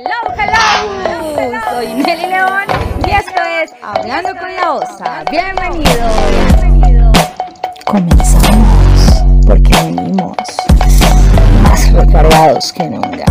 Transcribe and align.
Hello, 0.00 0.14
hello, 0.38 1.60
soy 1.70 1.92
Nelly 1.94 2.26
León 2.28 2.62
y 3.04 3.10
esto 3.10 3.42
es 3.42 3.72
Hablando 3.82 4.28
con 4.38 4.54
la 4.54 4.74
Osa. 4.74 5.24
Bienvenido, 5.28 6.08
bienvenido. 6.60 7.10
Comenzamos 7.84 9.24
porque 9.44 9.74
venimos 9.74 10.36
más 11.64 11.92
recargados 11.92 12.72
que 12.72 12.84
nunca. 12.84 13.24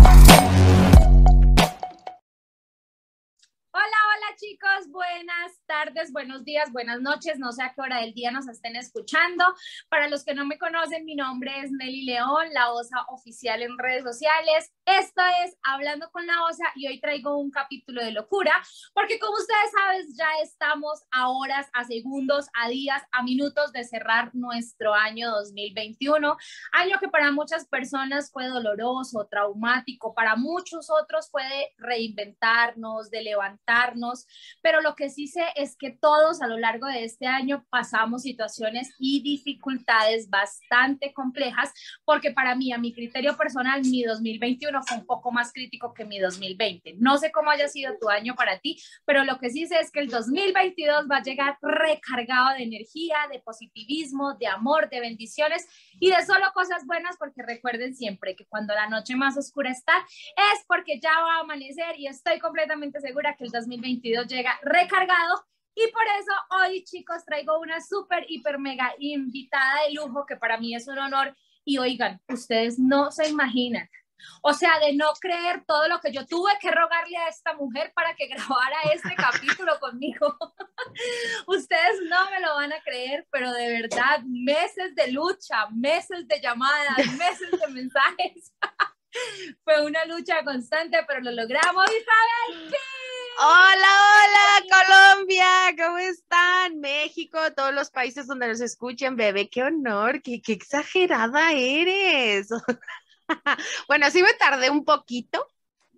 Tardes, 5.77 6.11
buenos 6.11 6.43
días, 6.43 6.71
buenas 6.71 7.01
noches, 7.01 7.37
no 7.37 7.51
sé 7.51 7.61
a 7.61 7.71
qué 7.71 7.81
hora 7.81 8.01
del 8.01 8.15
día 8.15 8.31
nos 8.31 8.47
estén 8.47 8.75
escuchando. 8.75 9.45
Para 9.89 10.07
los 10.07 10.25
que 10.25 10.33
no 10.33 10.43
me 10.43 10.57
conocen, 10.57 11.05
mi 11.05 11.13
nombre 11.13 11.51
es 11.59 11.71
Nelly 11.71 12.03
León, 12.03 12.47
la 12.51 12.71
OSA 12.71 13.05
oficial 13.09 13.61
en 13.61 13.77
redes 13.77 14.01
sociales. 14.01 14.73
Esto 14.85 15.21
es 15.45 15.55
Hablando 15.61 16.09
con 16.09 16.25
la 16.25 16.45
OSA 16.45 16.63
y 16.75 16.87
hoy 16.87 16.99
traigo 16.99 17.37
un 17.37 17.51
capítulo 17.51 18.03
de 18.03 18.11
locura, 18.11 18.59
porque 18.95 19.19
como 19.19 19.33
ustedes 19.33 19.71
saben, 19.71 20.07
ya 20.15 20.25
estamos 20.41 21.03
a 21.11 21.29
horas, 21.29 21.67
a 21.73 21.83
segundos, 21.83 22.47
a 22.53 22.69
días, 22.69 23.03
a 23.11 23.21
minutos 23.21 23.71
de 23.71 23.83
cerrar 23.83 24.33
nuestro 24.33 24.95
año 24.95 25.29
2021, 25.29 26.37
año 26.71 26.99
que 26.99 27.09
para 27.09 27.31
muchas 27.31 27.67
personas 27.67 28.31
fue 28.31 28.47
doloroso, 28.47 29.27
traumático, 29.29 30.15
para 30.15 30.35
muchos 30.37 30.89
otros 30.89 31.29
fue 31.29 31.43
de 31.43 31.71
reinventarnos, 31.77 33.11
de 33.11 33.21
levantarnos, 33.21 34.25
pero 34.63 34.81
lo 34.81 34.95
que 34.95 35.11
sí 35.11 35.27
sé 35.27 35.45
es 35.55 35.66
que 35.75 35.91
todos 35.91 36.41
a 36.41 36.47
lo 36.47 36.57
largo 36.57 36.87
de 36.87 37.03
este 37.03 37.25
año 37.25 37.65
pasamos 37.69 38.21
situaciones 38.21 38.93
y 38.99 39.21
dificultades 39.21 40.29
bastante 40.29 41.13
complejas, 41.13 41.73
porque 42.05 42.31
para 42.31 42.55
mí, 42.55 42.71
a 42.71 42.77
mi 42.77 42.93
criterio 42.93 43.35
personal, 43.35 43.81
mi 43.81 44.03
2021 44.03 44.81
fue 44.83 44.97
un 44.97 45.05
poco 45.05 45.31
más 45.31 45.51
crítico 45.51 45.93
que 45.93 46.05
mi 46.05 46.19
2020. 46.19 46.95
No 46.99 47.17
sé 47.17 47.31
cómo 47.31 47.49
haya 47.49 47.67
sido 47.67 47.97
tu 47.99 48.09
año 48.09 48.35
para 48.35 48.59
ti, 48.59 48.81
pero 49.05 49.23
lo 49.23 49.37
que 49.39 49.49
sí 49.49 49.67
sé 49.67 49.79
es 49.79 49.91
que 49.91 49.99
el 49.99 50.09
2022 50.09 51.07
va 51.11 51.17
a 51.17 51.23
llegar 51.23 51.57
recargado 51.61 52.55
de 52.55 52.63
energía, 52.63 53.17
de 53.31 53.39
positivismo, 53.39 54.35
de 54.35 54.47
amor, 54.47 54.89
de 54.89 54.99
bendiciones 54.99 55.67
y 55.99 56.11
de 56.11 56.25
solo 56.25 56.45
cosas 56.53 56.85
buenas, 56.85 57.17
porque 57.17 57.41
recuerden 57.43 57.95
siempre 57.95 58.35
que 58.35 58.45
cuando 58.45 58.73
la 58.73 58.87
noche 58.87 59.15
más 59.15 59.37
oscura 59.37 59.71
está, 59.71 59.93
es 60.53 60.65
porque 60.67 60.99
ya 60.99 61.11
va 61.11 61.37
a 61.37 61.39
amanecer 61.41 61.97
y 61.97 62.07
estoy 62.07 62.39
completamente 62.39 62.99
segura 62.99 63.35
que 63.35 63.45
el 63.45 63.51
2022 63.51 64.27
llega 64.27 64.59
recargado 64.61 65.45
y 65.77 65.91
por 65.91 66.01
eso 66.19 66.31
hoy, 66.59 66.83
chicos, 66.83 67.23
traigo 67.23 67.59
una 67.59 67.79
súper, 67.81 68.25
hiper, 68.27 68.57
mega 68.57 68.95
invitada 68.97 69.83
de 69.83 69.93
lujo 69.93 70.25
que 70.25 70.35
para 70.35 70.57
mí 70.57 70.73
es 70.73 70.87
un 70.87 70.97
honor. 70.97 71.35
Y 71.63 71.77
oigan, 71.77 72.19
ustedes 72.27 72.79
no 72.79 73.11
se 73.11 73.29
imaginan. 73.29 73.87
O 74.41 74.53
sea, 74.53 74.79
de 74.79 74.93
no 74.93 75.13
creer 75.21 75.63
todo 75.67 75.87
lo 75.87 75.99
que 75.99 76.11
yo 76.11 76.25
tuve 76.25 76.51
que 76.59 76.71
rogarle 76.71 77.17
a 77.17 77.27
esta 77.27 77.53
mujer 77.53 77.91
para 77.93 78.15
que 78.15 78.25
grabara 78.27 78.77
este 78.91 79.13
capítulo 79.15 79.79
conmigo. 79.79 80.35
Ustedes 81.47 82.01
no 82.09 82.31
me 82.31 82.39
lo 82.39 82.55
van 82.55 82.73
a 82.73 82.81
creer, 82.81 83.27
pero 83.31 83.51
de 83.51 83.79
verdad, 83.79 84.21
meses 84.25 84.95
de 84.95 85.11
lucha, 85.11 85.67
meses 85.69 86.27
de 86.27 86.41
llamadas, 86.41 86.97
meses 87.19 87.51
de 87.51 87.67
mensajes. 87.67 88.51
Fue 89.63 89.85
una 89.85 90.05
lucha 90.05 90.43
constante, 90.43 90.97
pero 91.07 91.21
lo 91.21 91.31
logramos, 91.31 91.85
Isabel. 91.85 92.71
Hola, 93.39 93.75
hola, 93.75 95.15
Colombia, 95.15 95.47
¿cómo 95.77 95.99
están? 95.99 96.79
México, 96.79 97.37
todos 97.55 97.71
los 97.71 97.91
países 97.91 98.25
donde 98.25 98.47
nos 98.47 98.61
escuchen, 98.61 99.15
bebé, 99.15 99.47
qué 99.47 99.61
honor, 99.61 100.23
qué, 100.23 100.41
qué 100.41 100.53
exagerada 100.53 101.51
eres. 101.51 102.49
bueno, 103.87 104.09
sí 104.09 104.23
me 104.23 104.33
tardé 104.33 104.71
un 104.71 104.83
poquito, 104.83 105.45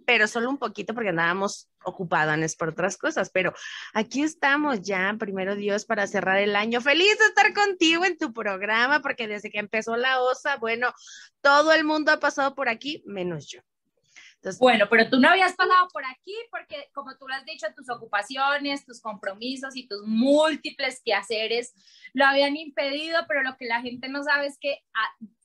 pero 0.05 0.27
solo 0.27 0.49
un 0.49 0.57
poquito 0.57 0.93
porque 0.93 1.11
andábamos 1.11 1.69
ocupadas 1.85 2.57
por 2.57 2.69
otras 2.69 2.97
cosas, 2.97 3.29
pero 3.29 3.53
aquí 3.93 4.21
estamos 4.21 4.81
ya, 4.81 5.15
primero 5.17 5.55
Dios, 5.55 5.85
para 5.85 6.08
cerrar 6.08 6.39
el 6.39 6.58
año. 6.58 6.81
Feliz 6.81 7.17
de 7.19 7.25
estar 7.25 7.53
contigo 7.53 8.03
en 8.03 8.17
tu 8.17 8.33
programa, 8.33 9.02
porque 9.02 9.30
desde 9.30 9.49
que 9.49 9.59
empezó 9.59 9.95
la 9.95 10.21
OSA, 10.21 10.58
bueno, 10.58 10.93
todo 11.39 11.71
el 11.71 11.85
mundo 11.85 12.11
ha 12.11 12.19
pasado 12.19 12.53
por 12.53 12.67
aquí, 12.67 13.02
menos 13.05 13.47
yo. 13.47 13.61
Bueno, 14.60 14.86
pero 14.89 15.10
tú 15.10 15.20
no 15.20 15.30
habías 15.30 15.55
pasado 15.55 15.88
por 15.92 16.05
aquí 16.05 16.36
porque, 16.50 16.89
como 16.94 17.16
tú 17.17 17.27
lo 17.27 17.36
has 17.36 17.45
dicho, 17.45 17.67
tus 17.76 17.89
ocupaciones, 17.89 18.86
tus 18.86 19.02
compromisos 19.02 19.76
y 19.76 19.88
tus 19.88 20.05
múltiples 20.05 21.02
quehaceres 21.04 21.73
lo 22.14 22.26
habían 22.26 22.55
impedido, 22.55 23.20
pero 23.27 23.44
lo 23.44 23.58
que 23.58 23.66
la 23.66 23.82
gente 23.82 24.08
no 24.08 24.23
sabe 24.23 24.48
es 24.48 24.58
que 24.60 24.83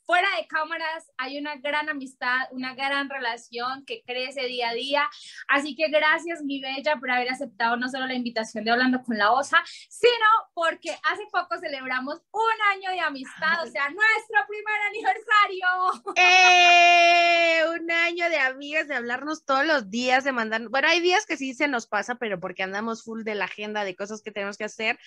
fuera 0.07 0.29
de 0.37 0.47
cámaras 0.47 1.11
hay 1.17 1.39
una 1.39 1.57
gran 1.57 1.89
amistad, 1.89 2.49
una 2.51 2.75
gran 2.75 3.09
relación 3.09 3.85
que 3.85 4.03
crece 4.07 4.47
día 4.47 4.71
a 4.71 4.75
día. 4.75 5.11
Así 5.49 5.75
que 5.75 5.89
gracias, 5.89 6.43
mi 6.43 6.61
bella, 6.61 6.97
por 6.97 7.11
haber 7.11 7.31
aceptado 7.31 7.77
no 7.77 7.89
solo 7.89 8.07
la 8.07 8.15
invitación 8.15 8.65
de 8.65 8.71
Hablando 8.71 9.03
con 9.03 9.17
la 9.17 9.33
OSA, 9.33 9.63
sino 9.89 10.27
porque 10.53 10.91
hace 10.91 11.23
poco 11.31 11.59
celebramos 11.59 12.21
un 12.33 12.63
año 12.73 12.91
de 12.91 13.01
amistad, 13.01 13.63
o 13.63 13.71
sea, 13.71 13.89
nuestro 13.89 14.39
primer 14.49 14.81
aniversario. 14.89 16.15
¡Eh! 16.17 17.63
Un 17.79 17.91
año 17.91 18.29
de 18.29 18.39
amigas, 18.39 18.89
de 18.89 18.95
hablarnos 18.95 19.45
todos 19.45 19.65
los 19.65 19.91
días, 19.91 20.25
de 20.25 20.33
mandar. 20.33 20.69
Bueno, 20.69 20.89
hay 20.89 21.01
días 21.01 21.27
que 21.27 21.37
sí 21.37 21.55
se 21.55 21.69
nos 21.69 21.87
pasa, 21.87 22.17
pero 22.17 22.41
porque 22.41 22.63
andamos 22.63 23.05
full 23.05 23.23
de 23.23 23.35
la 23.35 23.45
agenda 23.47 23.85
de 23.85 23.97
cosas 23.97 24.23
que 24.23 24.33
tenemos 24.33 24.59
que 24.59 24.65
hacer, 24.65 24.99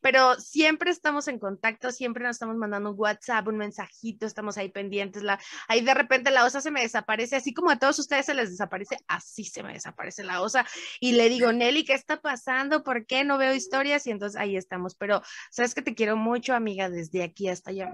pero 0.00 0.36
siempre 0.36 0.90
estamos 0.90 1.28
en 1.28 1.38
contacto, 1.38 1.90
siempre 1.90 2.24
nos 2.24 2.36
estamos 2.36 2.56
mandando 2.56 2.90
un 2.90 2.98
WhatsApp, 2.98 3.46
un 3.48 3.58
mensajito, 3.58 4.26
estamos 4.26 4.45
ahí 4.56 4.68
pendientes, 4.68 5.22
la, 5.22 5.40
ahí 5.68 5.80
de 5.80 5.94
repente 5.94 6.30
la 6.30 6.44
osa 6.44 6.60
se 6.60 6.70
me 6.70 6.82
desaparece, 6.82 7.36
así 7.36 7.52
como 7.52 7.70
a 7.70 7.78
todos 7.78 7.98
ustedes 7.98 8.26
se 8.26 8.34
les 8.34 8.50
desaparece, 8.50 8.96
así 9.08 9.44
se 9.44 9.62
me 9.62 9.72
desaparece 9.72 10.24
la 10.24 10.40
osa, 10.40 10.64
y 11.00 11.12
le 11.12 11.28
digo, 11.28 11.52
Nelly, 11.52 11.84
¿qué 11.84 11.94
está 11.94 12.20
pasando? 12.20 12.82
¿Por 12.82 13.06
qué 13.06 13.24
no 13.24 13.38
veo 13.38 13.54
historias? 13.54 14.06
Y 14.06 14.10
entonces 14.10 14.40
ahí 14.40 14.56
estamos, 14.56 14.94
pero 14.94 15.22
sabes 15.50 15.74
que 15.74 15.82
te 15.82 15.94
quiero 15.94 16.16
mucho, 16.16 16.54
amiga, 16.54 16.88
desde 16.88 17.22
aquí 17.22 17.48
hasta 17.48 17.70
allá, 17.70 17.90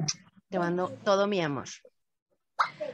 te 0.51 0.59
mando 0.59 0.91
todo 1.05 1.27
mi 1.27 1.41
amor. 1.41 1.69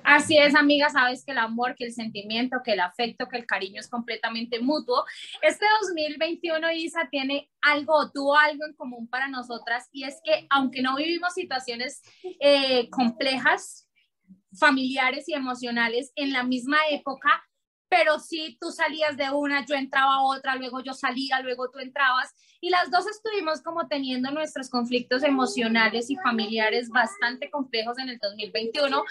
Así 0.05 0.39
es, 0.39 0.55
amiga, 0.55 0.89
sabes 0.91 1.25
que 1.25 1.33
el 1.33 1.39
amor, 1.39 1.75
que 1.75 1.84
el 1.84 1.93
sentimiento, 1.93 2.59
que 2.65 2.73
el 2.73 2.81
afecto, 2.81 3.29
que 3.29 3.37
el 3.37 3.47
cariño 3.47 3.81
es 3.81 3.89
completamente 3.89 4.61
mutuo. 4.61 5.05
Este 5.43 5.67
2021, 5.83 6.73
Isa, 6.73 7.09
tiene 7.11 7.51
algo, 7.61 8.11
tuvo 8.11 8.37
algo 8.37 8.65
en 8.65 8.75
común 8.75 9.09
para 9.09 9.28
nosotras 9.28 9.89
y 9.93 10.05
es 10.05 10.21
que 10.25 10.47
aunque 10.51 10.83
no 10.83 10.97
vivimos 10.97 11.34
situaciones 11.34 12.03
eh, 12.41 12.89
complejas, 12.91 13.89
familiares 14.59 15.28
y 15.28 15.34
emocionales 15.34 16.12
en 16.17 16.33
la 16.33 16.43
misma 16.43 16.78
época, 16.91 17.47
pero 17.88 18.19
sí 18.19 18.56
tú 18.60 18.71
salías 18.71 19.16
de 19.16 19.31
una, 19.31 19.65
yo 19.65 19.75
entraba 19.75 20.15
a 20.15 20.22
otra, 20.22 20.56
luego 20.56 20.81
yo 20.81 20.93
salía, 20.93 21.41
luego 21.41 21.71
tú 21.71 21.78
entrabas, 21.78 22.34
y 22.60 22.71
las 22.71 22.91
dos 22.91 23.06
estuvimos 23.06 23.62
como 23.62 23.88
teniendo 23.88 24.31
nuestros 24.31 24.69
conflictos 24.69 25.22
emocionales 25.22 26.10
y 26.10 26.16
familiares 26.16 26.88
bastante 26.88 27.50
complejos 27.50 27.98
en 27.98 28.09
el 28.09 28.19
2021, 28.19 29.04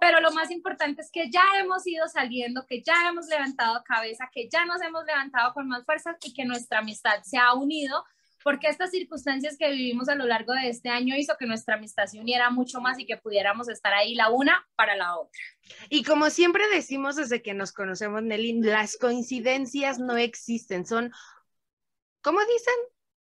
pero 0.00 0.20
lo 0.20 0.30
más 0.32 0.50
importante 0.50 1.02
es 1.02 1.10
que 1.10 1.30
ya 1.30 1.42
hemos 1.58 1.86
ido 1.86 2.08
saliendo, 2.08 2.66
que 2.66 2.82
ya 2.82 3.08
hemos 3.08 3.26
levantado 3.26 3.82
cabeza, 3.84 4.30
que 4.32 4.48
ya 4.48 4.64
nos 4.64 4.80
hemos 4.82 5.04
levantado 5.04 5.52
con 5.52 5.68
más 5.68 5.84
fuerza 5.84 6.16
y 6.22 6.32
que 6.32 6.44
nuestra 6.44 6.78
amistad 6.78 7.22
se 7.22 7.38
ha 7.38 7.54
unido 7.54 8.04
porque 8.42 8.68
estas 8.68 8.90
circunstancias 8.90 9.56
que 9.58 9.70
vivimos 9.70 10.08
a 10.08 10.14
lo 10.14 10.26
largo 10.26 10.52
de 10.52 10.68
este 10.68 10.88
año 10.88 11.16
hizo 11.16 11.34
que 11.38 11.46
nuestra 11.46 11.76
amistad 11.76 12.06
se 12.06 12.20
uniera 12.20 12.50
mucho 12.50 12.80
más 12.80 12.98
y 12.98 13.06
que 13.06 13.16
pudiéramos 13.16 13.68
estar 13.68 13.92
ahí 13.92 14.14
la 14.14 14.30
una 14.30 14.66
para 14.76 14.96
la 14.96 15.16
otra. 15.16 15.40
Y 15.88 16.02
como 16.04 16.30
siempre 16.30 16.64
decimos 16.72 17.16
desde 17.16 17.42
que 17.42 17.54
nos 17.54 17.72
conocemos, 17.72 18.22
Nelly, 18.22 18.62
las 18.62 18.96
coincidencias 18.96 19.98
no 19.98 20.16
existen, 20.16 20.86
son, 20.86 21.12
¿cómo 22.22 22.40
dicen? 22.40 22.74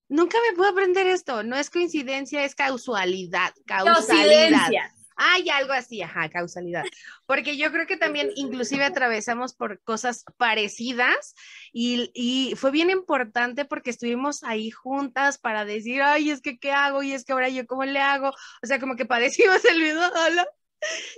Nunca 0.08 0.38
me 0.48 0.56
puedo 0.56 0.70
aprender 0.70 1.06
esto, 1.06 1.42
no 1.42 1.56
es 1.56 1.70
coincidencia, 1.70 2.44
es 2.44 2.54
causalidad, 2.54 3.54
causalidad. 3.66 4.70
Hay 5.24 5.48
algo 5.50 5.72
así, 5.72 6.02
ajá, 6.02 6.28
causalidad. 6.28 6.84
Porque 7.26 7.56
yo 7.56 7.70
creo 7.70 7.86
que 7.86 7.96
también 7.96 8.30
inclusive 8.34 8.84
atravesamos 8.84 9.54
por 9.54 9.80
cosas 9.82 10.24
parecidas 10.36 11.34
y, 11.72 12.10
y, 12.14 12.54
fue 12.56 12.70
bien 12.72 12.90
importante 12.90 13.64
porque 13.64 13.90
estuvimos 13.90 14.42
ahí 14.42 14.70
juntas 14.70 15.38
para 15.38 15.64
decir, 15.64 16.02
ay, 16.02 16.30
es 16.30 16.40
que, 16.40 16.58
¿qué 16.58 16.72
hago? 16.72 17.02
Y 17.02 17.12
es 17.12 17.24
que 17.24 17.32
ahora 17.32 17.48
yo, 17.48 17.66
¿cómo 17.66 17.84
le 17.84 18.00
hago? 18.00 18.30
O 18.62 18.66
sea, 18.66 18.80
como 18.80 18.96
que 18.96 19.06
padecimos 19.06 19.64
el 19.64 19.80
mismo 19.80 20.08
dolor. 20.10 20.48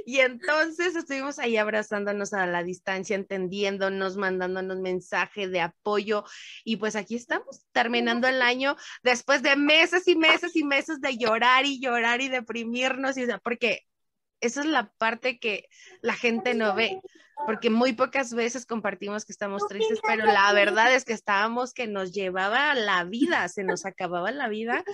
Y 0.05 0.21
entonces 0.21 0.95
estuvimos 0.97 1.39
ahí 1.39 1.57
abrazándonos 1.57 2.33
a 2.33 2.47
la 2.47 2.63
distancia, 2.63 3.17
entendiéndonos, 3.17 4.17
mandándonos 4.17 4.79
mensaje 4.79 5.49
de 5.49 5.61
apoyo. 5.61 6.25
Y 6.65 6.77
pues 6.77 6.97
aquí 6.97 7.17
estamos, 7.17 7.65
terminando 7.73 8.29
el 8.29 8.43
año 8.43 8.77
después 9.03 9.43
de 9.43 9.57
meses 9.57 10.07
y 10.09 10.17
meses 10.17 10.55
y 10.57 10.65
meses 10.65 11.01
de 11.01 11.17
llorar 11.17 11.65
y 11.67 11.81
llorar 11.81 12.21
y 12.21 12.29
deprimirnos. 12.29 13.17
Y, 13.17 13.25
o 13.25 13.39
porque 13.43 13.87
esa 14.45 14.61
es 14.61 14.67
la 14.67 14.93
parte 14.99 15.39
que 15.39 15.69
la 16.03 16.15
gente 16.15 16.55
no 16.55 16.75
ve, 16.75 17.01
porque 17.47 17.71
muy 17.71 17.95
pocas 17.95 18.35
veces 18.35 18.67
compartimos 18.67 19.25
que 19.25 19.33
estamos 19.33 19.67
tristes, 19.67 20.01
pero 20.07 20.27
la 20.27 20.53
verdad 20.53 20.95
es 20.95 21.05
que 21.05 21.13
estábamos 21.13 21.73
que 21.73 21.87
nos 21.87 22.13
llevaba 22.13 22.75
la 22.75 23.05
vida, 23.05 23.49
se 23.49 23.65
nos 23.65 23.87
acababa 23.87 24.31
la 24.31 24.49
vida, 24.49 24.85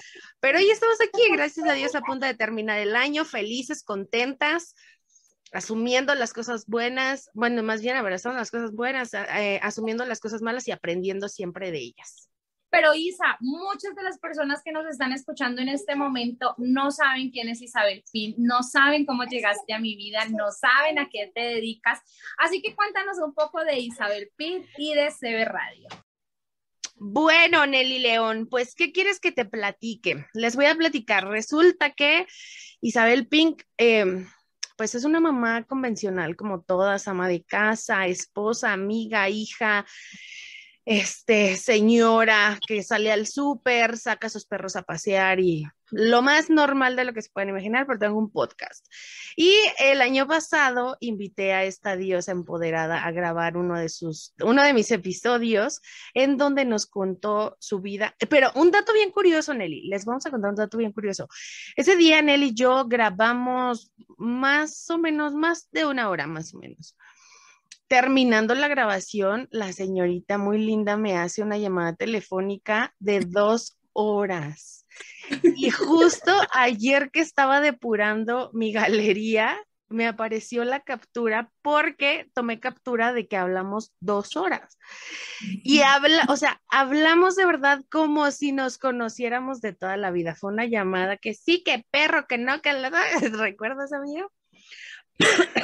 pero 0.41 0.58
hoy 0.58 0.70
estamos 0.70 0.99
aquí, 1.00 1.23
gracias 1.32 1.69
a 1.69 1.73
Dios, 1.73 1.94
a 1.94 2.00
punto 2.02 2.26
de 2.26 2.35
terminar 2.35 2.79
el 2.79 2.94
año, 2.94 3.25
felices, 3.25 3.82
contentas, 3.82 4.75
asumiendo 5.53 6.14
las 6.14 6.32
cosas 6.32 6.67
buenas, 6.67 7.29
bueno, 7.35 7.62
más 7.62 7.82
bien 7.82 7.96
abrazando 7.96 8.38
las 8.38 8.50
cosas 8.50 8.73
buenas, 8.73 9.12
eh, 9.14 9.58
asumiendo 9.62 10.05
las 10.06 10.20
cosas 10.20 10.43
malas 10.43 10.69
y 10.69 10.70
aprendiendo 10.70 11.29
siempre 11.29 11.73
de 11.73 11.79
ellas. 11.79 12.30
Pero 12.70 12.94
Isa, 12.94 13.37
muchas 13.40 13.94
de 13.96 14.02
las 14.02 14.19
personas 14.19 14.62
que 14.64 14.72
nos 14.72 14.87
están 14.87 15.12
escuchando 15.12 15.61
en 15.61 15.69
este 15.69 15.96
momento 15.96 16.55
no 16.58 16.90
saben 16.90 17.31
quién 17.31 17.49
es 17.49 17.61
Isabel 17.61 18.05
Pin, 18.12 18.34
no 18.38 18.62
saben 18.62 19.05
cómo 19.05 19.25
llegaste 19.25 19.75
a 19.75 19.81
mi 19.81 19.96
vida, 19.96 20.25
no 20.31 20.52
saben 20.52 20.99
a 20.99 21.08
qué 21.08 21.32
te 21.34 21.40
dedicas. 21.40 21.99
Así 22.38 22.62
que 22.62 22.75
cuéntanos 22.75 23.19
un 23.19 23.34
poco 23.34 23.64
de 23.64 23.78
Isabel 23.81 24.31
Pin 24.37 24.64
y 24.78 24.94
de 24.94 25.11
CB 25.11 25.44
Radio. 25.46 25.88
Bueno, 27.02 27.67
Nelly 27.67 27.99
León, 27.99 28.46
pues, 28.50 28.75
¿qué 28.75 28.93
quieres 28.93 29.20
que 29.20 29.32
te 29.32 29.46
platique? 29.46 30.26
Les 30.34 30.55
voy 30.55 30.67
a 30.67 30.75
platicar. 30.75 31.26
Resulta 31.26 31.93
que 31.93 32.26
Isabel 32.82 33.26
Pink, 33.26 33.62
em, 33.78 34.28
pues 34.76 34.94
es 34.94 35.05
una 35.05 35.19
mamá 35.19 35.64
convencional 35.64 36.37
como 36.37 36.61
todas, 36.61 37.08
ama 37.08 37.26
de 37.26 37.43
casa, 37.43 38.06
esposa, 38.06 38.75
amiga, 38.75 39.31
hija, 39.31 39.87
este, 40.91 41.55
señora 41.55 42.59
que 42.67 42.83
sale 42.83 43.13
al 43.13 43.29
súper, 43.29 43.97
saca 43.97 44.29
sus 44.29 44.45
perros 44.45 44.75
a 44.75 44.83
pasear 44.83 45.39
y 45.39 45.65
lo 45.93 46.21
más 46.21 46.51
normal 46.51 46.97
de 46.97 47.05
lo 47.05 47.13
que 47.13 47.23
se 47.23 47.31
pueden 47.31 47.51
imaginar, 47.51 47.87
pero 47.87 48.01
tengo 48.01 48.19
un 48.19 48.33
podcast. 48.33 48.85
Y 49.37 49.55
el 49.79 50.01
año 50.01 50.27
pasado 50.27 50.97
invité 50.99 51.53
a 51.53 51.63
esta 51.63 51.95
diosa 51.97 52.33
empoderada 52.33 53.05
a 53.05 53.13
grabar 53.13 53.57
uno 53.57 53.79
de 53.79 53.89
sus, 53.89 54.35
uno 54.43 54.65
de 54.65 54.75
mis 54.75 54.91
episodios 54.91 55.81
en 56.13 56.37
donde 56.37 56.65
nos 56.65 56.87
contó 56.87 57.57
su 57.61 57.81
vida. 57.81 58.17
Pero 58.29 58.51
un 58.57 58.73
dato 58.73 58.93
bien 58.93 59.13
curioso, 59.13 59.55
Nelly, 59.55 59.83
les 59.83 60.05
vamos 60.05 60.27
a 60.27 60.31
contar 60.33 60.51
un 60.51 60.57
dato 60.57 60.77
bien 60.77 60.91
curioso. 60.91 61.29
Ese 61.77 61.95
día, 61.95 62.21
Nelly 62.21 62.47
y 62.47 62.55
yo 62.55 62.87
grabamos 62.87 63.93
más 64.19 64.91
o 64.91 64.99
menos, 64.99 65.35
más 65.35 65.71
de 65.71 65.87
una 65.87 66.11
hora, 66.11 66.27
más 66.27 66.53
o 66.53 66.59
menos. 66.59 66.97
Terminando 67.91 68.55
la 68.55 68.69
grabación, 68.69 69.49
la 69.51 69.73
señorita 69.73 70.39
muy 70.39 70.59
linda 70.59 70.97
me 70.97 71.17
hace 71.17 71.43
una 71.43 71.59
llamada 71.59 71.97
telefónica 71.97 72.95
de 73.01 73.19
dos 73.19 73.81
horas. 73.93 74.87
Y 75.43 75.71
justo 75.71 76.31
ayer 76.53 77.11
que 77.11 77.19
estaba 77.19 77.61
depurando 77.61 78.53
mi 78.55 78.71
galería, 78.73 79.59
me 79.89 80.07
apareció 80.07 80.65
la 80.65 80.79
captura 80.79 81.51
porque 81.63 82.31
tomé 82.33 82.61
captura 82.61 83.13
de 83.13 83.27
que 83.27 83.37
hablamos 83.37 83.93
dos 83.99 84.37
horas. 84.37 84.79
Y 85.41 85.81
habla, 85.81 86.27
o 86.29 86.37
sea, 86.37 86.63
hablamos 86.69 87.35
de 87.35 87.45
verdad 87.45 87.83
como 87.91 88.31
si 88.31 88.53
nos 88.53 88.79
conociéramos 88.79 89.61
de 89.61 89.73
toda 89.73 89.97
la 89.97 90.13
vida. 90.13 90.37
Fue 90.37 90.53
una 90.53 90.65
llamada 90.65 91.17
que 91.17 91.35
sí, 91.35 91.65
que 91.65 91.85
perro, 91.91 92.29
que 92.29 92.39
no, 92.39 92.63
que 92.63 92.73
la... 92.73 92.91
¿Recuerdas, 93.33 93.93
amigo? 93.93 94.31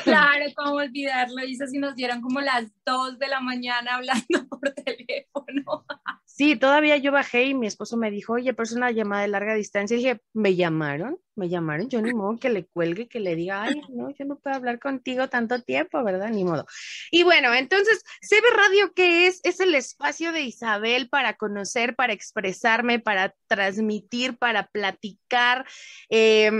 Claro, 0.04 0.44
cómo 0.54 0.74
olvidarlo, 0.76 1.44
Isa, 1.44 1.66
si 1.66 1.78
nos 1.78 1.96
dieron 1.96 2.20
como 2.20 2.40
las 2.40 2.70
2 2.84 3.18
de 3.18 3.28
la 3.28 3.40
mañana 3.40 3.96
hablando 3.96 4.48
por 4.48 4.70
teléfono. 4.72 5.84
Sí, 6.24 6.54
todavía 6.54 6.98
yo 6.98 7.12
bajé 7.12 7.44
y 7.44 7.54
mi 7.54 7.66
esposo 7.66 7.96
me 7.96 8.10
dijo, 8.10 8.34
oye, 8.34 8.52
pero 8.52 8.64
es 8.64 8.72
una 8.72 8.90
llamada 8.90 9.22
de 9.22 9.28
larga 9.28 9.54
distancia. 9.54 9.94
Y 9.94 9.98
dije, 9.98 10.20
¿me 10.34 10.54
llamaron? 10.54 11.18
¿Me 11.34 11.48
llamaron? 11.48 11.88
Yo 11.88 12.02
ni 12.02 12.12
modo 12.12 12.38
que 12.38 12.50
le 12.50 12.66
cuelgue, 12.66 13.08
que 13.08 13.20
le 13.20 13.34
diga, 13.34 13.62
ay, 13.62 13.80
no, 13.88 14.10
yo 14.10 14.24
no 14.26 14.38
puedo 14.38 14.54
hablar 14.54 14.78
contigo 14.78 15.28
tanto 15.28 15.62
tiempo, 15.62 16.04
¿verdad? 16.04 16.28
Ni 16.28 16.44
modo. 16.44 16.66
Y 17.10 17.22
bueno, 17.22 17.54
entonces, 17.54 18.04
CB 18.20 18.54
Radio, 18.54 18.92
¿qué 18.94 19.28
es? 19.28 19.40
Es 19.44 19.60
el 19.60 19.74
espacio 19.74 20.32
de 20.32 20.42
Isabel 20.42 21.08
para 21.08 21.38
conocer, 21.38 21.96
para 21.96 22.12
expresarme, 22.12 22.98
para 22.98 23.34
transmitir, 23.48 24.36
para 24.36 24.66
platicar. 24.66 25.64
Eh, 26.10 26.50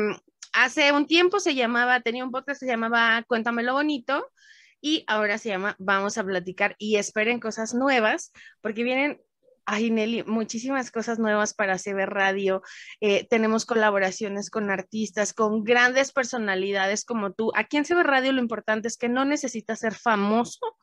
hace 0.57 0.91
un 0.93 1.07
tiempo 1.07 1.39
se 1.39 1.55
llamaba, 1.55 2.01
tenía 2.01 2.25
un 2.25 2.31
podcast 2.31 2.61
que 2.61 2.67
se 2.67 2.73
llamaba 2.73 3.23
Cuéntamelo 3.29 3.75
Bonito 3.75 4.27
y 4.81 5.05
ahora 5.07 5.39
se 5.39 5.51
llama 5.51 5.77
Vamos 5.79 6.17
a 6.17 6.25
platicar 6.25 6.75
y 6.79 6.97
esperen 6.97 7.41
cosas 7.41 7.75
nuevas 7.75 8.33
porque 8.63 8.83
vienen 8.83 9.21
Ay, 9.69 9.91
Nelly, 9.91 10.23
muchísimas 10.23 10.93
cosas 10.93 11.19
nuevas 11.19 11.53
para 11.53 11.77
CB 11.77 12.07
Radio. 12.07 12.63
Eh, 13.01 13.27
tenemos 13.29 13.67
colaboraciones 13.67 14.49
con 14.49 14.71
artistas, 14.71 15.35
con 15.35 15.65
grandes 15.65 16.13
personalidades 16.13 17.05
como 17.05 17.33
tú. 17.33 17.51
Aquí 17.57 17.77
en 17.77 17.85
CB 17.85 18.05
Radio 18.05 18.33
lo 18.33 18.41
importante 18.41 18.87
es 18.87 18.97
que 18.97 19.09
no 19.09 19.25
necesitas 19.25 19.81
ser 19.81 19.93
famoso 19.93 20.77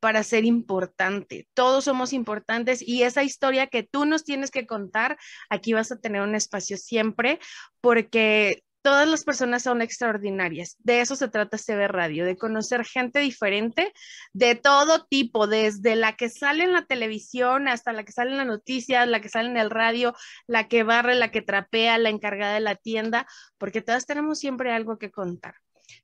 para 0.00 0.24
ser 0.24 0.44
importante. 0.44 1.46
Todos 1.54 1.84
somos 1.84 2.12
importantes 2.12 2.82
y 2.82 3.04
esa 3.04 3.22
historia 3.22 3.68
que 3.68 3.84
tú 3.84 4.04
nos 4.06 4.24
tienes 4.24 4.50
que 4.50 4.66
contar, 4.66 5.16
aquí 5.48 5.72
vas 5.72 5.92
a 5.92 6.00
tener 6.00 6.22
un 6.22 6.34
espacio 6.34 6.78
siempre 6.78 7.38
porque 7.80 8.64
todas 8.82 9.08
las 9.08 9.24
personas 9.24 9.62
son 9.62 9.82
extraordinarias. 9.82 10.76
De 10.78 11.00
eso 11.00 11.16
se 11.16 11.28
trata 11.28 11.58
CB 11.58 11.88
Radio, 11.88 12.24
de 12.24 12.36
conocer 12.36 12.84
gente 12.84 13.20
diferente 13.20 13.92
de 14.32 14.54
todo 14.54 15.06
tipo, 15.06 15.46
desde 15.46 15.96
la 15.96 16.16
que 16.16 16.28
sale 16.28 16.64
en 16.64 16.72
la 16.72 16.84
televisión 16.86 17.68
hasta 17.68 17.92
la 17.92 18.04
que 18.04 18.12
sale 18.12 18.32
en 18.32 18.38
las 18.38 18.46
noticias, 18.46 19.08
la 19.08 19.20
que 19.20 19.28
sale 19.28 19.48
en 19.48 19.56
el 19.56 19.70
radio, 19.70 20.14
la 20.46 20.68
que 20.68 20.82
barre, 20.82 21.14
la 21.14 21.30
que 21.30 21.42
trapea, 21.42 21.98
la 21.98 22.10
encargada 22.10 22.54
de 22.54 22.60
la 22.60 22.76
tienda, 22.76 23.26
porque 23.58 23.82
todas 23.82 24.06
tenemos 24.06 24.38
siempre 24.38 24.72
algo 24.72 24.98
que 24.98 25.10
contar. 25.10 25.54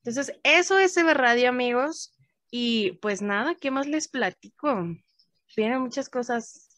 Entonces, 0.05 0.37
eso 0.43 0.79
es 0.79 0.95
CB 0.95 1.15
Radio, 1.15 1.49
amigos. 1.49 2.13
Y 2.51 2.93
pues 3.03 3.23
nada, 3.23 3.55
¿qué 3.55 3.71
más 3.71 3.87
les 3.87 4.09
platico? 4.09 4.87
Vienen 5.57 5.81
muchas 5.81 6.09
cosas 6.09 6.69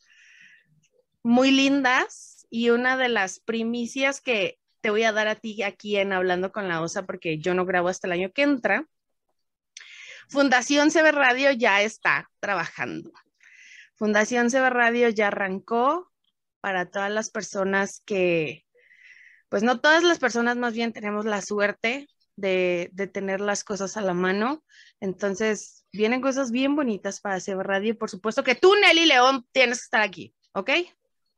muy 1.23 1.51
lindas 1.51 2.47
y 2.51 2.71
una 2.71 2.97
de 2.97 3.09
las 3.09 3.41
primicias 3.41 4.21
que 4.21 4.59
te 4.81 4.91
voy 4.91 5.05
a 5.05 5.13
dar 5.13 5.29
a 5.29 5.35
ti 5.35 5.63
aquí 5.63 5.97
en 5.97 6.13
Hablando 6.13 6.53
con 6.53 6.69
la 6.69 6.81
Osa 6.81 7.05
porque 7.07 7.39
yo 7.39 7.55
no 7.55 7.65
grabo 7.65 7.89
hasta 7.89 8.07
el 8.07 8.13
año 8.13 8.33
que 8.33 8.43
entra. 8.43 8.87
Fundación 10.29 10.91
CB 10.91 11.13
Radio 11.13 11.53
ya 11.53 11.83
está 11.83 12.31
trabajando. 12.41 13.11
Fundación 13.97 14.51
CB 14.51 14.71
Radio 14.71 15.09
ya 15.09 15.29
arrancó 15.29 16.11
para 16.61 16.91
todas 16.91 17.11
las 17.11 17.31
personas 17.31 18.03
que, 18.05 18.65
pues 19.49 19.63
no 19.63 19.81
todas 19.81 20.03
las 20.03 20.19
personas 20.19 20.57
más 20.57 20.75
bien 20.75 20.93
tenemos 20.93 21.25
la 21.25 21.41
suerte 21.41 22.09
de, 22.37 22.91
de 22.93 23.07
tener 23.07 23.41
las 23.41 23.65
cosas 23.65 23.97
a 23.97 24.03
la 24.03 24.15
mano. 24.15 24.63
Entonces, 25.01 25.87
vienen 25.93 26.21
cosas 26.21 26.51
bien 26.51 26.77
bonitas 26.77 27.21
para 27.21 27.41
CB 27.41 27.63
Radio. 27.63 27.99
Por 27.99 28.11
supuesto 28.11 28.45
que 28.45 28.55
tú, 28.55 28.75
Nelly 28.75 29.07
León, 29.07 29.47
tienes 29.53 29.79
que 29.79 29.85
estar 29.85 30.03
aquí, 30.03 30.35
¿ok? 30.53 30.71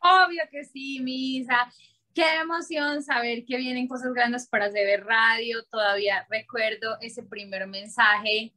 Obvio 0.01 0.43
que 0.51 0.65
sí, 0.65 1.01
Misa. 1.01 1.71
Qué 2.15 2.25
emoción 2.41 3.03
saber 3.03 3.45
que 3.45 3.57
vienen 3.57 3.87
cosas 3.87 4.13
grandes 4.13 4.49
para 4.49 4.69
CB 4.69 5.05
Radio. 5.05 5.63
Todavía 5.71 6.27
recuerdo 6.29 6.99
ese 7.01 7.23
primer 7.23 7.69
mensaje 7.69 8.53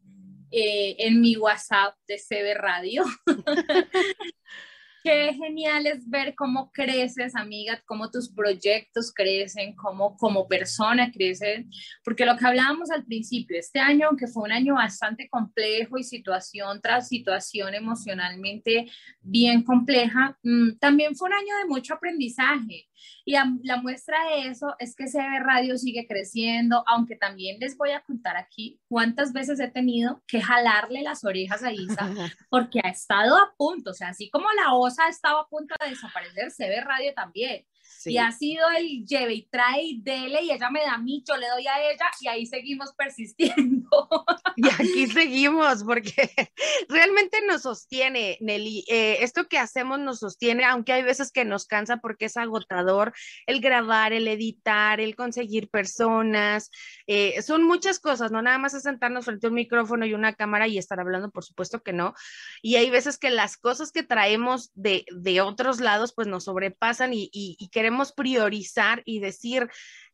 eh, 0.52 0.96
en 0.98 1.22
mi 1.22 1.38
WhatsApp 1.38 1.96
de 2.08 2.18
CB 2.18 2.56
Radio. 2.56 3.04
Qué 5.04 5.34
genial 5.34 5.86
es 5.86 6.10
ver 6.10 6.34
cómo 6.34 6.72
creces, 6.72 7.36
amiga, 7.36 7.84
cómo 7.86 8.10
tus 8.10 8.30
proyectos 8.30 9.12
crecen, 9.13 9.75
cómo 9.75 10.16
como 10.16 10.48
persona 10.48 11.12
crecen, 11.12 11.70
porque 12.06 12.25
lo 12.25 12.38
que 12.38 12.48
hablábamos 12.48 12.89
al 12.89 13.04
principio, 13.04 13.60
este 13.60 13.80
año, 13.80 14.16
que 14.18 14.27
fue 14.27 14.44
un 14.44 14.54
año 14.54 14.75
bastante 14.75 15.27
complejo 15.27 15.98
y 15.98 16.04
situación 16.04 16.80
tras 16.82 17.10
situación 17.10 17.74
emocionalmente 17.74 18.89
bien 19.20 19.63
compleja, 19.63 20.38
mm, 20.42 20.77
también 20.80 21.18
fue 21.18 21.27
un 21.27 21.34
año 21.34 21.58
de 21.62 21.66
mucho 21.68 21.96
aprendizaje. 21.96 22.88
Y 23.25 23.33
la 23.33 23.77
muestra 23.81 24.17
de 24.29 24.48
eso 24.48 24.75
es 24.79 24.95
que 24.95 25.05
CB 25.05 25.43
Radio 25.43 25.77
sigue 25.77 26.05
creciendo, 26.07 26.83
aunque 26.88 27.15
también 27.15 27.60
les 27.60 27.77
voy 27.77 27.91
a 27.91 28.01
contar 28.01 28.38
aquí 28.38 28.79
cuántas 28.88 29.33
veces 29.33 29.60
he 29.60 29.69
tenido 29.69 30.22
que 30.27 30.41
jalarle 30.41 31.01
las 31.01 31.24
orejas 31.24 31.63
a 31.63 31.72
Isa, 31.72 31.98
porque 32.50 32.79
ha 32.83 32.89
estado 32.89 33.38
a 33.38 33.53
punto, 33.57 33.91
o 33.91 33.93
sea, 33.93 34.10
así 34.10 34.29
como 34.29 34.48
la 34.51 34.74
ha 35.00 35.10
estado 35.10 35.39
a 35.39 35.48
punto 35.48 35.75
de 35.81 35.89
desaparecer, 35.89 36.51
ve 36.69 36.81
radio 36.81 37.13
también. 37.13 37.65
Y 38.06 38.18
ha 38.18 38.32
sido 38.32 38.70
el 38.78 39.06
lleve 39.06 39.34
y 39.34 39.44
trae 39.44 39.84
y 39.84 40.02
dele 40.02 40.44
y 40.44 40.52
ella 40.52 40.70
me 40.70 40.82
da 40.82 40.98
mí, 40.98 41.24
yo 41.28 41.38
le 41.38 41.48
doy 41.48 41.68
a 41.68 41.82
ella 41.90 42.06
y 42.22 42.28
ahí 42.28 42.46
seguimos 42.46 42.94
persistiendo. 42.94 43.90
Y 44.56 44.68
aquí 44.68 45.08
seguimos 45.08 45.84
porque 45.84 46.30
realmente 46.90 47.40
nos 47.48 47.64
sostiene, 47.64 48.38
Nelly. 48.40 48.86
Eh, 48.88 49.18
esto 49.22 49.48
que 49.48 49.58
hacemos 49.58 50.00
nos 50.00 50.20
sostiene, 50.20 50.64
aunque 50.64 50.94
hay 50.94 51.02
veces 51.02 51.32
que 51.32 51.44
nos 51.44 51.66
cansa 51.66 51.98
porque 51.98 52.26
es 52.26 52.38
agotador 52.38 53.14
el 53.48 53.62
grabar, 53.62 54.14
el 54.14 54.28
editar, 54.28 55.00
el 55.00 55.16
conseguir 55.16 55.70
personas. 55.70 56.70
Eh, 57.08 57.42
son 57.42 57.64
muchas 57.64 58.00
cosas, 58.00 58.32
no 58.32 58.44
nada 58.44 58.60
más 58.60 58.76
es 58.76 58.84
sentarnos 58.84 59.26
frente 59.26 59.48
a 59.48 59.50
un 59.50 59.56
micrófono 59.56 60.06
y 60.06 60.14
una 60.14 60.34
cámara 60.34 60.68
y 60.68 60.78
estar 60.78 61.00
hablando, 61.00 61.32
por 61.32 61.44
supuesto 61.44 61.82
que 61.82 61.94
no. 61.94 62.14
Y 62.62 62.76
hay 62.76 62.92
veces 62.92 63.18
que 63.18 63.32
las 63.32 63.58
cosas 63.58 63.92
que 63.92 64.04
traemos 64.04 64.72
de, 64.76 65.06
de 65.12 65.42
otros 65.42 65.80
lados 65.80 66.14
pues 66.14 66.28
nos 66.28 66.44
sobrepasan 66.44 67.12
y, 67.14 67.30
y 67.34 67.70
queremos 67.84 68.13
priorizar 68.13 69.02
y 69.04 69.20
decir 69.20 69.70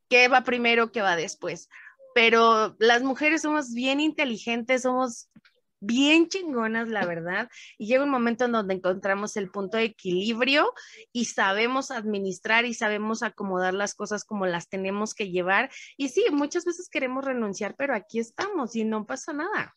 qué 0.10 0.28
va 0.28 0.44
primero, 0.44 0.92
qué 0.92 1.04
va 1.04 1.16
después. 1.16 1.70
Pero 2.16 2.76
las 2.80 3.04
mujeres 3.04 3.44
somos 3.44 3.76
bien 3.76 4.00
inteligentes, 4.00 4.82
somos 4.82 5.30
bien 5.80 6.30
chingonas, 6.30 6.90
la 6.90 7.06
verdad, 7.06 7.48
y 7.78 7.86
llega 7.86 8.04
un 8.04 8.10
momento 8.10 8.46
en 8.46 8.54
donde 8.54 8.74
encontramos 8.74 9.38
el 9.38 9.52
punto 9.52 9.78
de 9.78 9.84
equilibrio 9.84 10.74
y 11.14 11.26
sabemos 11.26 11.92
administrar 11.92 12.66
y 12.66 12.74
sabemos 12.74 13.22
acomodar 13.22 13.76
las 13.76 13.94
cosas 13.94 14.26
como 14.26 14.48
las 14.48 14.68
tenemos 14.68 15.14
que 15.14 15.30
llevar. 15.30 15.70
Y 15.96 16.10
sí, 16.10 16.26
muchas 16.32 16.66
veces 16.66 16.90
queremos 16.90 17.24
renunciar, 17.24 17.76
pero 17.78 17.94
aquí 17.94 18.18
estamos 18.18 18.76
y 18.76 18.84
no 18.84 19.06
pasa 19.06 19.32
nada. 19.32 19.76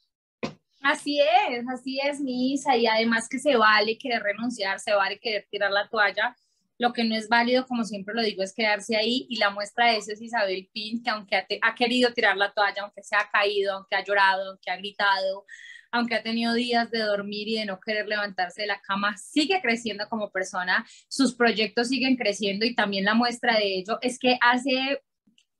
Así 0.83 1.21
es, 1.21 1.63
así 1.69 2.01
es, 2.01 2.21
Misa, 2.21 2.75
y 2.75 2.87
además 2.87 3.29
que 3.29 3.39
se 3.39 3.55
vale 3.55 3.99
querer 3.99 4.23
renunciar, 4.23 4.81
se 4.81 4.95
vale 4.95 5.21
querer 5.21 5.47
tirar 5.51 5.71
la 5.71 5.91
toalla. 5.91 6.35
Lo 6.83 6.93
que 6.93 7.05
no 7.05 7.15
es 7.15 7.29
válido, 7.29 7.65
como 7.65 7.85
siempre 7.85 8.12
lo 8.12 8.23
digo, 8.23 8.43
es 8.43 8.53
quedarse 8.53 8.97
ahí 8.97 9.25
y 9.31 9.37
la 9.37 9.51
muestra 9.51 9.93
de 9.93 9.99
eso 9.99 10.11
es 10.11 10.21
Isabel 10.21 10.69
Pin, 10.73 11.01
que 11.01 11.11
aunque 11.11 11.37
ha, 11.37 11.47
ha 11.62 11.75
querido 11.77 12.12
tirar 12.12 12.37
la 12.37 12.53
toalla, 12.53 12.83
aunque 12.83 13.05
se 13.05 13.15
ha 13.15 13.31
caído, 13.33 13.75
aunque 13.75 13.95
ha 13.95 14.05
llorado, 14.05 14.51
aunque 14.51 14.69
ha 14.69 14.77
gritado, 14.77 15.47
aunque 15.93 16.17
ha 16.17 16.25
tenido 16.25 16.55
días 16.55 16.91
de 16.91 16.99
dormir 16.99 17.47
y 17.47 17.55
de 17.55 17.67
no 17.67 17.79
querer 17.79 18.09
levantarse 18.09 18.62
de 18.62 18.67
la 18.67 18.81
cama, 18.81 19.17
sigue 19.17 19.61
creciendo 19.62 20.09
como 20.09 20.33
persona, 20.33 20.85
sus 21.09 21.37
proyectos 21.37 21.87
siguen 21.87 22.17
creciendo 22.17 22.67
y 22.67 22.75
también 22.75 23.05
la 23.05 23.15
muestra 23.15 23.55
de 23.55 23.77
ello 23.77 23.99
es 24.03 24.19
que 24.19 24.37
hace 24.41 25.01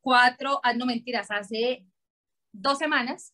cuatro, 0.01 0.59
ah, 0.65 0.75
no 0.75 0.87
mentiras, 0.87 1.31
hace 1.31 1.87
dos 2.51 2.79
semanas 2.79 3.33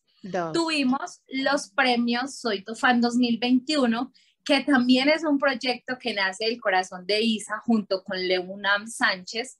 tuvimos 0.53 1.21
los 1.27 1.69
premios 1.71 2.35
Soy 2.35 2.63
tu 2.63 2.75
fan 2.75 3.01
2021 3.01 4.11
que 4.49 4.61
también 4.61 5.09
es 5.09 5.23
un 5.23 5.37
proyecto 5.37 5.99
que 5.99 6.11
nace 6.11 6.45
del 6.45 6.59
corazón 6.59 7.05
de 7.05 7.21
Isa 7.21 7.59
junto 7.59 8.03
con 8.03 8.17
Leunam 8.17 8.87
Sánchez 8.87 9.59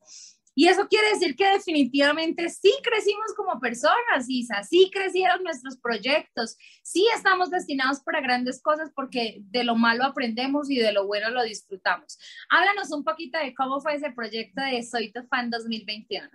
y 0.56 0.68
eso 0.68 0.88
quiere 0.90 1.12
decir 1.12 1.36
que 1.36 1.50
definitivamente 1.52 2.50
sí 2.50 2.74
crecimos 2.84 3.34
como 3.38 3.60
personas, 3.60 4.28
Isa, 4.28 4.64
sí 4.64 4.90
crecieron 4.92 5.44
nuestros 5.44 5.78
proyectos, 5.78 6.58
sí 6.84 7.08
estamos 7.16 7.52
destinados 7.52 8.02
para 8.02 8.20
grandes 8.20 8.62
cosas 8.62 8.92
porque 8.96 9.38
de 9.42 9.64
lo 9.64 9.76
malo 9.76 10.04
aprendemos 10.04 10.70
y 10.72 10.78
de 10.78 10.92
lo 10.92 11.06
bueno 11.06 11.30
lo 11.30 11.44
disfrutamos. 11.44 12.18
Háblanos 12.50 12.92
un 12.92 13.04
poquito 13.04 13.38
de 13.38 13.54
cómo 13.54 13.80
fue 13.80 13.94
ese 13.94 14.12
proyecto 14.12 14.62
de 14.64 14.82
Soy 14.82 15.12
tu 15.12 15.24
fan 15.28 15.52
2021. 15.52 16.28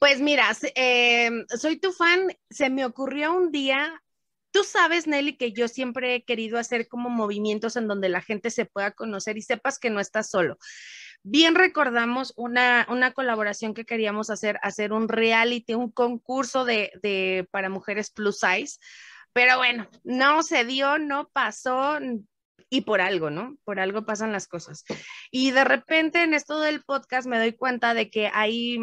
Pues 0.00 0.20
mira, 0.20 0.48
eh, 0.74 1.30
Soy 1.56 1.78
tu 1.78 1.92
fan, 1.92 2.36
se 2.50 2.68
me 2.68 2.84
ocurrió 2.84 3.32
un 3.32 3.52
día 3.52 4.02
Tú 4.50 4.64
sabes, 4.64 5.06
Nelly, 5.06 5.36
que 5.36 5.52
yo 5.52 5.68
siempre 5.68 6.14
he 6.14 6.24
querido 6.24 6.58
hacer 6.58 6.88
como 6.88 7.08
movimientos 7.08 7.76
en 7.76 7.86
donde 7.86 8.08
la 8.08 8.20
gente 8.20 8.50
se 8.50 8.66
pueda 8.66 8.92
conocer 8.92 9.38
y 9.38 9.42
sepas 9.42 9.78
que 9.78 9.90
no 9.90 10.00
estás 10.00 10.30
solo. 10.30 10.58
Bien 11.22 11.54
recordamos 11.54 12.32
una, 12.36 12.86
una 12.88 13.12
colaboración 13.12 13.74
que 13.74 13.84
queríamos 13.84 14.30
hacer, 14.30 14.58
hacer 14.62 14.92
un 14.92 15.08
reality, 15.08 15.74
un 15.74 15.90
concurso 15.90 16.64
de, 16.64 16.92
de, 17.02 17.46
para 17.50 17.68
mujeres 17.68 18.10
plus 18.10 18.40
size, 18.40 18.78
pero 19.32 19.58
bueno, 19.58 19.88
no 20.02 20.42
se 20.42 20.64
dio, 20.64 20.98
no 20.98 21.28
pasó, 21.28 21.98
y 22.70 22.82
por 22.82 23.00
algo, 23.00 23.30
¿no? 23.30 23.56
Por 23.64 23.80
algo 23.80 24.06
pasan 24.06 24.32
las 24.32 24.46
cosas. 24.48 24.84
Y 25.30 25.50
de 25.50 25.64
repente 25.64 26.22
en 26.22 26.34
esto 26.34 26.60
del 26.60 26.82
podcast 26.82 27.26
me 27.26 27.38
doy 27.38 27.52
cuenta 27.52 27.94
de 27.94 28.10
que 28.10 28.30
hay, 28.32 28.78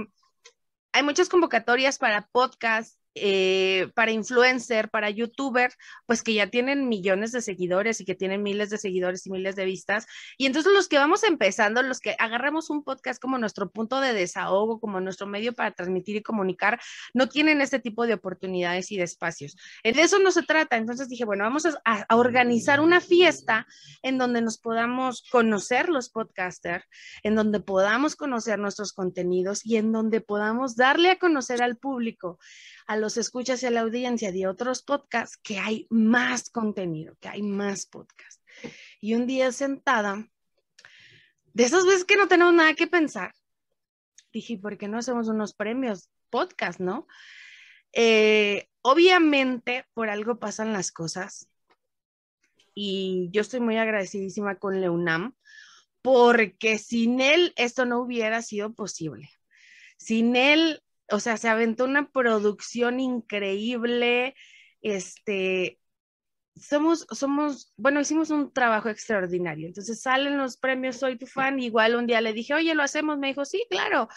hay 0.91 1.03
muchas 1.03 1.29
convocatorias 1.29 1.97
para 1.97 2.27
podcast 2.27 2.99
eh, 3.21 3.91
para 3.95 4.11
influencer, 4.11 4.89
para 4.89 5.09
youtuber, 5.09 5.71
pues 6.05 6.23
que 6.23 6.33
ya 6.33 6.47
tienen 6.47 6.89
millones 6.89 7.31
de 7.31 7.41
seguidores 7.41 7.99
y 8.01 8.05
que 8.05 8.15
tienen 8.15 8.43
miles 8.43 8.69
de 8.69 8.77
seguidores 8.77 9.25
y 9.25 9.31
miles 9.31 9.55
de 9.55 9.65
vistas. 9.65 10.07
Y 10.37 10.45
entonces 10.45 10.73
los 10.73 10.87
que 10.87 10.97
vamos 10.97 11.23
empezando, 11.23 11.81
los 11.81 11.99
que 11.99 12.15
agarramos 12.19 12.69
un 12.69 12.83
podcast 12.83 13.21
como 13.21 13.37
nuestro 13.37 13.69
punto 13.71 13.99
de 13.99 14.13
desahogo, 14.13 14.79
como 14.79 14.99
nuestro 14.99 15.27
medio 15.27 15.53
para 15.53 15.71
transmitir 15.71 16.15
y 16.17 16.23
comunicar, 16.23 16.79
no 17.13 17.29
tienen 17.29 17.61
este 17.61 17.79
tipo 17.79 18.07
de 18.07 18.13
oportunidades 18.13 18.91
y 18.91 18.97
de 18.97 19.03
espacios. 19.03 19.57
De 19.83 20.01
eso 20.01 20.19
no 20.19 20.31
se 20.31 20.43
trata. 20.43 20.77
Entonces 20.77 21.09
dije, 21.09 21.25
bueno, 21.25 21.43
vamos 21.43 21.65
a, 21.65 21.77
a 21.85 22.15
organizar 22.15 22.79
una 22.79 23.01
fiesta 23.01 23.67
en 24.01 24.17
donde 24.17 24.41
nos 24.41 24.57
podamos 24.57 25.23
conocer 25.31 25.89
los 25.89 26.09
podcasters, 26.09 26.85
en 27.23 27.35
donde 27.35 27.59
podamos 27.59 28.15
conocer 28.15 28.59
nuestros 28.59 28.93
contenidos 28.93 29.65
y 29.65 29.77
en 29.77 29.91
donde 29.91 30.21
podamos 30.21 30.75
darle 30.75 31.11
a 31.11 31.19
conocer 31.19 31.61
al 31.61 31.77
público 31.77 32.39
a 32.87 32.95
los 32.95 33.17
escuchas 33.17 33.61
y 33.61 33.65
a 33.67 33.71
la 33.71 33.81
audiencia 33.81 34.31
de 34.31 34.47
otros 34.47 34.81
podcasts 34.81 35.37
que 35.37 35.59
hay 35.59 35.87
más 35.89 36.49
contenido, 36.49 37.15
que 37.19 37.27
hay 37.27 37.43
más 37.43 37.85
podcasts. 37.85 38.41
Y 39.01 39.13
un 39.13 39.27
día 39.27 39.51
sentada, 39.51 40.27
de 41.53 41.63
esas 41.63 41.85
veces 41.85 42.05
que 42.05 42.15
no 42.15 42.27
tenemos 42.27 42.53
nada 42.53 42.73
que 42.73 42.87
pensar, 42.87 43.33
dije, 44.31 44.57
¿por 44.57 44.77
qué 44.77 44.87
no 44.87 44.97
hacemos 44.97 45.27
unos 45.27 45.53
premios 45.53 46.09
podcast, 46.29 46.79
no? 46.79 47.07
Eh, 47.91 48.69
obviamente, 48.81 49.85
por 49.93 50.09
algo 50.09 50.39
pasan 50.39 50.71
las 50.71 50.91
cosas. 50.91 51.49
Y 52.73 53.29
yo 53.31 53.41
estoy 53.41 53.59
muy 53.59 53.77
agradecidísima 53.77 54.59
con 54.59 54.79
Leunam, 54.79 55.35
porque 56.01 56.77
sin 56.77 57.19
él 57.19 57.53
esto 57.57 57.85
no 57.85 57.99
hubiera 57.99 58.41
sido 58.41 58.73
posible. 58.73 59.29
Sin 59.97 60.35
él 60.35 60.81
o 61.11 61.19
sea, 61.19 61.37
se 61.37 61.49
aventó 61.49 61.85
una 61.85 62.09
producción 62.11 62.99
increíble, 62.99 64.35
este, 64.81 65.79
somos, 66.59 67.05
somos, 67.11 67.73
bueno, 67.77 67.99
hicimos 67.99 68.29
un 68.29 68.51
trabajo 68.51 68.89
extraordinario. 68.89 69.67
Entonces 69.67 70.01
salen 70.01 70.37
los 70.37 70.57
premios 70.57 70.97
Soy 70.97 71.17
tu 71.17 71.27
fan. 71.27 71.59
Igual 71.59 71.95
un 71.95 72.07
día 72.07 72.21
le 72.21 72.33
dije, 72.33 72.53
oye, 72.53 72.73
lo 72.75 72.83
hacemos. 72.83 73.17
Me 73.17 73.27
dijo, 73.27 73.45
sí, 73.45 73.65
claro. 73.69 74.07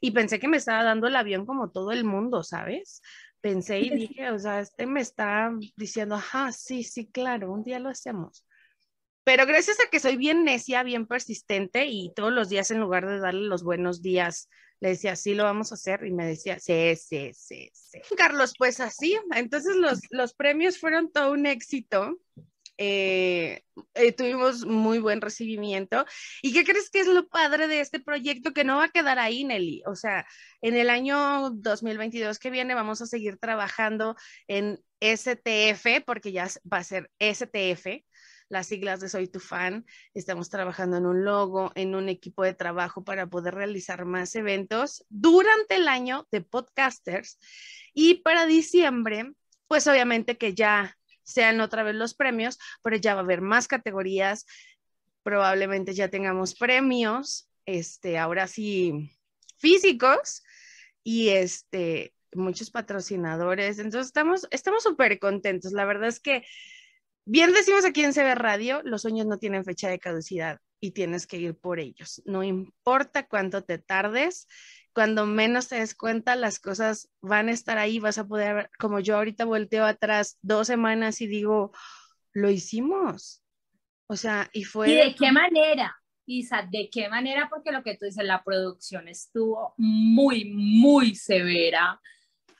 Y 0.00 0.10
pensé 0.12 0.38
que 0.38 0.48
me 0.48 0.56
estaba 0.56 0.82
dando 0.84 1.06
el 1.06 1.16
avión 1.16 1.46
como 1.46 1.70
todo 1.70 1.92
el 1.92 2.04
mundo, 2.04 2.42
¿sabes? 2.42 3.02
Pensé 3.40 3.80
y 3.80 3.90
dije, 4.14 4.30
o 4.30 4.38
sea, 4.38 4.60
este 4.60 4.86
me 4.86 5.00
está 5.00 5.52
diciendo, 5.76 6.16
ajá, 6.16 6.52
sí, 6.52 6.84
sí, 6.84 7.10
claro, 7.10 7.52
un 7.52 7.64
día 7.64 7.78
lo 7.78 7.88
hacemos. 7.88 8.46
Pero 9.24 9.46
gracias 9.46 9.78
a 9.80 9.90
que 9.90 10.00
soy 10.00 10.16
bien 10.16 10.44
necia, 10.44 10.82
bien 10.82 11.06
persistente 11.06 11.86
y 11.86 12.12
todos 12.14 12.32
los 12.32 12.48
días 12.48 12.70
en 12.70 12.80
lugar 12.80 13.06
de 13.06 13.18
darle 13.18 13.46
los 13.46 13.62
buenos 13.62 14.02
días 14.02 14.48
le 14.80 14.90
decía, 14.90 15.14
sí, 15.14 15.34
lo 15.34 15.44
vamos 15.44 15.70
a 15.70 15.74
hacer, 15.74 16.06
y 16.06 16.10
me 16.10 16.26
decía, 16.26 16.58
sí, 16.58 16.96
sí, 16.96 17.32
sí, 17.34 17.70
sí. 17.72 18.00
Carlos, 18.16 18.54
pues 18.58 18.80
así, 18.80 19.16
entonces 19.34 19.76
los, 19.76 20.00
los 20.10 20.34
premios 20.34 20.78
fueron 20.78 21.12
todo 21.12 21.32
un 21.32 21.46
éxito. 21.46 22.18
Eh, 22.82 23.62
eh, 23.92 24.12
tuvimos 24.12 24.64
muy 24.64 25.00
buen 25.00 25.20
recibimiento. 25.20 26.06
¿Y 26.40 26.54
qué 26.54 26.64
crees 26.64 26.88
que 26.88 27.00
es 27.00 27.08
lo 27.08 27.28
padre 27.28 27.68
de 27.68 27.80
este 27.80 28.00
proyecto? 28.00 28.54
Que 28.54 28.64
no 28.64 28.78
va 28.78 28.84
a 28.84 28.88
quedar 28.88 29.18
ahí, 29.18 29.44
Nelly. 29.44 29.82
O 29.86 29.94
sea, 29.94 30.26
en 30.62 30.74
el 30.74 30.88
año 30.88 31.50
2022 31.50 32.38
que 32.38 32.48
viene 32.48 32.72
vamos 32.74 33.02
a 33.02 33.06
seguir 33.06 33.36
trabajando 33.36 34.16
en 34.48 34.82
STF, 34.98 36.02
porque 36.06 36.32
ya 36.32 36.48
va 36.72 36.78
a 36.78 36.84
ser 36.84 37.10
STF, 37.18 38.02
las 38.50 38.66
siglas 38.66 39.00
de 39.00 39.08
Soy 39.08 39.28
tu 39.28 39.40
fan. 39.40 39.86
Estamos 40.12 40.50
trabajando 40.50 40.98
en 40.98 41.06
un 41.06 41.24
logo, 41.24 41.72
en 41.76 41.94
un 41.94 42.08
equipo 42.08 42.42
de 42.42 42.52
trabajo 42.52 43.04
para 43.04 43.28
poder 43.28 43.54
realizar 43.54 44.04
más 44.04 44.34
eventos 44.34 45.06
durante 45.08 45.76
el 45.76 45.88
año 45.88 46.26
de 46.30 46.42
podcasters. 46.42 47.38
Y 47.94 48.16
para 48.16 48.46
diciembre, 48.46 49.32
pues 49.68 49.86
obviamente 49.86 50.36
que 50.36 50.52
ya 50.52 50.98
sean 51.22 51.60
otra 51.60 51.84
vez 51.84 51.94
los 51.94 52.14
premios, 52.14 52.58
pero 52.82 52.96
ya 52.96 53.14
va 53.14 53.20
a 53.20 53.24
haber 53.24 53.40
más 53.40 53.68
categorías. 53.68 54.46
Probablemente 55.22 55.94
ya 55.94 56.08
tengamos 56.08 56.56
premios, 56.56 57.48
este, 57.66 58.18
ahora 58.18 58.48
sí, 58.48 59.16
físicos 59.58 60.42
y 61.04 61.28
este, 61.28 62.14
muchos 62.32 62.72
patrocinadores. 62.72 63.78
Entonces 63.78 64.08
estamos, 64.08 64.48
estamos 64.50 64.82
súper 64.82 65.20
contentos. 65.20 65.72
La 65.72 65.84
verdad 65.84 66.08
es 66.08 66.18
que 66.18 66.44
Bien 67.32 67.52
decimos 67.52 67.84
aquí 67.84 68.02
en 68.02 68.12
CB 68.12 68.34
Radio, 68.34 68.82
los 68.82 69.02
sueños 69.02 69.24
no 69.24 69.38
tienen 69.38 69.64
fecha 69.64 69.88
de 69.88 70.00
caducidad 70.00 70.58
y 70.80 70.90
tienes 70.90 71.28
que 71.28 71.36
ir 71.36 71.56
por 71.56 71.78
ellos. 71.78 72.20
No 72.24 72.42
importa 72.42 73.28
cuánto 73.28 73.62
te 73.62 73.78
tardes, 73.78 74.48
cuando 74.92 75.26
menos 75.26 75.68
te 75.68 75.76
des 75.76 75.94
cuenta, 75.94 76.34
las 76.34 76.58
cosas 76.58 77.08
van 77.20 77.46
a 77.46 77.52
estar 77.52 77.78
ahí, 77.78 78.00
vas 78.00 78.18
a 78.18 78.26
poder, 78.26 78.68
como 78.80 78.98
yo 78.98 79.14
ahorita 79.14 79.44
volteo 79.44 79.84
atrás 79.84 80.38
dos 80.42 80.66
semanas 80.66 81.20
y 81.20 81.28
digo, 81.28 81.70
lo 82.32 82.50
hicimos. 82.50 83.44
O 84.08 84.16
sea, 84.16 84.50
y 84.52 84.64
fue... 84.64 84.90
¿Y 84.90 84.96
de 84.96 85.14
qué 85.14 85.30
manera? 85.30 85.94
Isa, 86.26 86.66
¿de 86.68 86.90
qué 86.90 87.08
manera? 87.08 87.46
Porque 87.48 87.70
lo 87.70 87.84
que 87.84 87.96
tú 87.96 88.06
dices, 88.06 88.24
la 88.24 88.42
producción 88.42 89.06
estuvo 89.06 89.72
muy, 89.76 90.46
muy 90.52 91.14
severa 91.14 92.00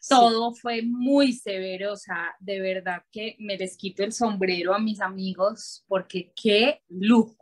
todo 0.09 0.55
fue 0.55 0.83
muy 0.83 1.33
severo, 1.33 1.93
o 1.93 1.97
sea, 1.97 2.35
de 2.41 2.61
verdad 2.61 3.03
que 3.13 3.37
me 3.39 3.57
les 3.57 3.77
quito 3.77 4.03
el 4.03 4.13
sombrero 4.13 4.75
a 4.75 4.79
mis 4.79 5.01
amigos 5.01 5.85
porque 5.87 6.33
qué 6.35 6.83
lujo. 6.89 7.37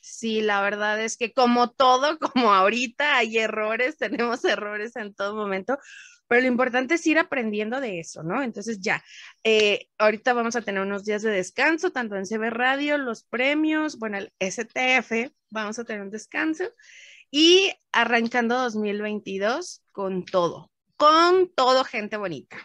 Sí, 0.00 0.40
la 0.40 0.60
verdad 0.62 1.00
es 1.00 1.16
que 1.16 1.32
como 1.32 1.70
todo, 1.70 2.18
como 2.34 2.52
ahorita 2.52 3.16
hay 3.18 3.38
errores, 3.38 3.96
tenemos 3.98 4.44
errores 4.44 4.96
en 4.96 5.14
todo 5.14 5.36
momento, 5.36 5.78
pero 6.26 6.42
lo 6.42 6.48
importante 6.48 6.94
es 6.94 7.06
ir 7.06 7.18
aprendiendo 7.18 7.80
de 7.80 8.00
eso, 8.00 8.22
¿no? 8.22 8.42
Entonces 8.42 8.80
ya, 8.80 9.04
eh, 9.44 9.88
ahorita 9.98 10.32
vamos 10.32 10.56
a 10.56 10.62
tener 10.62 10.82
unos 10.82 11.04
días 11.04 11.22
de 11.22 11.30
descanso, 11.30 11.92
tanto 11.92 12.16
en 12.16 12.26
CB 12.26 12.50
Radio, 12.50 12.96
los 12.98 13.22
premios, 13.24 13.98
bueno, 13.98 14.18
el 14.18 14.32
STF, 14.40 15.30
vamos 15.50 15.78
a 15.78 15.84
tener 15.84 16.02
un 16.02 16.10
descanso 16.10 16.64
y 17.30 17.72
arrancando 17.92 18.56
2022 18.56 19.82
con 19.92 20.24
todo, 20.24 20.71
con 21.02 21.48
todo 21.56 21.82
gente 21.82 22.16
bonita. 22.16 22.56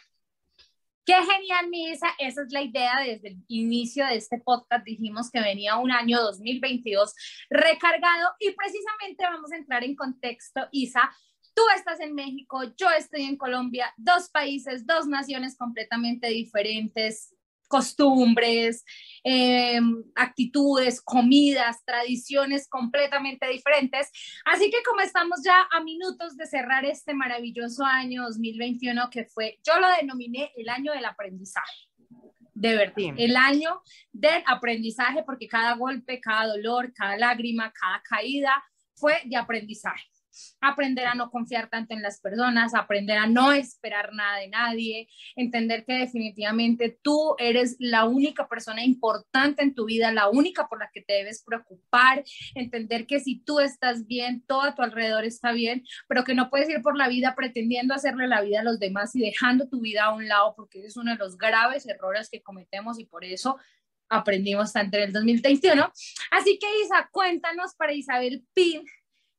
Qué 1.03 1.15
genial, 1.15 1.69
Misa. 1.71 2.05
Esa 2.19 2.43
es 2.43 2.51
la 2.51 2.61
idea 2.61 2.99
desde 3.03 3.29
el 3.29 3.43
inicio 3.47 4.05
de 4.05 4.17
este 4.17 4.37
podcast. 4.37 4.85
Dijimos 4.85 5.31
que 5.31 5.41
venía 5.41 5.77
un 5.77 5.91
año 5.91 6.21
2022 6.21 7.15
recargado 7.49 8.29
y 8.39 8.51
precisamente 8.51 9.23
vamos 9.23 9.51
a 9.51 9.55
entrar 9.55 9.83
en 9.83 9.95
contexto, 9.95 10.67
Isa. 10.71 11.09
Tú 11.55 11.63
estás 11.75 11.99
en 11.99 12.13
México, 12.13 12.61
yo 12.77 12.91
estoy 12.91 13.23
en 13.23 13.37
Colombia, 13.37 13.91
dos 13.97 14.29
países, 14.29 14.85
dos 14.85 15.07
naciones 15.07 15.57
completamente 15.57 16.27
diferentes, 16.27 17.33
costumbres, 17.67 18.83
eh, 19.23 19.79
actitudes, 20.15 21.01
comidas, 21.01 21.83
tradiciones 21.85 22.67
completamente 22.69 23.47
diferentes. 23.47 24.09
Así 24.45 24.69
que 24.69 24.83
como 24.87 25.01
estamos 25.01 25.41
ya 25.43 25.67
a 25.71 25.81
minutos 25.81 26.37
de 26.37 26.45
cerrar 26.45 26.85
este 26.85 27.13
maravilloso 27.13 27.83
año 27.83 28.23
2021 28.23 29.09
que 29.09 29.25
fue, 29.25 29.59
yo 29.65 29.79
lo 29.79 29.87
denominé 29.99 30.51
el 30.55 30.69
año 30.69 30.93
del 30.93 31.05
aprendizaje. 31.05 31.87
De 32.53 32.75
verdad, 32.75 32.95
el 33.17 33.35
año 33.35 33.83
del 34.11 34.41
aprendizaje, 34.47 35.21
porque 35.23 35.47
cada 35.47 35.75
golpe, 35.75 36.19
cada 36.19 36.47
dolor, 36.47 36.91
cada 36.91 37.15
lágrima, 37.15 37.71
cada 37.71 38.01
caída 38.01 38.63
fue 38.95 39.21
de 39.25 39.35
aprendizaje 39.35 40.09
aprender 40.61 41.07
a 41.07 41.15
no 41.15 41.29
confiar 41.29 41.69
tanto 41.69 41.93
en 41.93 42.01
las 42.01 42.19
personas, 42.19 42.73
aprender 42.73 43.17
a 43.17 43.27
no 43.27 43.51
esperar 43.51 44.13
nada 44.13 44.39
de 44.39 44.49
nadie, 44.49 45.09
entender 45.35 45.85
que 45.85 45.93
definitivamente 45.93 46.97
tú 47.01 47.35
eres 47.37 47.75
la 47.79 48.05
única 48.05 48.47
persona 48.47 48.83
importante 48.83 49.63
en 49.63 49.73
tu 49.73 49.85
vida, 49.85 50.11
la 50.11 50.29
única 50.29 50.67
por 50.67 50.79
la 50.79 50.89
que 50.93 51.01
te 51.01 51.13
debes 51.13 51.43
preocupar, 51.43 52.23
entender 52.55 53.05
que 53.05 53.19
si 53.19 53.39
tú 53.39 53.59
estás 53.59 54.05
bien, 54.05 54.43
todo 54.47 54.61
a 54.61 54.75
tu 54.75 54.81
alrededor 54.81 55.25
está 55.25 55.51
bien, 55.51 55.83
pero 56.07 56.23
que 56.23 56.35
no 56.35 56.49
puedes 56.49 56.69
ir 56.69 56.81
por 56.81 56.97
la 56.97 57.07
vida 57.07 57.35
pretendiendo 57.35 57.93
hacerle 57.93 58.27
la 58.27 58.41
vida 58.41 58.61
a 58.61 58.63
los 58.63 58.79
demás 58.79 59.15
y 59.15 59.21
dejando 59.21 59.67
tu 59.67 59.81
vida 59.81 60.05
a 60.05 60.13
un 60.13 60.27
lado, 60.27 60.53
porque 60.55 60.85
es 60.85 60.97
uno 60.97 61.11
de 61.11 61.17
los 61.17 61.37
graves 61.37 61.87
errores 61.87 62.29
que 62.29 62.41
cometemos 62.41 62.99
y 62.99 63.05
por 63.05 63.23
eso 63.23 63.57
aprendimos 64.09 64.73
tanto 64.73 64.97
en 64.97 65.03
el 65.03 65.13
2021. 65.13 65.91
Así 66.31 66.59
que 66.59 66.67
Isa, 66.83 67.09
cuéntanos 67.11 67.75
para 67.75 67.93
Isabel 67.93 68.43
Pin, 68.53 68.83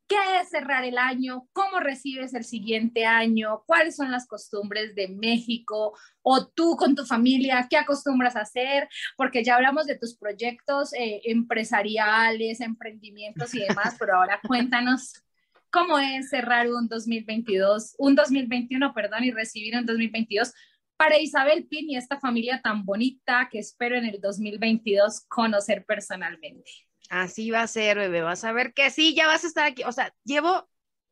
qué 0.08 0.16
es 0.40 0.48
cerrar 0.48 0.84
el 0.84 0.98
año, 0.98 1.46
cómo 1.52 1.80
recibes 1.80 2.32
el 2.34 2.44
siguiente 2.44 3.04
año, 3.04 3.62
cuáles 3.66 3.96
son 3.96 4.10
las 4.10 4.26
costumbres 4.26 4.94
de 4.94 5.08
México 5.08 5.96
o 6.22 6.46
tú 6.46 6.76
con 6.76 6.94
tu 6.94 7.04
familia, 7.04 7.66
qué 7.68 7.76
acostumbras 7.76 8.34
a 8.34 8.40
hacer, 8.40 8.88
porque 9.16 9.44
ya 9.44 9.56
hablamos 9.56 9.86
de 9.86 9.98
tus 9.98 10.16
proyectos 10.16 10.92
eh, 10.94 11.20
empresariales, 11.24 12.60
emprendimientos 12.60 13.54
y 13.54 13.60
demás, 13.60 13.96
pero 13.98 14.16
ahora 14.16 14.40
cuéntanos 14.48 15.22
cómo 15.70 15.98
es 15.98 16.30
cerrar 16.30 16.68
un 16.70 16.88
2022, 16.88 17.94
un 17.98 18.14
2021, 18.14 18.94
perdón, 18.94 19.24
y 19.24 19.30
recibir 19.30 19.76
un 19.76 19.84
2022 19.84 20.54
para 20.96 21.18
Isabel 21.18 21.66
Pin 21.68 21.90
y 21.90 21.96
esta 21.96 22.18
familia 22.18 22.60
tan 22.62 22.84
bonita 22.84 23.48
que 23.52 23.58
espero 23.58 23.96
en 23.96 24.06
el 24.06 24.20
2022 24.20 25.26
conocer 25.28 25.84
personalmente. 25.84 26.87
Así 27.08 27.50
va 27.50 27.62
a 27.62 27.66
ser, 27.66 27.98
bebé. 27.98 28.22
Vas 28.22 28.44
a 28.44 28.52
ver 28.52 28.74
que 28.74 28.90
sí, 28.90 29.14
ya 29.14 29.26
vas 29.26 29.44
a 29.44 29.46
estar 29.46 29.66
aquí. 29.66 29.82
O 29.84 29.92
sea, 29.92 30.14
llevo 30.24 30.68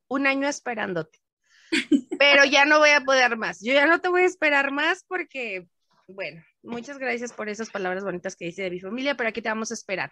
un 0.09 0.27
año 0.27 0.49
esperándote, 0.49 1.19
pero 2.19 2.45
ya 2.45 2.65
no 2.65 2.79
voy 2.79 2.91
a 2.91 3.03
poder 3.03 3.37
más. 3.37 3.61
Yo 3.63 3.73
ya 3.73 3.87
no 3.87 4.01
te 4.01 4.09
voy 4.09 4.23
a 4.23 4.27
esperar 4.27 4.71
más 4.71 5.05
porque, 5.09 5.67
bueno, 6.07 6.45
muchas 6.63 6.99
gracias 6.99 7.33
por 7.33 7.49
esas 7.49 7.71
palabras 7.71 8.05
bonitas 8.05 8.37
que 8.37 8.47
dice 8.47 8.63
de 8.63 8.71
mi 8.71 8.81
familia, 8.81 9.17
pero 9.17 9.31
aquí 9.31 9.43
te 9.43 9.49
vamos 9.49 9.71
a 9.71 9.75
esperar. 9.75 10.11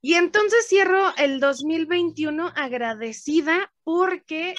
Y 0.00 0.14
entonces 0.14 0.66
cierro 0.68 1.16
el 1.16 1.40
2021 1.40 2.52
agradecida 2.54 3.72
porque 3.84 4.54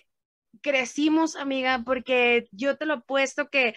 crecimos, 0.61 1.35
amiga, 1.35 1.83
porque 1.85 2.47
yo 2.51 2.77
te 2.77 2.87
lo 2.87 2.95
he 2.95 3.01
puesto 3.01 3.49
que 3.49 3.75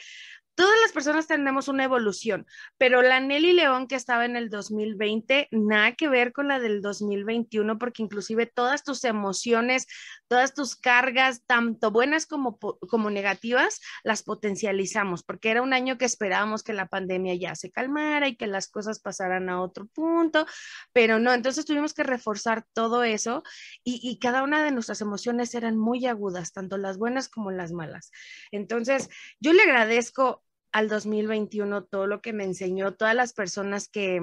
todas 0.58 0.76
las 0.80 0.90
personas 0.90 1.28
tenemos 1.28 1.68
una 1.68 1.84
evolución, 1.84 2.44
pero 2.78 3.00
la 3.00 3.20
Nelly 3.20 3.52
León 3.52 3.86
que 3.86 3.94
estaba 3.94 4.24
en 4.24 4.34
el 4.34 4.50
2020, 4.50 5.46
nada 5.52 5.92
que 5.92 6.08
ver 6.08 6.32
con 6.32 6.48
la 6.48 6.58
del 6.58 6.82
2021, 6.82 7.78
porque 7.78 8.02
inclusive 8.02 8.46
todas 8.46 8.82
tus 8.82 9.04
emociones, 9.04 9.86
todas 10.26 10.54
tus 10.54 10.74
cargas, 10.74 11.44
tanto 11.46 11.92
buenas 11.92 12.26
como, 12.26 12.58
como 12.58 13.08
negativas, 13.08 13.80
las 14.02 14.24
potencializamos, 14.24 15.22
porque 15.22 15.50
era 15.50 15.62
un 15.62 15.72
año 15.72 15.96
que 15.96 16.06
esperábamos 16.06 16.64
que 16.64 16.72
la 16.72 16.86
pandemia 16.86 17.36
ya 17.36 17.54
se 17.54 17.70
calmara 17.70 18.26
y 18.26 18.34
que 18.34 18.48
las 18.48 18.66
cosas 18.66 18.98
pasaran 18.98 19.48
a 19.50 19.62
otro 19.62 19.87
punto, 19.87 20.44
pero 20.92 21.20
no, 21.20 21.33
entonces 21.33 21.66
tuvimos 21.66 21.94
que 21.94 22.02
reforzar 22.02 22.66
todo 22.72 23.04
eso 23.04 23.44
y, 23.85 24.00
y 24.02 24.18
cada 24.18 24.42
una 24.42 24.64
de 24.64 24.72
nuestras 24.72 25.02
emociones 25.02 25.54
eran 25.54 25.76
muy 25.76 26.04
agudas, 26.06 26.52
tanto 26.52 26.78
las 26.78 26.98
buenas 26.98 27.28
como 27.28 27.52
las 27.52 27.70
malas. 27.70 28.11
Entonces, 28.50 29.09
yo 29.38 29.52
le 29.52 29.62
agradezco 29.62 30.42
al 30.72 30.88
2021, 30.88 31.85
todo 31.85 32.07
lo 32.07 32.20
que 32.20 32.33
me 32.33 32.44
enseñó, 32.44 32.94
todas 32.94 33.14
las 33.14 33.33
personas 33.33 33.88
que, 33.88 34.20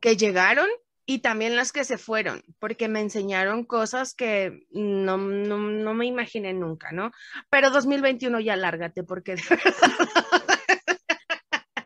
que 0.00 0.16
llegaron 0.16 0.68
y 1.06 1.18
también 1.18 1.56
las 1.56 1.72
que 1.72 1.84
se 1.84 1.98
fueron, 1.98 2.42
porque 2.58 2.88
me 2.88 3.00
enseñaron 3.00 3.64
cosas 3.64 4.14
que 4.14 4.66
no, 4.70 5.16
no, 5.18 5.94
me 5.94 6.06
imaginé 6.06 6.52
nunca, 6.52 6.92
¿no? 6.92 7.10
Pero 7.50 7.70
2021 7.70 8.40
ya 8.40 8.56
lárgate, 8.56 9.02
porque... 9.02 9.36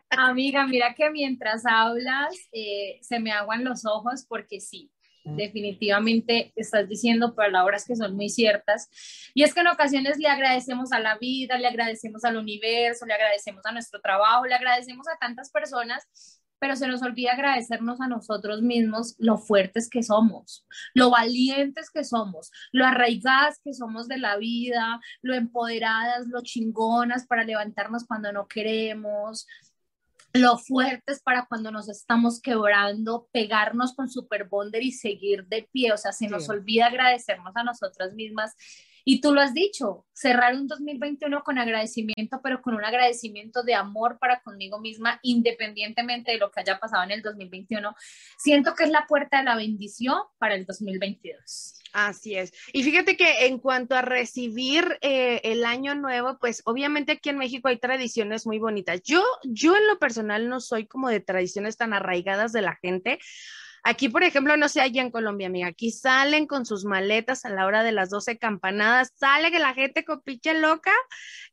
Amiga, 0.09 0.65
mira 0.65 0.95
que 0.95 1.11
mientras 1.11 1.65
hablas 1.65 2.33
eh, 2.51 2.99
se 3.01 3.19
me 3.19 3.31
aguan 3.31 3.63
los 3.63 3.85
ojos 3.85 4.25
porque 4.27 4.59
sí, 4.59 4.91
definitivamente 5.35 6.53
estás 6.55 6.87
diciendo 6.87 7.35
palabras 7.35 7.85
que 7.85 7.95
son 7.95 8.15
muy 8.15 8.29
ciertas. 8.29 8.89
Y 9.33 9.43
es 9.43 9.53
que 9.53 9.61
en 9.61 9.67
ocasiones 9.67 10.17
le 10.17 10.27
agradecemos 10.27 10.91
a 10.91 10.99
la 10.99 11.17
vida, 11.17 11.57
le 11.57 11.67
agradecemos 11.67 12.23
al 12.23 12.37
universo, 12.37 13.05
le 13.05 13.13
agradecemos 13.13 13.65
a 13.65 13.71
nuestro 13.71 13.99
trabajo, 14.01 14.45
le 14.45 14.55
agradecemos 14.55 15.07
a 15.07 15.17
tantas 15.17 15.51
personas, 15.51 16.07
pero 16.59 16.75
se 16.75 16.87
nos 16.87 17.01
olvida 17.03 17.33
agradecernos 17.33 18.01
a 18.01 18.07
nosotros 18.07 18.61
mismos 18.61 19.15
lo 19.19 19.37
fuertes 19.37 19.89
que 19.89 20.03
somos, 20.03 20.65
lo 20.93 21.09
valientes 21.09 21.89
que 21.89 22.03
somos, 22.03 22.51
lo 22.71 22.85
arraigadas 22.85 23.59
que 23.63 23.73
somos 23.73 24.07
de 24.07 24.17
la 24.17 24.37
vida, 24.37 24.99
lo 25.21 25.35
empoderadas, 25.35 26.27
lo 26.27 26.41
chingonas 26.41 27.27
para 27.27 27.43
levantarnos 27.43 28.05
cuando 28.05 28.31
no 28.31 28.47
queremos, 28.47 29.45
lo 30.33 30.57
fuertes 30.57 31.21
para 31.21 31.45
cuando 31.47 31.71
nos 31.71 31.89
estamos 31.89 32.41
quebrando, 32.41 33.27
pegarnos 33.31 33.93
con 33.95 34.09
Super 34.09 34.47
Bonder 34.47 34.83
y 34.83 34.91
seguir 34.91 35.45
de 35.47 35.67
pie. 35.71 35.93
O 35.93 35.97
sea, 35.97 36.11
se 36.11 36.27
nos 36.27 36.49
olvida 36.49 36.87
agradecernos 36.87 37.55
a 37.55 37.63
nosotras 37.63 38.13
mismas. 38.13 38.53
Y 39.09 39.21
tú 39.21 39.33
lo 39.33 39.39
has 39.39 39.53
dicho, 39.53 40.05
cerrar 40.11 40.53
un 40.53 40.67
2021 40.67 41.41
con 41.45 41.57
agradecimiento, 41.57 42.41
pero 42.43 42.61
con 42.61 42.73
un 42.75 42.83
agradecimiento 42.83 43.63
de 43.63 43.73
amor 43.73 44.19
para 44.19 44.41
conmigo 44.41 44.81
misma, 44.81 45.21
independientemente 45.23 46.33
de 46.33 46.39
lo 46.39 46.51
que 46.51 46.59
haya 46.59 46.77
pasado 46.77 47.05
en 47.05 47.11
el 47.11 47.21
2021. 47.21 47.95
Siento 48.37 48.75
que 48.75 48.83
es 48.83 48.89
la 48.89 49.07
puerta 49.07 49.37
de 49.37 49.45
la 49.45 49.55
bendición 49.55 50.17
para 50.39 50.55
el 50.55 50.65
2022. 50.65 51.75
Así 51.93 52.35
es. 52.35 52.51
Y 52.73 52.83
fíjate 52.83 53.15
que 53.15 53.45
en 53.45 53.59
cuanto 53.59 53.95
a 53.95 54.01
recibir 54.01 54.97
eh, 54.99 55.39
el 55.45 55.63
año 55.63 55.95
nuevo, 55.95 56.37
pues 56.37 56.61
obviamente 56.65 57.13
aquí 57.13 57.29
en 57.29 57.37
México 57.37 57.69
hay 57.69 57.77
tradiciones 57.77 58.45
muy 58.45 58.59
bonitas. 58.59 59.01
Yo, 59.03 59.23
yo 59.45 59.77
en 59.77 59.87
lo 59.87 59.99
personal 59.99 60.49
no 60.49 60.59
soy 60.59 60.85
como 60.85 61.07
de 61.07 61.21
tradiciones 61.21 61.77
tan 61.77 61.93
arraigadas 61.93 62.51
de 62.51 62.61
la 62.61 62.75
gente. 62.81 63.19
Aquí, 63.83 64.09
por 64.09 64.23
ejemplo, 64.23 64.57
no 64.57 64.69
sé, 64.69 64.81
allá 64.81 65.01
en 65.01 65.11
Colombia, 65.11 65.47
amiga, 65.47 65.67
aquí 65.67 65.91
salen 65.91 66.47
con 66.47 66.65
sus 66.65 66.85
maletas 66.85 67.45
a 67.45 67.49
la 67.49 67.65
hora 67.65 67.83
de 67.83 67.91
las 67.91 68.09
12 68.09 68.37
campanadas, 68.37 69.13
sale 69.15 69.51
que 69.51 69.59
la 69.59 69.73
gente 69.73 70.03
con 70.03 70.21
pinche 70.21 70.53
loca 70.53 70.93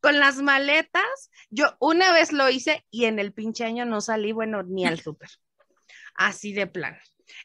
con 0.01 0.19
las 0.19 0.43
maletas. 0.43 1.31
Yo 1.51 1.77
una 1.81 2.13
vez 2.13 2.33
lo 2.33 2.49
hice 2.49 2.85
y 2.91 3.05
en 3.05 3.19
el 3.19 3.33
pinche 3.33 3.65
año 3.65 3.85
no 3.85 4.01
salí, 4.01 4.33
bueno, 4.33 4.63
ni 4.63 4.87
al 4.87 5.01
súper. 5.01 5.31
Así 6.15 6.53
de 6.53 6.67
plano. 6.67 6.99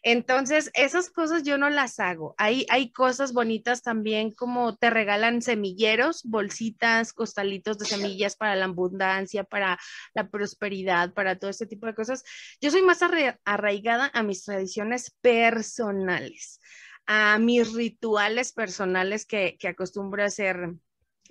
Entonces, 0.04 0.71
esas 0.73 1.10
cosas 1.10 1.43
yo 1.43 1.58
no 1.58 1.69
las 1.69 1.99
hago. 1.99 2.36
Hay, 2.38 2.65
hay 2.69 2.91
cosas 2.91 3.34
bonitas 3.34 3.82
también 3.82 4.32
como 4.32 4.75
te 4.75 4.89
regalan 4.89 5.41
semilleros, 5.41 6.23
bolsitas, 6.23 7.13
costalitos 7.13 7.78
de 7.78 7.86
semillas 7.86 8.36
para 8.36 8.56
la 8.56 8.65
abundancia, 8.65 9.43
para 9.43 9.78
la 10.13 10.30
prosperidad, 10.30 11.13
para 11.13 11.38
todo 11.38 11.49
este 11.49 11.65
tipo 11.65 11.86
de 11.86 11.95
cosas. 11.95 12.23
Yo 12.62 12.71
soy 12.71 12.82
más 12.82 12.99
arraigada 13.45 14.12
a 14.13 14.23
mis 14.23 14.43
tradiciones 14.43 15.15
personales, 15.21 16.60
a 17.06 17.38
mis 17.39 17.73
rituales 17.73 18.54
personales 18.54 19.25
que, 19.25 19.58
que 19.60 19.67
acostumbro 19.67 20.23
a 20.23 20.28
hacer. 20.28 20.73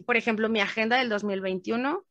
Por 0.07 0.17
ejemplo, 0.17 0.49
mi 0.49 0.61
agenda 0.61 0.99
del 0.99 1.09
2021, 1.09 2.05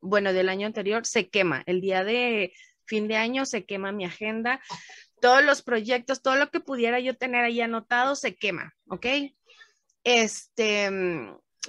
bueno, 0.00 0.32
del 0.32 0.48
año 0.48 0.66
anterior, 0.66 1.06
se 1.06 1.28
quema. 1.28 1.62
El 1.66 1.80
día 1.80 2.04
de 2.04 2.52
fin 2.90 3.06
de 3.06 3.16
año 3.16 3.46
se 3.46 3.64
quema 3.64 3.92
mi 3.92 4.04
agenda 4.04 4.60
todos 5.20 5.44
los 5.44 5.62
proyectos, 5.62 6.22
todo 6.22 6.36
lo 6.36 6.50
que 6.50 6.60
pudiera 6.60 7.00
yo 7.00 7.16
tener 7.16 7.44
ahí 7.44 7.60
anotado 7.60 8.16
se 8.16 8.36
quema, 8.36 8.74
¿ok? 8.88 9.06
Este, 10.04 10.90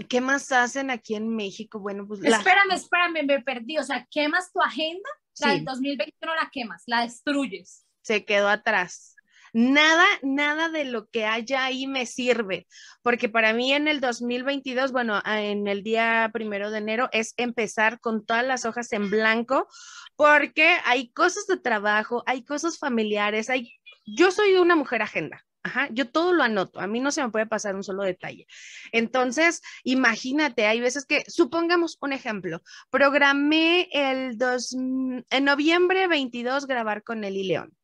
¿qué 0.09 0.21
más 0.21 0.51
hacen 0.51 0.89
aquí 0.89 1.15
en 1.15 1.35
México? 1.35 1.79
Bueno, 1.79 2.07
pues... 2.07 2.23
Espérame, 2.23 2.71
espérame, 2.73 3.25
me 3.25 3.41
perdí, 3.41 3.77
o 3.77 3.83
sea, 3.83 4.07
¿quemas 4.09 4.51
tu 4.51 4.61
agenda? 4.61 5.09
La 5.39 5.53
del 5.53 5.65
2021 5.65 6.35
la 6.35 6.49
quemas, 6.51 6.83
la 6.85 7.01
destruyes. 7.01 7.85
Se 8.01 8.25
quedó 8.25 8.47
atrás. 8.49 9.15
Nada, 9.53 10.05
nada 10.21 10.69
de 10.69 10.85
lo 10.85 11.09
que 11.09 11.25
haya 11.25 11.65
ahí 11.65 11.85
me 11.85 12.05
sirve, 12.05 12.67
porque 13.01 13.27
para 13.27 13.53
mí 13.53 13.73
en 13.73 13.89
el 13.89 13.99
2022, 13.99 14.93
bueno, 14.93 15.21
en 15.25 15.67
el 15.67 15.83
día 15.83 16.29
primero 16.31 16.71
de 16.71 16.77
enero 16.77 17.09
es 17.11 17.33
empezar 17.35 17.99
con 17.99 18.25
todas 18.25 18.45
las 18.45 18.63
hojas 18.63 18.93
en 18.93 19.09
blanco, 19.09 19.67
porque 20.15 20.77
hay 20.85 21.11
cosas 21.11 21.47
de 21.47 21.57
trabajo, 21.57 22.23
hay 22.27 22.45
cosas 22.45 22.79
familiares, 22.79 23.49
hay, 23.49 23.73
yo 24.05 24.31
soy 24.31 24.55
una 24.55 24.75
mujer 24.75 25.01
agenda. 25.01 25.43
Yo 25.91 26.09
todo 26.09 26.33
lo 26.33 26.41
anoto, 26.41 26.79
a 26.79 26.87
mí 26.87 26.99
no 26.99 27.11
se 27.11 27.21
me 27.23 27.29
puede 27.29 27.45
pasar 27.45 27.75
un 27.75 27.83
solo 27.83 28.01
detalle. 28.01 28.47
Entonces, 28.91 29.61
imagínate, 29.83 30.65
hay 30.65 30.81
veces 30.81 31.05
que, 31.05 31.23
supongamos 31.27 31.99
un 32.01 32.13
ejemplo, 32.13 32.63
programé 32.89 33.87
el 33.91 34.39
dos, 34.39 34.73
en 34.73 35.43
noviembre 35.43 36.07
22 36.07 36.65
grabar 36.65 37.03
con 37.03 37.23
Eli 37.23 37.43
León 37.43 37.77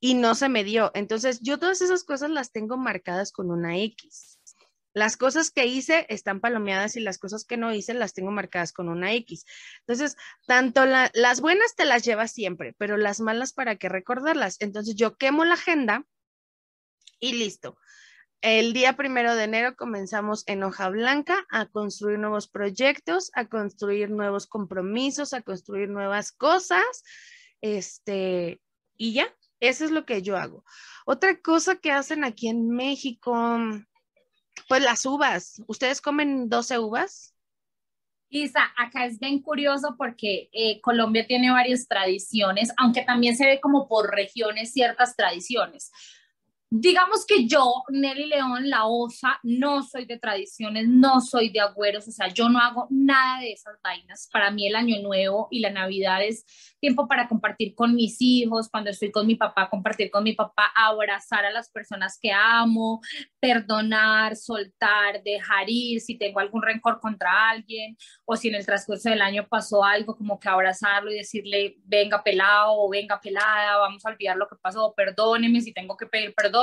y 0.00 0.14
no 0.14 0.34
se 0.34 0.48
me 0.48 0.64
dio. 0.64 0.90
Entonces, 0.94 1.40
yo 1.40 1.58
todas 1.58 1.80
esas 1.80 2.04
cosas 2.04 2.30
las 2.30 2.52
tengo 2.52 2.76
marcadas 2.76 3.32
con 3.32 3.50
una 3.50 3.78
X. 3.78 4.38
Las 4.94 5.16
cosas 5.16 5.50
que 5.50 5.66
hice 5.66 6.06
están 6.08 6.40
palomeadas 6.40 6.96
y 6.96 7.00
las 7.00 7.18
cosas 7.18 7.44
que 7.44 7.56
no 7.56 7.72
hice 7.72 7.94
las 7.94 8.14
tengo 8.14 8.30
marcadas 8.30 8.72
con 8.72 8.88
una 8.88 9.12
X. 9.12 9.44
Entonces, 9.80 10.16
tanto 10.46 10.84
las 10.86 11.40
buenas 11.40 11.74
te 11.76 11.84
las 11.84 12.04
llevas 12.04 12.32
siempre, 12.32 12.74
pero 12.78 12.96
las 12.96 13.20
malas 13.20 13.52
para 13.52 13.76
qué 13.76 13.88
recordarlas. 13.88 14.56
Entonces, 14.60 14.96
yo 14.96 15.16
quemo 15.16 15.44
la 15.44 15.54
agenda 15.54 16.04
y 17.20 17.34
listo. 17.34 17.76
El 18.40 18.72
día 18.72 18.96
primero 18.96 19.34
de 19.34 19.44
enero 19.44 19.74
comenzamos 19.74 20.44
en 20.46 20.62
hoja 20.62 20.88
blanca 20.90 21.44
a 21.50 21.66
construir 21.66 22.20
nuevos 22.20 22.46
proyectos, 22.46 23.32
a 23.34 23.46
construir 23.46 24.10
nuevos 24.10 24.46
compromisos, 24.46 25.32
a 25.32 25.42
construir 25.42 25.88
nuevas 25.88 26.30
cosas. 26.30 27.02
Este, 27.60 28.60
y 28.96 29.14
ya, 29.14 29.34
eso 29.60 29.84
es 29.84 29.90
lo 29.90 30.04
que 30.04 30.22
yo 30.22 30.36
hago. 30.36 30.64
Otra 31.06 31.40
cosa 31.40 31.76
que 31.76 31.90
hacen 31.90 32.24
aquí 32.24 32.48
en 32.48 32.68
México, 32.68 33.58
pues 34.68 34.82
las 34.82 35.04
uvas. 35.06 35.62
¿Ustedes 35.66 36.00
comen 36.00 36.48
12 36.48 36.78
uvas? 36.78 37.34
Isa, 38.30 38.60
acá 38.76 39.06
es 39.06 39.18
bien 39.18 39.40
curioso 39.40 39.94
porque 39.96 40.50
eh, 40.52 40.80
Colombia 40.82 41.26
tiene 41.26 41.50
varias 41.50 41.88
tradiciones, 41.88 42.72
aunque 42.76 43.02
también 43.02 43.36
se 43.36 43.46
ve 43.46 43.60
como 43.60 43.88
por 43.88 44.10
regiones 44.14 44.72
ciertas 44.72 45.16
tradiciones. 45.16 45.90
Digamos 46.70 47.24
que 47.24 47.46
yo, 47.46 47.82
Nelly 47.88 48.26
León, 48.26 48.68
la 48.68 48.84
osa, 48.84 49.40
no 49.42 49.82
soy 49.82 50.04
de 50.04 50.18
tradiciones, 50.18 50.86
no 50.86 51.22
soy 51.22 51.48
de 51.48 51.60
agüeros, 51.60 52.06
o 52.06 52.10
sea, 52.10 52.28
yo 52.28 52.50
no 52.50 52.58
hago 52.58 52.86
nada 52.90 53.40
de 53.40 53.52
esas 53.52 53.80
vainas. 53.82 54.28
Para 54.30 54.50
mí 54.50 54.66
el 54.66 54.76
año 54.76 55.00
nuevo 55.00 55.48
y 55.50 55.60
la 55.60 55.70
Navidad 55.70 56.22
es 56.22 56.44
tiempo 56.78 57.08
para 57.08 57.26
compartir 57.26 57.74
con 57.74 57.94
mis 57.94 58.18
hijos, 58.20 58.68
cuando 58.70 58.90
estoy 58.90 59.10
con 59.10 59.26
mi 59.26 59.34
papá, 59.34 59.70
compartir 59.70 60.10
con 60.10 60.24
mi 60.24 60.34
papá, 60.34 60.70
abrazar 60.74 61.46
a 61.46 61.50
las 61.50 61.70
personas 61.70 62.18
que 62.20 62.32
amo, 62.32 63.00
perdonar, 63.40 64.36
soltar, 64.36 65.22
dejar 65.22 65.70
ir 65.70 66.02
si 66.02 66.18
tengo 66.18 66.38
algún 66.38 66.60
rencor 66.60 67.00
contra 67.00 67.48
alguien 67.48 67.96
o 68.26 68.36
si 68.36 68.48
en 68.48 68.56
el 68.56 68.66
transcurso 68.66 69.08
del 69.08 69.22
año 69.22 69.46
pasó 69.48 69.84
algo, 69.84 70.14
como 70.14 70.38
que 70.38 70.50
abrazarlo 70.50 71.10
y 71.10 71.16
decirle, 71.16 71.76
venga 71.84 72.22
pelado 72.22 72.74
o 72.74 72.90
venga 72.90 73.18
pelada, 73.22 73.78
vamos 73.78 74.04
a 74.04 74.10
olvidar 74.10 74.36
lo 74.36 74.46
que 74.46 74.56
pasó, 74.56 74.92
perdóneme 74.94 75.62
si 75.62 75.72
tengo 75.72 75.96
que 75.96 76.04
pedir 76.04 76.34
perdón 76.34 76.57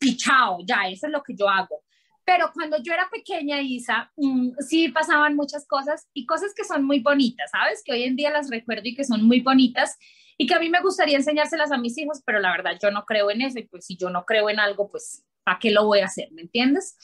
y 0.00 0.16
chao, 0.16 0.58
ya, 0.66 0.88
eso 0.88 1.06
es 1.06 1.12
lo 1.12 1.22
que 1.22 1.34
yo 1.34 1.48
hago. 1.48 1.82
Pero 2.24 2.50
cuando 2.52 2.76
yo 2.82 2.92
era 2.92 3.08
pequeña, 3.10 3.60
Isa, 3.60 4.12
mm, 4.16 4.50
sí 4.60 4.88
pasaban 4.90 5.34
muchas 5.34 5.66
cosas 5.66 6.08
y 6.14 6.26
cosas 6.26 6.54
que 6.54 6.64
son 6.64 6.84
muy 6.84 7.00
bonitas, 7.00 7.50
¿sabes? 7.50 7.82
Que 7.84 7.92
hoy 7.92 8.04
en 8.04 8.16
día 8.16 8.30
las 8.30 8.50
recuerdo 8.50 8.82
y 8.84 8.94
que 8.94 9.04
son 9.04 9.24
muy 9.24 9.40
bonitas 9.40 9.98
y 10.38 10.46
que 10.46 10.54
a 10.54 10.60
mí 10.60 10.70
me 10.70 10.80
gustaría 10.80 11.16
enseñárselas 11.16 11.72
a 11.72 11.78
mis 11.78 11.98
hijos, 11.98 12.22
pero 12.24 12.38
la 12.38 12.50
verdad 12.50 12.78
yo 12.80 12.90
no 12.90 13.04
creo 13.04 13.30
en 13.30 13.42
eso 13.42 13.58
y 13.58 13.66
pues 13.66 13.84
si 13.84 13.96
yo 13.96 14.10
no 14.10 14.24
creo 14.24 14.48
en 14.48 14.60
algo, 14.60 14.90
pues 14.90 15.24
¿para 15.44 15.58
qué 15.58 15.70
lo 15.70 15.84
voy 15.84 16.00
a 16.00 16.06
hacer? 16.06 16.28
¿Me 16.32 16.42
entiendes? 16.42 16.96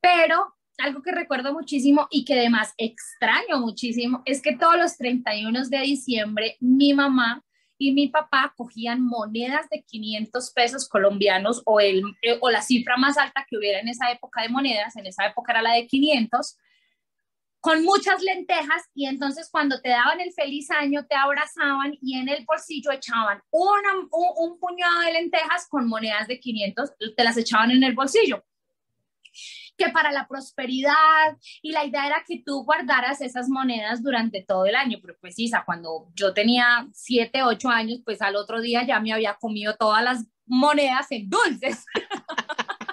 Pero 0.00 0.54
algo 0.78 1.00
que 1.00 1.12
recuerdo 1.12 1.52
muchísimo 1.52 2.06
y 2.10 2.24
que 2.24 2.34
además 2.34 2.74
extraño 2.76 3.60
muchísimo 3.60 4.22
es 4.26 4.42
que 4.42 4.56
todos 4.56 4.76
los 4.76 4.96
31 4.96 5.68
de 5.68 5.78
diciembre 5.78 6.56
mi 6.60 6.92
mamá 6.92 7.42
y 7.78 7.92
mi 7.92 8.08
papá 8.08 8.54
cogían 8.56 9.02
monedas 9.02 9.68
de 9.70 9.82
500 9.82 10.50
pesos 10.52 10.88
colombianos 10.88 11.62
o, 11.64 11.80
el, 11.80 12.02
eh, 12.22 12.38
o 12.40 12.50
la 12.50 12.62
cifra 12.62 12.96
más 12.96 13.18
alta 13.18 13.46
que 13.48 13.56
hubiera 13.56 13.80
en 13.80 13.88
esa 13.88 14.10
época 14.10 14.42
de 14.42 14.48
monedas, 14.48 14.96
en 14.96 15.06
esa 15.06 15.26
época 15.26 15.52
era 15.52 15.62
la 15.62 15.74
de 15.74 15.86
500, 15.86 16.56
con 17.60 17.82
muchas 17.82 18.22
lentejas 18.22 18.84
y 18.94 19.06
entonces 19.06 19.48
cuando 19.50 19.80
te 19.80 19.88
daban 19.88 20.20
el 20.20 20.32
feliz 20.32 20.70
año 20.70 21.04
te 21.06 21.16
abrazaban 21.16 21.96
y 22.00 22.16
en 22.16 22.28
el 22.28 22.44
bolsillo 22.44 22.92
echaban 22.92 23.42
un, 23.50 23.80
un 24.10 24.58
puñado 24.60 25.00
de 25.00 25.12
lentejas 25.12 25.66
con 25.68 25.88
monedas 25.88 26.28
de 26.28 26.38
500, 26.38 26.90
te 27.16 27.24
las 27.24 27.36
echaban 27.36 27.72
en 27.72 27.82
el 27.82 27.94
bolsillo 27.94 28.44
que 29.76 29.88
para 29.90 30.12
la 30.12 30.26
prosperidad 30.28 31.36
y 31.62 31.72
la 31.72 31.84
idea 31.84 32.06
era 32.06 32.24
que 32.26 32.42
tú 32.44 32.64
guardaras 32.64 33.20
esas 33.20 33.48
monedas 33.48 34.02
durante 34.02 34.44
todo 34.46 34.66
el 34.66 34.74
año, 34.74 34.98
pero 35.00 35.16
pues 35.20 35.36
cuando 35.64 36.08
yo 36.14 36.32
tenía 36.32 36.86
7, 36.92 37.42
8 37.42 37.68
años, 37.68 38.00
pues 38.04 38.22
al 38.22 38.36
otro 38.36 38.60
día 38.60 38.86
ya 38.86 39.00
me 39.00 39.12
había 39.12 39.34
comido 39.34 39.76
todas 39.76 40.02
las 40.02 40.26
monedas 40.46 41.06
en 41.10 41.28
dulces. 41.28 41.84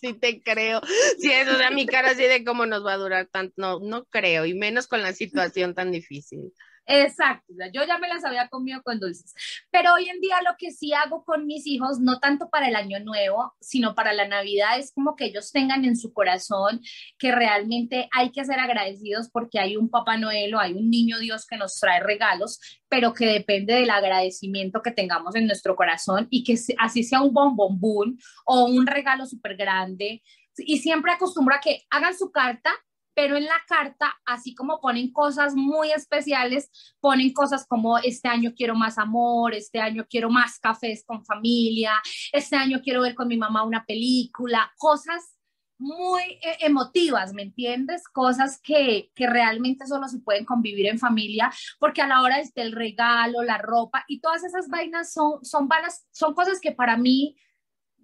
Sí 0.00 0.14
te 0.14 0.42
creo. 0.42 0.80
Sí, 1.18 1.30
eso 1.30 1.58
de 1.58 1.70
mi 1.72 1.84
cara 1.84 2.12
así 2.12 2.22
de 2.22 2.42
cómo 2.42 2.64
nos 2.64 2.86
va 2.86 2.94
a 2.94 2.96
durar 2.96 3.26
tanto, 3.26 3.52
no, 3.58 3.80
no 3.80 4.06
creo, 4.06 4.46
y 4.46 4.54
menos 4.54 4.86
con 4.86 5.02
la 5.02 5.12
situación 5.12 5.74
tan 5.74 5.92
difícil. 5.92 6.54
Exacto, 6.86 7.54
yo 7.72 7.84
ya 7.86 7.98
me 7.98 8.08
las 8.08 8.24
había 8.24 8.48
comido 8.48 8.82
con 8.82 8.98
dulces, 8.98 9.32
pero 9.70 9.94
hoy 9.94 10.08
en 10.08 10.20
día 10.20 10.36
lo 10.42 10.56
que 10.58 10.72
sí 10.72 10.92
hago 10.92 11.24
con 11.24 11.46
mis 11.46 11.64
hijos, 11.66 12.00
no 12.00 12.18
tanto 12.18 12.50
para 12.50 12.66
el 12.68 12.74
año 12.74 12.98
nuevo, 12.98 13.54
sino 13.60 13.94
para 13.94 14.12
la 14.12 14.26
Navidad, 14.26 14.78
es 14.78 14.92
como 14.92 15.14
que 15.14 15.26
ellos 15.26 15.52
tengan 15.52 15.84
en 15.84 15.96
su 15.96 16.12
corazón 16.12 16.80
que 17.16 17.30
realmente 17.32 18.08
hay 18.12 18.32
que 18.32 18.44
ser 18.44 18.58
agradecidos 18.58 19.30
porque 19.30 19.60
hay 19.60 19.76
un 19.76 19.88
Papá 19.88 20.16
Noel 20.16 20.54
o 20.54 20.58
hay 20.58 20.72
un 20.72 20.90
niño 20.90 21.20
Dios 21.20 21.46
que 21.46 21.56
nos 21.56 21.78
trae 21.78 22.00
regalos, 22.00 22.58
pero 22.88 23.14
que 23.14 23.26
depende 23.26 23.74
del 23.74 23.90
agradecimiento 23.90 24.82
que 24.82 24.90
tengamos 24.90 25.36
en 25.36 25.46
nuestro 25.46 25.76
corazón 25.76 26.26
y 26.28 26.42
que 26.42 26.58
así 26.78 27.04
sea 27.04 27.20
un 27.22 27.32
bombombún 27.32 28.18
o 28.44 28.64
un 28.64 28.86
regalo 28.86 29.26
súper 29.26 29.56
grande. 29.56 30.22
Y 30.58 30.78
siempre 30.78 31.12
acostumbro 31.12 31.54
a 31.54 31.60
que 31.60 31.82
hagan 31.90 32.18
su 32.18 32.32
carta 32.32 32.72
pero 33.20 33.36
en 33.36 33.44
la 33.44 33.62
carta, 33.68 34.18
así 34.24 34.54
como 34.54 34.80
ponen 34.80 35.12
cosas 35.12 35.54
muy 35.54 35.92
especiales, 35.92 36.70
ponen 37.00 37.34
cosas 37.34 37.66
como 37.66 37.98
este 37.98 38.28
año 38.28 38.54
quiero 38.56 38.74
más 38.74 38.96
amor, 38.96 39.52
este 39.52 39.78
año 39.78 40.06
quiero 40.08 40.30
más 40.30 40.58
cafés 40.58 41.04
con 41.04 41.22
familia, 41.26 41.92
este 42.32 42.56
año 42.56 42.80
quiero 42.82 43.02
ver 43.02 43.14
con 43.14 43.28
mi 43.28 43.36
mamá 43.36 43.62
una 43.62 43.84
película, 43.84 44.72
cosas 44.78 45.36
muy 45.76 46.22
eh, 46.22 46.56
emotivas, 46.60 47.34
¿me 47.34 47.42
entiendes? 47.42 48.08
Cosas 48.08 48.58
que, 48.62 49.10
que, 49.14 49.26
realmente 49.26 49.86
solo 49.86 50.08
se 50.08 50.20
pueden 50.20 50.46
convivir 50.46 50.86
en 50.86 50.98
familia, 50.98 51.52
porque 51.78 52.00
a 52.00 52.06
la 52.06 52.22
hora 52.22 52.38
del 52.54 52.72
regalo, 52.72 53.42
la 53.42 53.58
ropa 53.58 54.02
y 54.08 54.22
todas 54.22 54.44
esas 54.44 54.68
vainas 54.68 55.12
son, 55.12 55.44
son, 55.44 55.68
vanas, 55.68 56.06
son 56.10 56.32
cosas 56.32 56.58
que 56.58 56.72
para 56.72 56.96
mí 56.96 57.36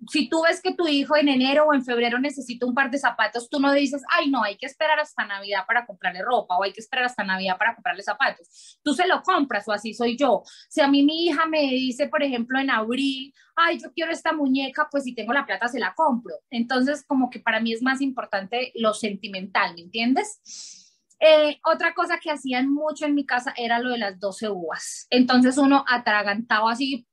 si 0.09 0.29
tú 0.29 0.43
ves 0.43 0.61
que 0.63 0.75
tu 0.75 0.87
hijo 0.87 1.17
en 1.17 1.29
enero 1.29 1.67
o 1.67 1.75
en 1.75 1.85
febrero 1.85 2.19
necesita 2.19 2.67
un 2.67 2.75
par 2.75 2.91
de 2.91 2.99
zapatos, 2.99 3.49
tú 3.49 3.59
no 3.59 3.73
dices, 3.73 4.03
ay, 4.11 4.31
no, 4.31 4.43
hay 4.43 4.57
que 4.57 4.67
esperar 4.67 4.99
hasta 5.01 5.27
Navidad 5.27 5.65
para 5.67 5.87
comprarle 5.87 6.23
ropa 6.23 6.57
o 6.57 6.63
hay 6.63 6.73
que 6.73 6.81
esperar 6.81 7.07
hasta 7.07 7.25
Navidad 7.25 7.57
para 7.59 7.75
comprarle 7.75 8.03
zapatos. 8.03 8.79
Tú 8.83 8.95
se 8.95 9.07
lo 9.07 9.23
compras 9.23 9.67
o 9.69 9.73
así 9.73 9.95
soy 9.95 10.17
yo. 10.17 10.43
Si 10.69 10.81
a 10.81 10.89
mí 10.89 11.03
mi 11.03 11.27
hija 11.27 11.47
me 11.47 11.61
dice, 11.63 12.09
por 12.09 12.23
ejemplo, 12.23 12.59
en 12.59 12.71
abril, 12.71 13.35
ay, 13.57 13.79
yo 13.79 13.93
quiero 13.93 14.13
esta 14.13 14.33
muñeca, 14.33 14.89
pues 14.91 15.05
si 15.05 15.15
tengo 15.15 15.33
la 15.33 15.47
plata 15.47 15.69
se 15.69 15.81
la 15.81 15.95
compro. 15.95 16.35
Entonces, 16.51 17.05
como 17.07 17.31
que 17.31 17.41
para 17.41 17.61
mí 17.61 17.73
es 17.73 17.83
más 17.83 18.01
importante 18.01 18.73
lo 18.75 18.95
sentimental, 18.95 19.75
¿me 19.75 19.83
entiendes? 19.83 20.85
Eh, 21.19 21.59
otra 21.65 21.95
cosa 21.95 22.19
que 22.19 22.31
hacían 22.31 22.71
mucho 22.71 23.07
en 23.07 23.15
mi 23.15 23.25
casa 23.25 23.55
era 23.57 23.79
lo 23.79 23.91
de 23.91 23.99
las 23.99 24.21
12 24.21 24.51
uvas. 24.51 25.07
Entonces 25.11 25.57
uno 25.57 25.85
atragantaba 25.89 26.73
así 26.73 27.07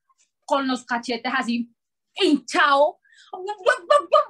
con 0.46 0.68
los 0.68 0.86
cachetes 0.86 1.32
así 1.36 1.73
hinchado. 2.16 3.00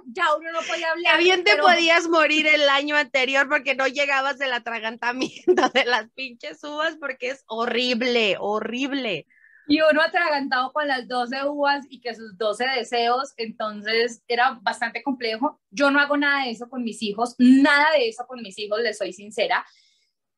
Ya 0.07 0.35
uno 0.35 0.51
no 0.51 0.59
podía 0.61 0.91
hablar. 0.91 1.17
Bien 1.19 1.43
te 1.43 1.57
podías 1.57 2.07
morir 2.07 2.47
el 2.47 2.69
año 2.69 2.95
anterior 2.95 3.49
porque 3.49 3.75
no 3.75 3.87
llegabas 3.87 4.37
del 4.37 4.53
atragantamiento 4.53 5.69
de 5.73 5.85
las 5.85 6.09
pinches 6.11 6.63
uvas 6.63 6.95
porque 6.99 7.31
es 7.31 7.43
horrible, 7.47 8.37
horrible. 8.39 9.27
Y 9.67 9.79
uno 9.81 10.01
atragantado 10.01 10.73
con 10.73 10.87
las 10.87 11.07
12 11.07 11.45
uvas 11.45 11.85
y 11.89 12.01
que 12.01 12.13
sus 12.13 12.37
12 12.37 12.65
deseos, 12.77 13.33
entonces 13.37 14.21
era 14.27 14.59
bastante 14.61 15.01
complejo. 15.01 15.61
Yo 15.69 15.89
no 15.89 15.99
hago 15.99 16.17
nada 16.17 16.43
de 16.43 16.51
eso 16.51 16.69
con 16.69 16.83
mis 16.83 17.01
hijos, 17.01 17.35
nada 17.37 17.91
de 17.91 18.09
eso 18.09 18.25
con 18.27 18.41
mis 18.41 18.57
hijos, 18.59 18.81
les 18.81 18.97
soy 18.97 19.13
sincera. 19.13 19.65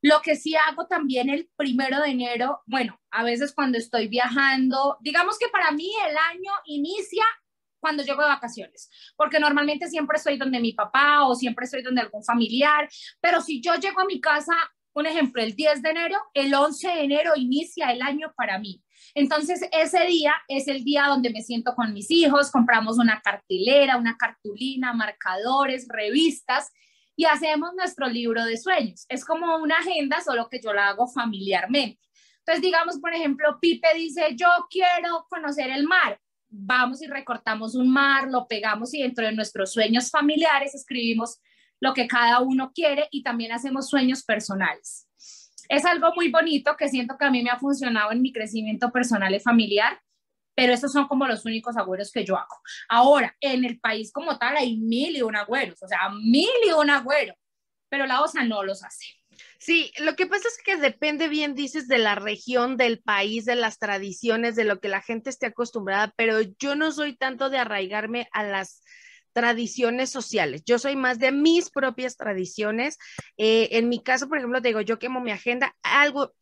Lo 0.06 0.22
que 0.22 0.36
sí 0.36 0.54
hago 0.56 0.86
también 0.86 1.32
el 1.32 1.50
primero 1.56 2.00
de 2.00 2.12
enero, 2.12 2.62
bueno, 2.68 3.02
a 3.10 3.24
veces 3.24 3.56
cuando 3.56 3.80
estoy 3.80 4.08
viajando, 4.08 4.98
digamos 5.02 5.40
que 5.40 5.48
para 5.48 5.72
mí 5.72 5.92
el 6.08 6.16
año 6.16 6.52
inicia 6.66 7.24
cuando 7.80 8.04
llego 8.04 8.22
de 8.22 8.28
vacaciones, 8.28 8.88
porque 9.16 9.40
normalmente 9.40 9.88
siempre 9.88 10.18
estoy 10.18 10.38
donde 10.38 10.60
mi 10.60 10.74
papá 10.74 11.26
o 11.26 11.34
siempre 11.34 11.66
estoy 11.66 11.82
donde 11.82 12.02
algún 12.02 12.24
familiar, 12.24 12.88
pero 13.20 13.42
si 13.42 13.60
yo 13.64 13.74
llego 13.78 14.00
a 14.00 14.06
mi 14.06 14.22
casa 14.22 14.54
un 14.94 15.08
ejemplo, 15.08 15.42
el 15.42 15.56
10 15.56 15.82
de 15.82 15.90
enero, 15.90 16.20
el 16.36 16.54
11 16.54 16.88
de 16.88 17.04
enero 17.04 17.32
inicia 17.36 17.92
el 17.92 18.04
año 18.04 18.32
para 18.38 18.60
mí. 18.60 18.84
Entonces, 19.16 19.68
ese 19.72 20.06
día 20.06 20.36
es 20.48 20.68
el 20.68 20.84
día 20.84 21.08
donde 21.08 21.32
me 21.32 21.42
siento 21.42 21.74
con 21.74 21.94
mis 21.94 22.12
hijos, 22.12 22.52
compramos 22.52 23.00
una 23.00 23.22
cartelera, 23.22 23.98
una 23.98 24.18
cartulina, 24.18 24.94
marcadores, 24.94 25.88
revistas 25.90 26.72
y 27.16 27.26
hacemos 27.26 27.74
nuestro 27.76 28.08
libro 28.08 28.44
de 28.46 28.58
sueños. 28.58 29.06
Es 29.10 29.26
como 29.26 29.58
una 29.58 29.78
agenda, 29.78 30.22
solo 30.22 30.50
que 30.50 30.60
yo 30.62 30.74
la 30.74 30.90
hago 30.90 31.08
familiarmente. 31.08 32.00
Entonces, 32.40 32.62
digamos, 32.62 33.00
por 33.00 33.14
ejemplo, 33.14 33.58
Pipe 33.60 33.88
dice, 33.96 34.36
yo 34.36 34.48
quiero 34.70 35.26
conocer 35.30 35.70
el 35.72 35.86
mar. 35.86 36.20
Vamos 36.48 37.02
y 37.02 37.08
recortamos 37.08 37.76
un 37.76 37.90
mar, 37.92 38.30
lo 38.30 38.48
pegamos 38.48 38.94
y 38.94 39.02
dentro 39.02 39.26
de 39.26 39.34
nuestros 39.34 39.74
sueños 39.74 40.12
familiares 40.12 40.76
escribimos 40.76 41.40
lo 41.80 41.94
que 41.94 42.08
cada 42.08 42.40
uno 42.42 42.72
quiere 42.74 43.08
y 43.12 43.24
también 43.24 43.52
hacemos 43.52 43.90
sueños 43.90 44.24
personales. 44.24 45.08
Es 45.70 45.86
algo 45.86 46.14
muy 46.16 46.30
bonito 46.30 46.78
que 46.78 46.88
siento 46.88 47.18
que 47.18 47.26
a 47.26 47.32
mí 47.32 47.42
me 47.42 47.50
ha 47.50 47.58
funcionado 47.58 48.12
en 48.12 48.22
mi 48.22 48.32
crecimiento 48.32 48.92
personal 48.92 49.34
y 49.34 49.40
familiar, 49.40 50.00
pero 50.56 50.74
esos 50.74 50.92
son 50.92 51.08
como 51.08 51.28
los 51.28 51.46
únicos 51.46 51.78
agüeros 51.78 52.12
que 52.12 52.26
yo 52.26 52.38
hago. 52.38 52.62
Ahora, 52.90 53.36
en 53.42 53.66
el 53.66 53.80
país 53.80 54.12
como 54.12 54.38
tal 54.38 54.58
hay 54.58 54.78
mil 54.78 55.16
y 55.16 55.22
un 55.22 55.36
agüeros, 55.36 55.82
o 55.84 55.88
sea, 55.88 56.10
mil 56.10 56.50
y 56.66 56.72
un 56.72 56.90
agüero, 56.90 57.36
pero 57.90 58.06
la 58.06 58.22
OSA 58.22 58.44
no 58.44 58.64
los 58.64 58.84
hace. 58.84 59.06
Sí, 59.60 59.92
lo 60.00 60.16
que 60.16 60.28
pasa 60.28 60.48
es 60.48 60.58
que 60.64 60.78
depende 60.78 61.28
bien, 61.28 61.56
dices, 61.56 61.88
de 61.88 61.98
la 61.98 62.16
región, 62.16 62.78
del 62.78 63.02
país, 63.02 63.46
de 63.46 63.56
las 63.56 63.80
tradiciones, 63.80 64.56
de 64.56 64.64
lo 64.64 64.80
que 64.80 64.88
la 64.88 65.02
gente 65.02 65.30
esté 65.30 65.48
acostumbrada, 65.48 66.14
pero 66.16 66.40
yo 66.60 66.76
no 66.76 66.92
soy 66.92 67.16
tanto 67.16 67.50
de 67.50 67.58
arraigarme 67.58 68.28
a 68.32 68.44
las 68.44 68.82
tradiciones 69.34 70.10
sociales. 70.10 70.64
Yo 70.66 70.80
soy 70.80 70.96
más 70.96 71.20
de 71.20 71.34
mis 71.34 71.70
propias 71.70 72.16
tradiciones. 72.16 72.98
Eh, 73.38 73.70
en 73.72 73.90
mi 73.90 74.02
caso, 74.02 74.30
por 74.30 74.38
ejemplo, 74.38 74.62
te 74.62 74.70
digo, 74.70 74.80
yo 74.80 74.98
quemo 74.98 75.20
mi 75.20 75.32
agenda, 75.32 75.76
algo, 75.84 76.34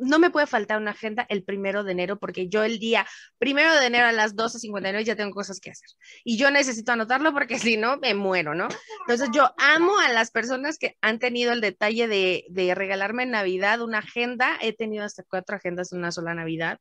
no 0.00 0.18
me 0.18 0.30
puede 0.30 0.46
faltar 0.46 0.78
una 0.78 0.92
agenda 0.92 1.26
el 1.28 1.44
primero 1.44 1.84
de 1.84 1.92
enero, 1.92 2.18
porque 2.18 2.48
yo 2.48 2.64
el 2.64 2.78
día 2.78 3.06
primero 3.38 3.74
de 3.74 3.86
enero 3.86 4.06
a 4.06 4.12
las 4.12 4.34
12.59 4.34 5.04
ya 5.04 5.16
tengo 5.16 5.32
cosas 5.32 5.60
que 5.60 5.70
hacer. 5.70 5.88
Y 6.24 6.36
yo 6.36 6.50
necesito 6.50 6.92
anotarlo 6.92 7.32
porque 7.32 7.58
si 7.58 7.76
no, 7.76 7.96
me 7.98 8.14
muero, 8.14 8.54
¿no? 8.54 8.68
Entonces 9.00 9.28
yo 9.32 9.50
amo 9.58 9.98
a 9.98 10.08
las 10.10 10.30
personas 10.30 10.78
que 10.78 10.96
han 11.00 11.18
tenido 11.18 11.52
el 11.52 11.60
detalle 11.60 12.08
de, 12.08 12.74
regalarme 12.74 13.24
en 13.24 13.30
Navidad 13.30 13.82
una 13.82 13.98
agenda. 13.98 14.58
He 14.60 14.72
tenido 14.72 15.04
hasta 15.04 15.22
cuatro 15.22 15.56
agendas 15.56 15.92
en 15.92 15.98
una 15.98 16.12
sola 16.12 16.34
Navidad. 16.34 16.78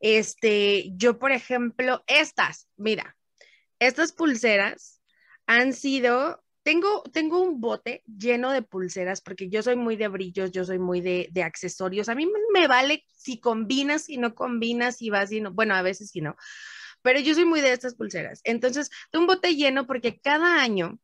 Este, 0.00 0.90
yo, 0.92 1.18
por 1.18 1.32
ejemplo, 1.32 2.02
estas, 2.06 2.68
mira, 2.76 3.16
estas 3.78 4.12
pulseras 4.12 5.00
han 5.46 5.72
sido, 5.72 6.42
tengo, 6.66 7.04
tengo 7.12 7.40
un 7.40 7.60
bote 7.60 8.02
lleno 8.08 8.50
de 8.50 8.60
pulseras 8.60 9.20
porque 9.20 9.48
yo 9.48 9.62
soy 9.62 9.76
muy 9.76 9.94
de 9.94 10.08
brillos, 10.08 10.50
yo 10.50 10.64
soy 10.64 10.80
muy 10.80 11.00
de, 11.00 11.28
de 11.30 11.44
accesorios. 11.44 12.08
A 12.08 12.16
mí 12.16 12.28
me 12.52 12.66
vale 12.66 13.04
si 13.14 13.38
combinas, 13.38 14.06
si 14.06 14.16
no 14.16 14.34
combinas, 14.34 14.96
si 14.96 15.08
vas 15.08 15.30
y 15.30 15.40
no, 15.40 15.52
bueno, 15.52 15.76
a 15.76 15.82
veces 15.82 16.10
si 16.10 16.20
no, 16.20 16.34
pero 17.02 17.20
yo 17.20 17.34
soy 17.34 17.44
muy 17.44 17.60
de 17.60 17.72
estas 17.72 17.94
pulseras. 17.94 18.40
Entonces, 18.42 18.90
tengo 19.12 19.22
un 19.22 19.26
bote 19.28 19.54
lleno 19.54 19.86
porque 19.86 20.20
cada 20.20 20.60
año 20.60 20.98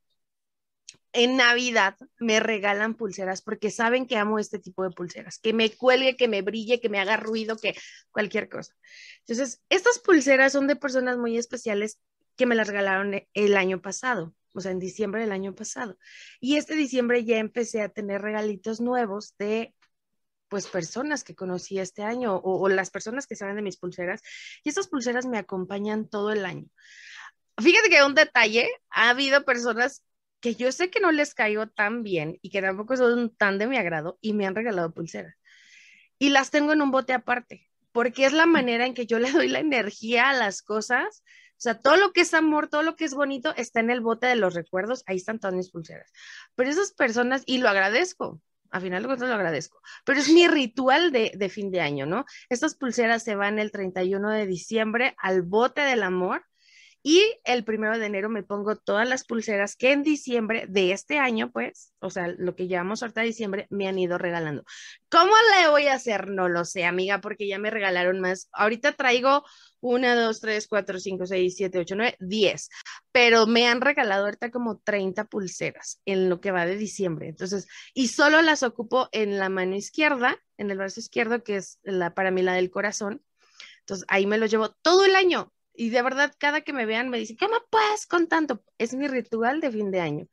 en 1.12 1.37
Navidad 1.37 1.96
me 2.18 2.40
regalan 2.40 2.96
pulseras 2.96 3.40
porque 3.40 3.70
saben 3.70 4.09
que 4.09 4.16
amo 4.16 4.40
este 4.40 4.59
tipo 4.59 4.83
de 4.83 4.90
pulseras, 4.90 5.38
que 5.38 5.53
me 5.53 5.70
cuelgue, 5.70 6.16
que 6.16 6.27
me 6.27 6.42
brille, 6.42 6.81
que 6.81 6.88
me 6.88 6.98
haga 6.98 7.16
ruido, 7.16 7.57
que 7.57 7.77
cualquier 8.11 8.48
cosa. 8.48 8.75
Entonces, 9.20 9.62
estas 9.68 10.01
pulseras 10.01 10.55
son 10.55 10.66
de 10.66 10.75
personas 10.75 11.18
muy 11.18 11.38
especiales 11.38 12.01
que 12.35 12.46
me 12.46 12.57
las 12.57 12.66
regalaron 12.66 13.14
el 13.33 13.57
año 13.57 13.81
pasado, 13.81 14.35
o 14.54 14.60
sea, 14.60 14.72
en 14.72 14.78
diciembre 14.78 15.20
del 15.20 15.32
año 15.32 15.54
pasado. 15.54 15.98
Y 16.40 16.56
este 16.56 16.74
diciembre 16.74 17.24
ya 17.24 17.38
empecé 17.38 17.82
a 17.82 17.88
tener 17.88 18.22
regalitos 18.22 18.80
nuevos 18.80 19.34
de 19.38 19.74
pues 20.48 20.66
personas 20.66 21.24
que 21.24 21.34
conocí 21.34 21.78
este 21.78 22.02
año 22.02 22.36
o, 22.36 22.68
las 22.68 22.90
personas 22.90 23.26
que 23.26 23.36
saben 23.36 23.56
de 23.56 23.62
mis 23.62 23.78
pulseras 23.78 24.20
y 24.62 24.68
estas 24.68 24.86
pulseras 24.86 25.24
me 25.24 25.38
acompañan 25.38 26.08
todo 26.08 26.30
el 26.30 26.44
año. 26.44 26.66
Fíjate 27.58 27.88
que 27.88 28.04
un 28.04 28.14
detalle, 28.14 28.68
ha 28.90 29.08
habido 29.08 29.46
personas 29.46 30.04
que 30.40 30.54
yo 30.54 30.70
sé 30.70 30.90
que 30.90 31.00
no 31.00 31.10
les 31.10 31.34
caigo 31.34 31.68
tan 31.68 32.02
bien 32.02 32.38
y 32.42 32.50
que 32.50 32.60
tampoco 32.60 32.98
son 32.98 33.34
tan 33.34 33.58
de 33.58 33.66
mi 33.66 33.78
agrado 33.78 34.18
y 34.20 34.34
me 34.34 34.46
han 34.46 34.54
regalado 34.54 34.92
pulseras. 34.92 35.34
Y 36.18 36.28
las 36.28 36.50
tengo 36.50 36.74
en 36.74 36.82
un 36.82 36.90
bote 36.90 37.14
aparte, 37.14 37.70
porque 37.90 38.26
es 38.26 38.34
la 38.34 38.44
manera 38.44 38.84
en 38.84 38.92
que 38.92 39.06
yo 39.06 39.18
le 39.18 39.32
doy 39.32 39.48
la 39.48 39.60
energía 39.60 40.28
a 40.28 40.34
las 40.34 40.60
cosas 40.60 41.22
sea, 41.62 41.79
todo 41.79 41.96
lo 41.96 42.12
que 42.12 42.22
es 42.22 42.35
amor, 42.35 42.68
todo 42.68 42.83
lo 42.83 42.96
que 42.96 43.05
es 43.05 43.14
bonito 43.14 43.55
está 43.57 43.81
en 43.81 43.90
el 43.90 44.01
bote 44.01 44.27
de 44.27 44.37
los 44.37 44.55
recuerdos, 44.55 45.05
ahí 45.07 45.16
están 45.16 45.38
todas 45.38 45.55
mis 45.55 45.70
pulseras. 45.70 46.11
Pero 46.55 46.70
esas 46.70 46.92
personas, 46.92 47.42
y 47.46 47.59
lo 47.59 47.68
agradezco, 47.68 48.40
a 48.70 48.81
final 48.81 49.03
de 49.03 49.09
cuentas 49.09 49.29
lo 49.29 49.35
agradezco, 49.35 49.81
pero 50.05 50.18
es 50.18 50.31
mi 50.31 50.48
ritual 50.48 51.12
de, 51.12 51.33
de 51.35 51.48
fin 51.48 51.70
de 51.70 51.81
año, 51.81 52.07
¿no? 52.07 52.25
Estas 52.48 52.75
pulseras 52.75 53.22
se 53.22 53.37
van 53.37 53.59
el 53.59 53.70
31 53.70 54.31
de 54.31 54.46
diciembre 54.46 55.14
al 55.18 55.42
bote 55.42 55.83
del 55.83 56.03
amor 56.03 56.44
y 57.02 57.20
el 57.44 57.64
primero 57.64 57.98
de 57.98 58.06
enero 58.06 58.28
me 58.28 58.44
pongo 58.44 58.76
todas 58.76 59.08
las 59.08 59.24
pulseras 59.24 59.74
que 59.74 59.90
en 59.90 60.04
diciembre 60.04 60.66
de 60.68 60.92
este 60.92 61.18
año, 61.18 61.50
pues, 61.50 61.92
o 61.98 62.10
sea, 62.10 62.28
lo 62.28 62.54
que 62.54 62.68
llevamos 62.68 63.02
ahorita 63.02 63.22
diciembre, 63.22 63.66
me 63.70 63.88
han 63.88 63.98
ido 63.98 64.18
regalando. 64.18 64.64
¿Cómo 65.10 65.32
le 65.58 65.68
voy 65.68 65.88
a 65.88 65.94
hacer? 65.94 66.28
No 66.28 66.48
lo 66.48 66.64
sé, 66.64 66.84
amiga, 66.84 67.20
porque 67.20 67.48
ya 67.48 67.58
me 67.58 67.70
regalaron 67.70 68.20
más. 68.20 68.48
Ahorita 68.52 68.92
traigo 68.92 69.44
una, 69.80 70.14
dos, 70.14 70.40
tres, 70.40 70.68
cuatro, 70.68 71.00
cinco, 71.00 71.26
seis, 71.26 71.56
siete, 71.56 71.80
ocho, 71.80 71.96
nueve, 71.96 72.16
diez. 72.20 72.68
Pero 73.10 73.46
me 73.46 73.66
han 73.66 73.80
regalado 73.80 74.24
ahorita 74.26 74.52
como 74.52 74.78
30 74.78 75.24
pulseras 75.24 76.00
en 76.04 76.28
lo 76.28 76.40
que 76.40 76.52
va 76.52 76.66
de 76.66 76.76
diciembre. 76.76 77.28
Entonces, 77.28 77.66
y 77.94 78.08
solo 78.08 78.42
las 78.42 78.62
ocupo 78.62 79.08
en 79.10 79.38
la 79.38 79.48
mano 79.48 79.74
izquierda, 79.74 80.38
en 80.56 80.70
el 80.70 80.78
brazo 80.78 81.00
izquierdo, 81.00 81.42
que 81.42 81.56
es 81.56 81.80
la, 81.82 82.14
para 82.14 82.30
mí 82.30 82.42
la 82.42 82.54
del 82.54 82.70
corazón. 82.70 83.22
Entonces, 83.80 84.06
ahí 84.08 84.26
me 84.26 84.38
lo 84.38 84.46
llevo 84.46 84.70
todo 84.70 85.04
el 85.04 85.16
año 85.16 85.52
y 85.74 85.90
de 85.90 86.02
verdad, 86.02 86.35
cada 86.38 86.62
que 86.62 86.72
me 86.72 86.87
vean 86.87 87.08
me 87.08 87.18
dicen, 87.18 87.37
¿cómo 87.37 87.56
puedes 87.70 88.06
con 88.06 88.28
tanto? 88.28 88.62
Es 88.78 88.94
mi 88.94 89.08
ritual 89.08 89.61
de 89.61 89.70
fin 89.70 89.90
de 89.90 90.00
año. 90.00 90.26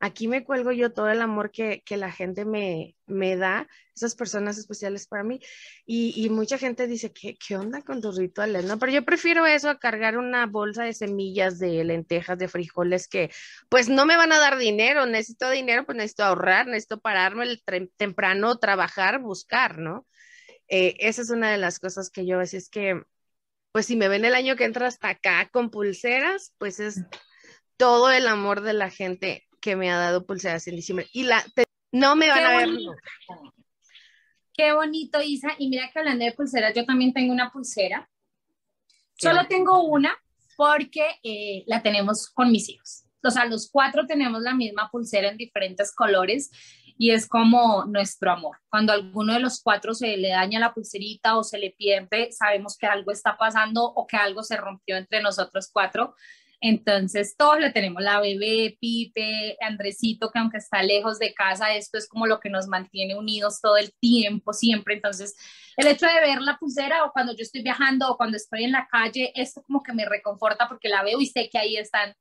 Aquí 0.00 0.28
me 0.28 0.44
cuelgo 0.44 0.72
yo 0.72 0.92
todo 0.92 1.08
el 1.08 1.22
amor 1.22 1.50
que, 1.50 1.82
que 1.84 1.96
la 1.96 2.12
gente 2.12 2.44
me, 2.44 2.94
me, 3.06 3.36
da, 3.36 3.66
esas 3.94 4.14
personas 4.14 4.58
especiales 4.58 5.06
para 5.06 5.24
mí. 5.24 5.40
Y, 5.86 6.12
y 6.16 6.28
mucha 6.28 6.58
gente 6.58 6.86
dice, 6.86 7.12
¿Qué, 7.12 7.36
¿qué, 7.36 7.56
onda 7.56 7.80
con 7.82 8.02
tus 8.02 8.18
rituales? 8.18 8.64
¿no? 8.64 8.78
Pero 8.78 8.92
yo 8.92 9.04
prefiero 9.04 9.46
eso 9.46 9.70
a 9.70 9.78
cargar 9.78 10.18
una 10.18 10.46
bolsa 10.46 10.84
de 10.84 10.92
semillas, 10.92 11.58
de 11.58 11.82
lentejas, 11.84 12.38
de 12.38 12.48
frijoles 12.48 13.08
que 13.08 13.30
pues 13.68 13.88
no 13.88 14.04
me 14.04 14.16
van 14.16 14.32
a 14.32 14.40
dar 14.40 14.58
dinero. 14.58 15.06
Necesito 15.06 15.50
dinero, 15.50 15.86
pues 15.86 15.96
necesito 15.96 16.24
ahorrar, 16.24 16.66
necesito 16.66 17.00
pararme 17.00 17.44
el 17.44 17.62
temprano, 17.96 18.58
trabajar, 18.58 19.20
buscar, 19.20 19.78
¿no? 19.78 20.06
Eh, 20.68 20.96
esa 20.98 21.22
es 21.22 21.30
una 21.30 21.50
de 21.50 21.58
las 21.58 21.78
cosas 21.78 22.10
que 22.10 22.26
yo 22.26 22.40
así 22.40 22.56
es 22.56 22.68
que 22.68 23.02
pues 23.74 23.86
si 23.86 23.96
me 23.96 24.06
ven 24.06 24.24
el 24.24 24.36
año 24.36 24.54
que 24.54 24.62
entra 24.62 24.86
hasta 24.86 25.08
acá 25.08 25.48
con 25.50 25.68
pulseras, 25.68 26.54
pues 26.58 26.78
es 26.78 27.02
todo 27.76 28.08
el 28.12 28.28
amor 28.28 28.60
de 28.60 28.72
la 28.72 28.88
gente 28.88 29.48
que 29.60 29.74
me 29.74 29.90
ha 29.90 29.96
dado 29.96 30.24
pulseras 30.24 30.68
en 30.68 30.76
diciembre. 30.76 31.08
Y 31.12 31.24
la, 31.24 31.44
no 31.90 32.14
me 32.14 32.28
van 32.28 32.44
a 32.44 32.56
ver. 32.58 32.68
Qué 34.52 34.72
bonito, 34.72 35.20
Isa. 35.20 35.56
Y 35.58 35.70
mira 35.70 35.90
que 35.92 35.98
hablando 35.98 36.24
de 36.24 36.30
pulseras, 36.30 36.72
yo 36.72 36.84
también 36.86 37.12
tengo 37.12 37.32
una 37.32 37.50
pulsera. 37.50 38.08
Solo 39.16 39.48
tengo 39.48 39.82
una 39.82 40.16
porque 40.56 41.18
eh, 41.24 41.64
la 41.66 41.82
tenemos 41.82 42.30
con 42.30 42.52
mis 42.52 42.68
hijos. 42.68 43.06
O 43.24 43.30
sea, 43.32 43.44
los 43.44 43.68
cuatro 43.68 44.06
tenemos 44.06 44.40
la 44.40 44.54
misma 44.54 44.88
pulsera 44.88 45.30
en 45.30 45.36
diferentes 45.36 45.92
colores 45.92 46.52
y 46.96 47.10
es 47.10 47.28
como 47.28 47.84
nuestro 47.86 48.30
amor. 48.30 48.58
Cuando 48.68 48.92
alguno 48.92 49.32
de 49.32 49.40
los 49.40 49.60
cuatro 49.60 49.94
se 49.94 50.16
le 50.16 50.30
daña 50.30 50.60
la 50.60 50.72
pulserita 50.72 51.36
o 51.36 51.44
se 51.44 51.58
le 51.58 51.74
pierde, 51.76 52.30
sabemos 52.32 52.76
que 52.76 52.86
algo 52.86 53.10
está 53.10 53.36
pasando 53.36 53.84
o 53.84 54.06
que 54.06 54.16
algo 54.16 54.42
se 54.42 54.56
rompió 54.56 54.96
entre 54.96 55.20
nosotros 55.20 55.70
cuatro. 55.72 56.14
Entonces, 56.60 57.36
todos 57.36 57.60
le 57.60 57.72
tenemos, 57.72 58.02
la 58.02 58.20
bebé, 58.20 58.78
Pipe, 58.80 59.58
Andresito, 59.60 60.30
que 60.30 60.38
aunque 60.38 60.56
está 60.56 60.82
lejos 60.82 61.18
de 61.18 61.34
casa, 61.34 61.74
esto 61.74 61.98
es 61.98 62.08
como 62.08 62.26
lo 62.26 62.40
que 62.40 62.48
nos 62.48 62.68
mantiene 62.68 63.18
unidos 63.18 63.60
todo 63.60 63.76
el 63.76 63.92
tiempo, 64.00 64.54
siempre. 64.54 64.94
Entonces, 64.94 65.36
el 65.76 65.88
hecho 65.88 66.06
de 66.06 66.20
ver 66.20 66.40
la 66.40 66.56
pulsera 66.56 67.04
o 67.04 67.12
cuando 67.12 67.32
yo 67.32 67.42
estoy 67.42 67.62
viajando 67.62 68.10
o 68.10 68.16
cuando 68.16 68.38
estoy 68.38 68.64
en 68.64 68.72
la 68.72 68.88
calle, 68.90 69.30
esto 69.34 69.62
como 69.62 69.82
que 69.82 69.92
me 69.92 70.06
reconforta 70.06 70.66
porque 70.66 70.88
la 70.88 71.02
veo 71.02 71.20
y 71.20 71.26
sé 71.26 71.50
que 71.50 71.58
ahí 71.58 71.76
están 71.76 72.14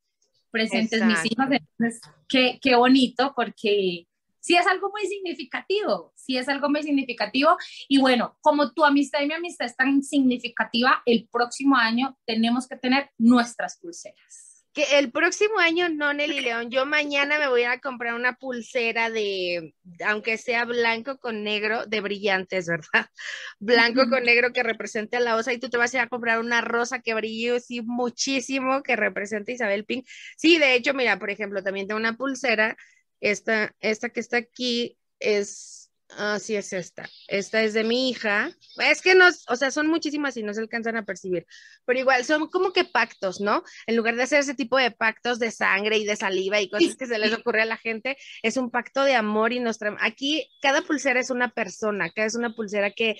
presentes 0.51 1.05
mis 1.05 1.23
hijos. 1.23 1.47
Entonces, 1.49 2.01
qué, 2.27 2.59
qué 2.62 2.75
bonito 2.75 3.33
porque 3.33 4.07
sí 4.43 4.58
es 4.58 4.67
algo 4.67 4.91
muy 4.91 5.08
significativo, 5.08 6.12
sí 6.15 6.38
es 6.38 6.49
algo 6.49 6.69
muy 6.69 6.84
significativo. 6.84 7.56
Y 7.88 7.99
bueno, 7.99 8.38
como 8.41 8.73
tu 8.73 8.84
amistad 8.84 9.21
y 9.21 9.27
mi 9.27 9.34
amistad 9.34 9.67
es 9.67 9.75
tan 9.75 10.03
significativa, 10.03 11.01
el 11.06 11.29
próximo 11.32 11.77
año 11.77 12.17
tenemos 12.25 12.67
que 12.67 12.75
tener 12.75 13.10
nuestras 13.17 13.79
pulseras. 13.79 14.49
Que 14.73 14.97
el 14.97 15.12
próximo 15.12 15.60
año 15.60 15.88
no, 15.88 16.13
Nelly 16.13 16.41
León, 16.41 16.71
yo 16.71 16.86
mañana 16.86 17.38
me 17.38 17.47
voy 17.47 17.62
a 17.62 17.79
comprar 17.79 18.15
una 18.15 18.34
pulsera 18.34 19.12
de, 19.12 19.75
aunque 20.03 20.38
sea 20.38 20.65
blanco 20.65 21.19
con 21.19 21.43
negro, 21.43 21.86
de 21.86 22.01
brillantes, 22.01 22.67
¿verdad? 22.67 23.06
Blanco 23.60 24.10
con 24.10 24.23
negro 24.23 24.51
que 24.51 24.63
represente 24.63 25.15
a 25.17 25.19
la 25.19 25.36
osa 25.36 25.53
y 25.53 25.60
tú 25.60 25.69
te 25.69 25.77
vas 25.77 25.93
a 25.93 25.97
ir 25.97 26.01
a 26.01 26.10
comprar 26.10 26.39
una 26.39 26.62
rosa 26.62 26.99
que 27.01 27.13
brille 27.13 27.60
sí 27.60 27.82
muchísimo 27.82 28.82
que 28.82 28.95
represente 28.95 29.51
a 29.51 29.56
Isabel 29.56 29.86
Pink. 29.86 30.08
Sí, 30.36 30.58
de 30.58 30.73
hecho, 30.73 30.95
mira, 30.95 31.19
por 31.19 31.29
ejemplo, 31.29 31.63
también 31.63 31.88
tengo 31.88 31.99
una 31.99 32.17
pulsera 32.17 32.75
esta, 33.23 33.73
esta 33.79 34.09
que 34.09 34.19
está 34.19 34.38
aquí 34.38 34.97
es, 35.19 35.83
Ah, 36.17 36.38
sí, 36.39 36.55
es 36.55 36.73
esta. 36.73 37.09
Esta 37.27 37.63
es 37.63 37.73
de 37.73 37.83
mi 37.83 38.09
hija. 38.09 38.51
Es 38.77 39.01
que 39.01 39.15
no, 39.15 39.25
o 39.47 39.55
sea, 39.55 39.71
son 39.71 39.88
muchísimas 39.88 40.38
y 40.38 40.43
no 40.43 40.53
se 40.53 40.62
alcanzan 40.62 40.95
a 40.97 41.05
percibir. 41.05 41.45
Pero 41.86 41.99
igual, 41.99 42.23
son 42.23 42.49
como 42.49 42.71
que 42.71 42.86
pactos, 42.86 43.41
¿no? 43.41 43.63
En 43.88 43.95
lugar 43.95 44.15
de 44.15 44.23
hacer 44.23 44.39
ese 44.39 44.53
tipo 44.53 44.77
de 44.77 44.91
pactos 44.91 45.39
de 45.39 45.51
sangre 45.51 45.97
y 45.97 46.05
de 46.05 46.15
saliva 46.15 46.62
y 46.62 46.69
cosas 46.69 46.95
que 46.95 47.07
se 47.07 47.17
les 47.17 47.33
ocurre 47.33 47.63
a 47.63 47.65
la 47.65 47.77
gente, 47.77 48.17
es 48.43 48.57
un 48.57 48.69
pacto 48.69 49.03
de 49.03 49.15
amor 49.15 49.53
y 49.53 49.59
nos 49.59 49.79
Aquí, 49.99 50.47
cada 50.62 50.81
pulsera 50.83 51.19
es 51.19 51.29
una 51.29 51.49
persona, 51.49 52.12
cada 52.12 52.27
es 52.27 52.36
una 52.36 52.53
pulsera 52.53 52.91
que 52.91 53.15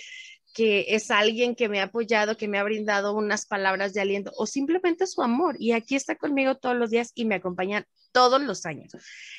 que 0.54 0.86
es 0.90 1.12
alguien 1.12 1.56
que 1.56 1.68
me 1.68 1.82
ha 1.82 1.86
apoyado, 1.86 2.38
que 2.38 2.48
me 2.48 2.60
ha 2.60 2.64
brindado 2.64 3.14
unas 3.14 3.46
palabras 3.46 3.94
de 3.94 4.02
aliento 4.02 4.32
o 4.38 4.46
simplemente 4.46 5.08
su 5.08 5.22
amor. 5.22 5.56
Y 5.60 5.72
aquí 5.72 5.96
está 5.96 6.16
conmigo 6.16 6.56
todos 6.56 6.76
los 6.76 6.92
días 6.92 7.12
y 7.16 7.26
me 7.26 7.36
acompaña 7.36 7.88
todos 8.12 8.42
los 8.42 8.66
años. 8.66 8.94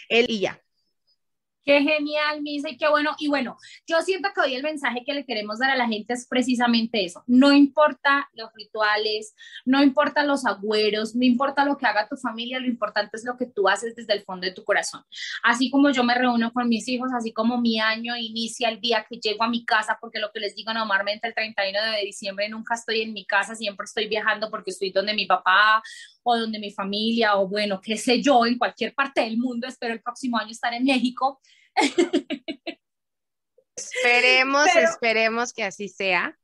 Él 0.09 0.27
y 0.29 0.41
ya. 0.41 0.61
Qué 1.65 1.81
genial, 1.81 2.43
Misa, 2.43 2.69
y 2.69 2.77
qué 2.77 2.89
bueno. 2.91 3.17
Y 3.19 3.29
bueno, 3.29 3.57
yo 3.87 4.03
siento 4.03 4.29
que 4.35 4.43
hoy 4.43 4.55
el 4.55 4.63
mensaje 4.63 5.03
que 5.05 5.15
le 5.15 5.25
queremos 5.25 5.59
dar 5.59 5.71
a 5.71 5.77
la 5.77 5.87
gente 5.89 6.13
es 6.13 6.27
precisamente 6.29 7.03
eso. 7.05 7.25
No 7.27 7.53
importa 7.55 8.29
los 8.35 8.53
rituales, 8.55 9.35
no 9.65 9.83
importa 9.83 10.25
los 10.25 10.45
agüeros, 10.45 11.15
no 11.15 11.25
importa 11.25 11.65
lo 11.65 11.79
que 11.79 11.87
haga 11.87 12.07
tu 12.07 12.17
familia, 12.17 12.61
lo 12.61 12.67
importante 12.67 13.17
es 13.17 13.25
lo 13.25 13.39
que 13.39 13.47
tú 13.47 13.67
haces 13.67 13.97
desde 13.97 14.13
el 14.13 14.25
fondo 14.25 14.47
de 14.47 14.53
tu 14.53 14.63
corazón. 14.63 15.05
Así 15.43 15.71
como 15.71 15.91
yo 15.91 16.05
me 16.05 16.15
reúno 16.15 16.53
con 16.53 16.69
mis 16.69 16.87
hijos, 16.87 17.09
así 17.17 17.33
como 17.33 17.59
mi 17.59 17.81
año 17.81 18.15
inicia 18.15 18.69
el 18.69 18.79
día 18.81 19.07
que 19.09 19.17
llego 19.17 19.43
a 19.45 19.49
mi 19.49 19.65
casa, 19.65 19.97
porque 19.99 20.19
lo 20.19 20.31
que 20.33 20.41
les 20.41 20.55
digo 20.55 20.75
normalmente 20.75 21.29
el 21.29 21.35
31 21.35 21.93
de 21.93 22.05
diciembre 22.05 22.49
nunca 22.51 22.75
estoy 22.75 23.01
en 23.01 23.15
mi 23.15 23.25
casa, 23.25 23.55
siempre 23.55 23.85
estoy 23.85 24.07
viajando 24.07 24.51
porque 24.51 24.71
estoy 24.71 24.91
donde 24.91 25.15
mi 25.15 25.25
papá 25.25 25.83
o 26.25 26.37
donde 26.37 26.59
mi 26.59 26.73
familia, 26.73 27.37
o 27.37 27.47
bueno, 27.47 27.81
qué 27.81 27.97
sé 27.97 28.21
yo, 28.21 28.45
en 28.47 28.59
cualquier 28.59 28.95
parte 28.95 29.21
del 29.21 29.39
mundo. 29.39 29.69
Espero 29.69 29.93
el 29.95 30.03
próximo 30.03 30.39
año 30.39 30.51
estar 30.51 30.73
en 30.75 30.85
México. 30.85 31.41
Esperemos, 33.77 34.69
esperemos 34.77 35.53
que 35.53 35.65
así 35.65 35.89
sea. 35.89 36.39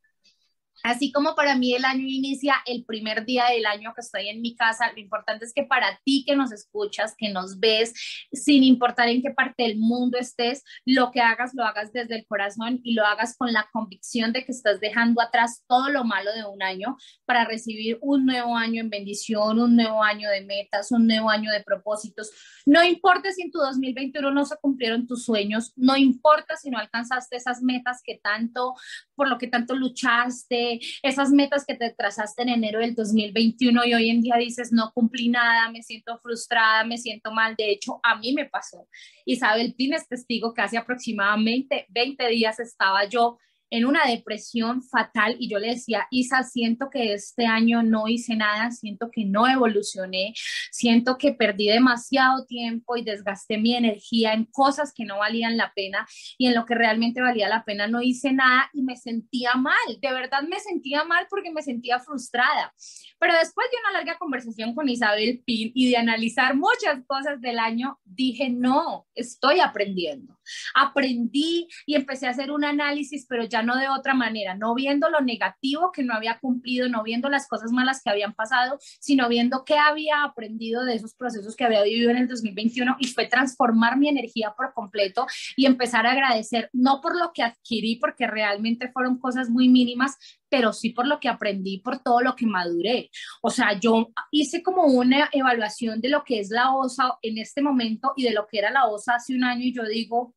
Así 0.82 1.12
como 1.12 1.34
para 1.34 1.56
mí 1.56 1.74
el 1.74 1.84
año 1.84 2.04
inicia 2.06 2.56
el 2.66 2.84
primer 2.84 3.24
día 3.24 3.46
del 3.46 3.66
año 3.66 3.92
que 3.94 4.00
estoy 4.00 4.28
en 4.28 4.40
mi 4.40 4.56
casa, 4.56 4.92
lo 4.92 5.00
importante 5.00 5.44
es 5.44 5.52
que 5.52 5.64
para 5.64 6.00
ti 6.04 6.24
que 6.26 6.36
nos 6.36 6.52
escuchas, 6.52 7.14
que 7.16 7.30
nos 7.30 7.58
ves, 7.60 7.92
sin 8.32 8.62
importar 8.62 9.08
en 9.08 9.22
qué 9.22 9.30
parte 9.30 9.64
del 9.64 9.78
mundo 9.78 10.18
estés, 10.18 10.64
lo 10.84 11.10
que 11.10 11.20
hagas 11.20 11.54
lo 11.54 11.64
hagas 11.64 11.92
desde 11.92 12.16
el 12.16 12.26
corazón 12.26 12.80
y 12.82 12.94
lo 12.94 13.04
hagas 13.04 13.36
con 13.36 13.52
la 13.52 13.68
convicción 13.72 14.32
de 14.32 14.44
que 14.44 14.52
estás 14.52 14.80
dejando 14.80 15.20
atrás 15.20 15.64
todo 15.66 15.90
lo 15.90 16.04
malo 16.04 16.32
de 16.32 16.44
un 16.44 16.62
año 16.62 16.96
para 17.24 17.44
recibir 17.44 17.98
un 18.00 18.26
nuevo 18.26 18.56
año 18.56 18.80
en 18.80 18.90
bendición, 18.90 19.58
un 19.58 19.76
nuevo 19.76 20.02
año 20.02 20.28
de 20.30 20.42
metas, 20.42 20.92
un 20.92 21.06
nuevo 21.06 21.30
año 21.30 21.50
de 21.50 21.62
propósitos. 21.62 22.30
No 22.66 22.82
importa 22.84 23.32
si 23.32 23.42
en 23.42 23.50
tu 23.50 23.58
2021 23.58 24.30
no 24.30 24.44
se 24.44 24.56
cumplieron 24.56 25.06
tus 25.06 25.24
sueños, 25.24 25.72
no 25.76 25.96
importa 25.96 26.56
si 26.56 26.70
no 26.70 26.78
alcanzaste 26.78 27.36
esas 27.36 27.62
metas 27.62 28.00
que 28.04 28.20
tanto, 28.22 28.74
por 29.14 29.28
lo 29.28 29.38
que 29.38 29.48
tanto 29.48 29.74
luchaste 29.74 30.69
esas 31.02 31.30
metas 31.30 31.64
que 31.66 31.74
te 31.74 31.90
trazaste 31.90 32.42
en 32.42 32.50
enero 32.50 32.80
del 32.80 32.94
2021 32.94 33.84
y 33.86 33.94
hoy 33.94 34.10
en 34.10 34.20
día 34.20 34.36
dices, 34.36 34.72
no 34.72 34.92
cumplí 34.92 35.28
nada, 35.28 35.70
me 35.70 35.82
siento 35.82 36.18
frustrada, 36.18 36.84
me 36.84 36.98
siento 36.98 37.32
mal. 37.32 37.56
De 37.56 37.70
hecho, 37.70 38.00
a 38.02 38.18
mí 38.18 38.32
me 38.32 38.46
pasó. 38.46 38.86
Isabel 39.24 39.74
tienes 39.74 40.06
testigo 40.06 40.54
que 40.54 40.62
hace 40.62 40.78
aproximadamente 40.78 41.86
20 41.88 42.28
días 42.28 42.60
estaba 42.60 43.04
yo 43.06 43.38
en 43.70 43.84
una 43.86 44.04
depresión 44.04 44.82
fatal 44.82 45.36
y 45.38 45.48
yo 45.48 45.58
le 45.58 45.68
decía, 45.68 46.06
Isa, 46.10 46.42
siento 46.42 46.90
que 46.90 47.14
este 47.14 47.46
año 47.46 47.82
no 47.82 48.08
hice 48.08 48.36
nada, 48.36 48.70
siento 48.70 49.10
que 49.10 49.24
no 49.24 49.46
evolucioné, 49.46 50.34
siento 50.70 51.16
que 51.16 51.32
perdí 51.32 51.68
demasiado 51.68 52.44
tiempo 52.46 52.96
y 52.96 53.04
desgasté 53.04 53.58
mi 53.58 53.74
energía 53.74 54.32
en 54.32 54.44
cosas 54.46 54.92
que 54.94 55.04
no 55.04 55.18
valían 55.18 55.56
la 55.56 55.72
pena 55.74 56.06
y 56.36 56.46
en 56.46 56.54
lo 56.54 56.66
que 56.66 56.74
realmente 56.74 57.20
valía 57.20 57.48
la 57.48 57.64
pena 57.64 57.86
no 57.86 58.02
hice 58.02 58.32
nada 58.32 58.68
y 58.72 58.82
me 58.82 58.96
sentía 58.96 59.54
mal, 59.54 59.74
de 60.00 60.12
verdad 60.12 60.42
me 60.42 60.58
sentía 60.58 61.04
mal 61.04 61.26
porque 61.30 61.52
me 61.52 61.62
sentía 61.62 61.98
frustrada. 62.00 62.74
Pero 63.18 63.34
después 63.34 63.66
de 63.70 63.76
una 63.84 63.98
larga 63.98 64.18
conversación 64.18 64.74
con 64.74 64.88
Isabel 64.88 65.42
Pin 65.44 65.70
y 65.74 65.90
de 65.90 65.96
analizar 65.96 66.56
muchas 66.56 67.04
cosas 67.06 67.40
del 67.40 67.58
año, 67.58 67.98
dije, 68.04 68.48
no, 68.50 69.06
estoy 69.14 69.60
aprendiendo. 69.60 70.39
Aprendí 70.74 71.68
y 71.86 71.94
empecé 71.94 72.26
a 72.26 72.30
hacer 72.30 72.50
un 72.50 72.64
análisis, 72.64 73.26
pero 73.28 73.44
ya 73.44 73.62
no 73.62 73.76
de 73.76 73.88
otra 73.88 74.14
manera, 74.14 74.54
no 74.54 74.74
viendo 74.74 75.10
lo 75.10 75.20
negativo 75.20 75.92
que 75.92 76.02
no 76.02 76.14
había 76.14 76.38
cumplido, 76.38 76.88
no 76.88 77.02
viendo 77.02 77.28
las 77.28 77.48
cosas 77.48 77.72
malas 77.72 78.02
que 78.02 78.10
habían 78.10 78.34
pasado, 78.34 78.78
sino 79.00 79.28
viendo 79.28 79.64
qué 79.64 79.76
había 79.76 80.22
aprendido 80.24 80.84
de 80.84 80.94
esos 80.94 81.14
procesos 81.14 81.56
que 81.56 81.64
había 81.64 81.82
vivido 81.82 82.10
en 82.10 82.18
el 82.18 82.28
2021 82.28 82.96
y 82.98 83.08
fue 83.08 83.26
transformar 83.26 83.98
mi 83.98 84.08
energía 84.08 84.54
por 84.56 84.72
completo 84.72 85.26
y 85.56 85.66
empezar 85.66 86.06
a 86.06 86.12
agradecer, 86.12 86.70
no 86.72 87.00
por 87.00 87.18
lo 87.18 87.32
que 87.32 87.42
adquirí, 87.42 87.96
porque 87.96 88.26
realmente 88.26 88.90
fueron 88.92 89.18
cosas 89.18 89.48
muy 89.50 89.68
mínimas, 89.68 90.16
pero 90.48 90.72
sí 90.72 90.90
por 90.90 91.06
lo 91.06 91.20
que 91.20 91.28
aprendí, 91.28 91.78
por 91.78 91.98
todo 92.00 92.20
lo 92.20 92.34
que 92.36 92.46
maduré. 92.46 93.10
O 93.42 93.50
sea, 93.50 93.78
yo 93.78 94.10
hice 94.30 94.62
como 94.62 94.84
una 94.84 95.28
evaluación 95.32 96.00
de 96.00 96.08
lo 96.08 96.24
que 96.24 96.40
es 96.40 96.50
la 96.50 96.74
OSA 96.74 97.18
en 97.22 97.38
este 97.38 97.62
momento 97.62 98.12
y 98.16 98.24
de 98.24 98.32
lo 98.32 98.46
que 98.46 98.58
era 98.58 98.70
la 98.70 98.86
OSA 98.86 99.14
hace 99.16 99.34
un 99.34 99.44
año 99.44 99.64
y 99.64 99.74
yo 99.74 99.84
digo, 99.84 100.34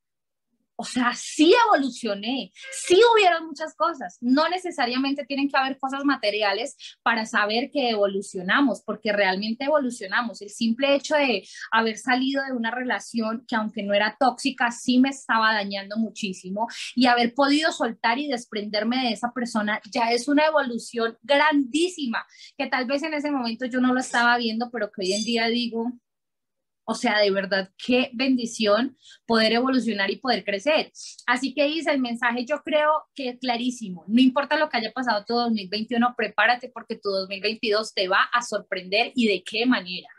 o 0.83 0.85
sea, 0.85 1.13
sí 1.15 1.55
evolucioné, 1.65 2.51
sí 2.85 2.99
hubieron 3.13 3.47
muchas 3.47 3.73
cosas. 3.73 4.17
No 4.19 4.49
necesariamente 4.49 5.25
tienen 5.25 5.47
que 5.47 5.55
haber 5.55 5.79
cosas 5.79 6.03
materiales 6.03 6.75
para 7.03 7.25
saber 7.25 7.71
que 7.71 7.91
evolucionamos, 7.91 8.83
porque 8.85 9.13
realmente 9.13 9.63
evolucionamos. 9.63 10.41
El 10.41 10.49
simple 10.49 10.93
hecho 10.93 11.15
de 11.15 11.47
haber 11.71 11.97
salido 11.97 12.43
de 12.43 12.51
una 12.51 12.69
relación 12.69 13.45
que 13.47 13.55
aunque 13.55 13.81
no 13.81 13.93
era 13.93 14.17
tóxica, 14.19 14.71
sí 14.71 14.99
me 14.99 15.07
estaba 15.07 15.53
dañando 15.53 15.95
muchísimo 15.95 16.67
y 16.95 17.05
haber 17.05 17.33
podido 17.33 17.71
soltar 17.71 18.19
y 18.19 18.27
desprenderme 18.27 19.03
de 19.03 19.13
esa 19.13 19.31
persona 19.31 19.79
ya 19.89 20.11
es 20.11 20.27
una 20.27 20.47
evolución 20.47 21.17
grandísima, 21.21 22.25
que 22.57 22.67
tal 22.67 22.87
vez 22.87 23.03
en 23.03 23.13
ese 23.13 23.31
momento 23.31 23.67
yo 23.67 23.79
no 23.79 23.93
lo 23.93 24.01
estaba 24.01 24.37
viendo, 24.37 24.69
pero 24.69 24.91
que 24.91 25.03
hoy 25.03 25.13
en 25.13 25.23
día 25.23 25.47
digo, 25.47 25.93
o 26.85 26.95
sea, 26.95 27.19
de 27.19 27.31
verdad, 27.31 27.69
qué 27.77 28.09
bendición 28.13 28.97
poder 29.25 29.53
evolucionar 29.53 30.11
y 30.11 30.17
poder 30.17 30.43
crecer. 30.43 30.91
Así 31.25 31.53
que 31.53 31.65
dice 31.65 31.91
el 31.91 31.99
mensaje, 31.99 32.45
yo 32.45 32.61
creo 32.63 33.05
que 33.15 33.29
es 33.29 33.39
clarísimo. 33.39 34.03
No 34.07 34.21
importa 34.21 34.57
lo 34.57 34.69
que 34.69 34.77
haya 34.77 34.91
pasado 34.91 35.23
tu 35.25 35.33
2021, 35.33 36.13
prepárate 36.17 36.69
porque 36.69 36.95
tu 36.95 37.09
2022 37.09 37.93
te 37.93 38.07
va 38.07 38.23
a 38.33 38.41
sorprender 38.41 39.11
y 39.15 39.27
de 39.27 39.43
qué 39.43 39.65
manera. 39.65 40.09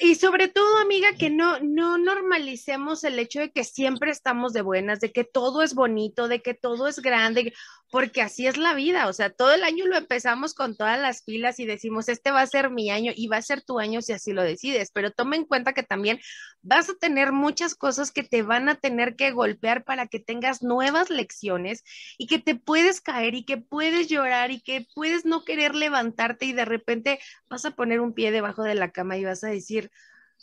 Y 0.00 0.14
sobre 0.14 0.48
todo, 0.48 0.78
amiga, 0.78 1.14
que 1.18 1.30
no, 1.30 1.58
no 1.60 1.98
normalicemos 1.98 3.02
el 3.04 3.18
hecho 3.18 3.40
de 3.40 3.50
que 3.50 3.64
siempre 3.64 4.10
estamos 4.10 4.52
de 4.52 4.62
buenas, 4.62 5.00
de 5.00 5.10
que 5.10 5.24
todo 5.24 5.62
es 5.62 5.74
bonito, 5.74 6.28
de 6.28 6.42
que 6.42 6.54
todo 6.54 6.86
es 6.86 7.00
grande 7.00 7.52
porque 7.90 8.22
así 8.22 8.46
es 8.46 8.56
la 8.56 8.74
vida, 8.74 9.08
o 9.08 9.12
sea, 9.12 9.30
todo 9.30 9.52
el 9.52 9.64
año 9.64 9.84
lo 9.86 9.96
empezamos 9.96 10.54
con 10.54 10.76
todas 10.76 10.98
las 11.00 11.22
pilas 11.22 11.58
y 11.58 11.66
decimos, 11.66 12.08
este 12.08 12.30
va 12.30 12.40
a 12.40 12.46
ser 12.46 12.70
mi 12.70 12.90
año 12.90 13.12
y 13.14 13.26
va 13.26 13.38
a 13.38 13.42
ser 13.42 13.62
tu 13.62 13.80
año 13.80 14.00
si 14.00 14.12
así 14.12 14.32
lo 14.32 14.42
decides, 14.42 14.90
pero 14.92 15.10
toma 15.10 15.34
en 15.36 15.44
cuenta 15.44 15.72
que 15.72 15.82
también 15.82 16.20
vas 16.62 16.88
a 16.88 16.94
tener 16.94 17.32
muchas 17.32 17.74
cosas 17.74 18.12
que 18.12 18.22
te 18.22 18.42
van 18.42 18.68
a 18.68 18.76
tener 18.76 19.16
que 19.16 19.32
golpear 19.32 19.84
para 19.84 20.06
que 20.06 20.20
tengas 20.20 20.62
nuevas 20.62 21.10
lecciones 21.10 21.82
y 22.16 22.28
que 22.28 22.38
te 22.38 22.54
puedes 22.54 23.00
caer 23.00 23.34
y 23.34 23.44
que 23.44 23.56
puedes 23.56 24.08
llorar 24.08 24.52
y 24.52 24.60
que 24.60 24.86
puedes 24.94 25.24
no 25.24 25.44
querer 25.44 25.74
levantarte 25.74 26.46
y 26.46 26.52
de 26.52 26.64
repente 26.64 27.18
vas 27.48 27.64
a 27.64 27.72
poner 27.72 28.00
un 28.00 28.14
pie 28.14 28.30
debajo 28.30 28.62
de 28.62 28.76
la 28.76 28.92
cama 28.92 29.16
y 29.16 29.24
vas 29.24 29.42
a 29.42 29.48
decir, 29.48 29.79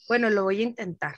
bueno, 0.07 0.29
lo 0.29 0.43
voy 0.43 0.61
a 0.61 0.63
intentar 0.63 1.15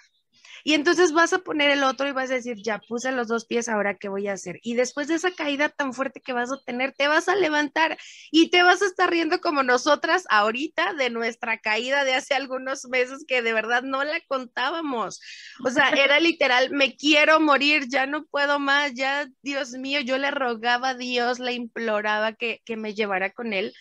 y 0.63 0.73
entonces 0.73 1.13
vas 1.13 1.33
a 1.33 1.39
poner 1.39 1.71
el 1.71 1.83
otro 1.83 2.07
y 2.07 2.11
vas 2.11 2.31
a 2.31 2.35
decir, 2.35 2.57
ya 2.61 2.79
puse 2.79 3.11
los 3.11 3.27
dos 3.27 3.45
pies, 3.45 3.69
ahora 3.69 3.97
qué 3.97 4.09
voy 4.09 4.27
a 4.27 4.33
hacer. 4.33 4.59
Y 4.61 4.75
después 4.75 5.07
de 5.07 5.15
esa 5.15 5.31
caída 5.31 5.69
tan 5.69 5.93
fuerte 5.93 6.21
que 6.21 6.33
vas 6.33 6.51
a 6.51 6.61
tener, 6.65 6.93
te 6.93 7.07
vas 7.07 7.27
a 7.27 7.35
levantar 7.35 7.97
y 8.31 8.49
te 8.49 8.63
vas 8.63 8.81
a 8.81 8.85
estar 8.85 9.09
riendo 9.09 9.39
como 9.39 9.63
nosotras 9.63 10.25
ahorita 10.29 10.93
de 10.93 11.09
nuestra 11.09 11.59
caída 11.59 12.03
de 12.03 12.13
hace 12.13 12.33
algunos 12.33 12.85
meses 12.85 13.25
que 13.27 13.41
de 13.41 13.53
verdad 13.53 13.83
no 13.83 14.03
la 14.03 14.19
contábamos. 14.27 15.21
O 15.63 15.69
sea, 15.69 15.89
era 15.97 16.19
literal, 16.19 16.71
me 16.71 16.95
quiero 16.95 17.39
morir, 17.39 17.87
ya 17.89 18.05
no 18.05 18.25
puedo 18.25 18.59
más, 18.59 18.93
ya, 18.93 19.27
Dios 19.41 19.71
mío, 19.71 20.01
yo 20.01 20.17
le 20.17 20.31
rogaba 20.31 20.89
a 20.89 20.95
Dios, 20.95 21.39
le 21.39 21.53
imploraba 21.53 22.33
que, 22.33 22.61
que 22.65 22.77
me 22.77 22.93
llevara 22.93 23.31
con 23.31 23.53
él. 23.53 23.73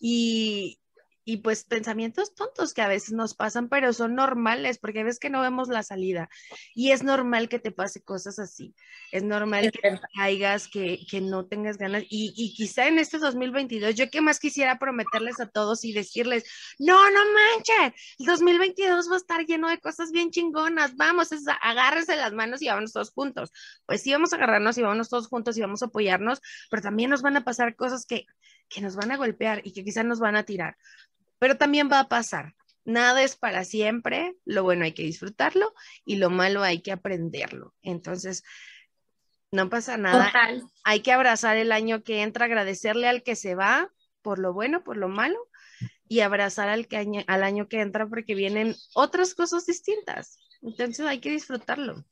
Y, 0.00 0.78
y 1.24 1.38
pues 1.38 1.64
pensamientos 1.64 2.34
tontos 2.34 2.74
que 2.74 2.82
a 2.82 2.88
veces 2.88 3.12
nos 3.12 3.34
pasan, 3.34 3.68
pero 3.68 3.92
son 3.92 4.14
normales 4.14 4.78
porque 4.78 5.00
a 5.00 5.04
veces 5.04 5.18
que 5.18 5.30
no 5.30 5.40
vemos 5.40 5.68
la 5.68 5.82
salida 5.82 6.28
y 6.74 6.90
es 6.90 7.02
normal 7.02 7.48
que 7.48 7.58
te 7.58 7.72
pase 7.72 8.02
cosas 8.02 8.38
así, 8.38 8.74
es 9.10 9.22
normal 9.22 9.72
que 9.72 9.98
caigas, 10.16 10.68
que, 10.68 11.00
que, 11.10 11.20
no 11.20 11.46
tengas 11.46 11.78
ganas 11.78 12.02
y, 12.08 12.34
y, 12.36 12.54
quizá 12.54 12.86
en 12.86 12.98
este 12.98 13.18
2022 13.18 13.94
yo 13.94 14.10
que 14.10 14.20
más 14.20 14.38
quisiera 14.38 14.78
prometerles 14.78 15.40
a 15.40 15.48
todos 15.48 15.84
y 15.84 15.92
decirles, 15.92 16.44
no, 16.78 17.10
no 17.10 17.20
manchen, 17.32 17.94
el 18.18 18.26
2022 18.26 19.10
va 19.10 19.14
a 19.14 19.18
estar 19.18 19.46
lleno 19.46 19.68
de 19.68 19.78
cosas 19.78 20.10
bien 20.12 20.30
chingonas, 20.30 20.96
vamos, 20.96 21.32
es, 21.32 21.44
agárrense 21.62 22.16
las 22.16 22.32
manos 22.32 22.60
y 22.60 22.66
vámonos 22.66 22.92
todos 22.92 23.10
juntos, 23.10 23.50
pues 23.86 24.02
sí 24.02 24.12
vamos 24.12 24.32
a 24.32 24.36
agarrarnos 24.36 24.76
y 24.76 24.82
vámonos 24.82 25.08
todos 25.08 25.28
juntos 25.28 25.56
y 25.56 25.62
vamos 25.62 25.82
a 25.82 25.86
apoyarnos, 25.86 26.40
pero 26.70 26.82
también 26.82 27.10
nos 27.10 27.22
van 27.22 27.36
a 27.36 27.44
pasar 27.44 27.76
cosas 27.76 28.04
que, 28.04 28.26
que 28.68 28.80
nos 28.80 28.96
van 28.96 29.12
a 29.12 29.16
golpear 29.16 29.62
y 29.64 29.72
que 29.72 29.84
quizás 29.84 30.04
nos 30.04 30.20
van 30.20 30.36
a 30.36 30.42
tirar 30.42 30.76
pero 31.38 31.56
también 31.56 31.90
va 31.90 32.00
a 32.00 32.08
pasar. 32.08 32.54
Nada 32.84 33.22
es 33.22 33.36
para 33.36 33.64
siempre, 33.64 34.34
lo 34.44 34.62
bueno 34.62 34.84
hay 34.84 34.92
que 34.92 35.02
disfrutarlo 35.04 35.72
y 36.04 36.16
lo 36.16 36.28
malo 36.30 36.62
hay 36.62 36.82
que 36.82 36.92
aprenderlo. 36.92 37.74
Entonces, 37.82 38.42
No 39.52 39.70
pasa 39.70 39.96
nada. 39.96 40.26
Total. 40.26 40.62
Hay 40.82 41.00
que 41.00 41.12
abrazar 41.12 41.56
el 41.56 41.70
año 41.70 42.02
que 42.02 42.22
entra, 42.22 42.46
agradecerle 42.46 43.06
al 43.06 43.22
que 43.22 43.36
se 43.36 43.54
va 43.54 43.88
por 44.20 44.40
lo 44.40 44.52
bueno, 44.52 44.82
por 44.82 44.96
lo 44.96 45.08
malo, 45.08 45.38
y 46.08 46.20
abrazar 46.20 46.68
al, 46.68 46.88
que 46.88 46.96
año- 46.96 47.22
al 47.28 47.44
año 47.44 47.68
que 47.68 47.80
entra 47.80 48.08
porque 48.08 48.34
vienen 48.34 48.74
otras 48.94 49.34
cosas 49.34 49.64
distintas. 49.64 50.38
Entonces 50.60 51.06
hay 51.06 51.20
que 51.20 51.30
disfrutarlo. 51.30 52.04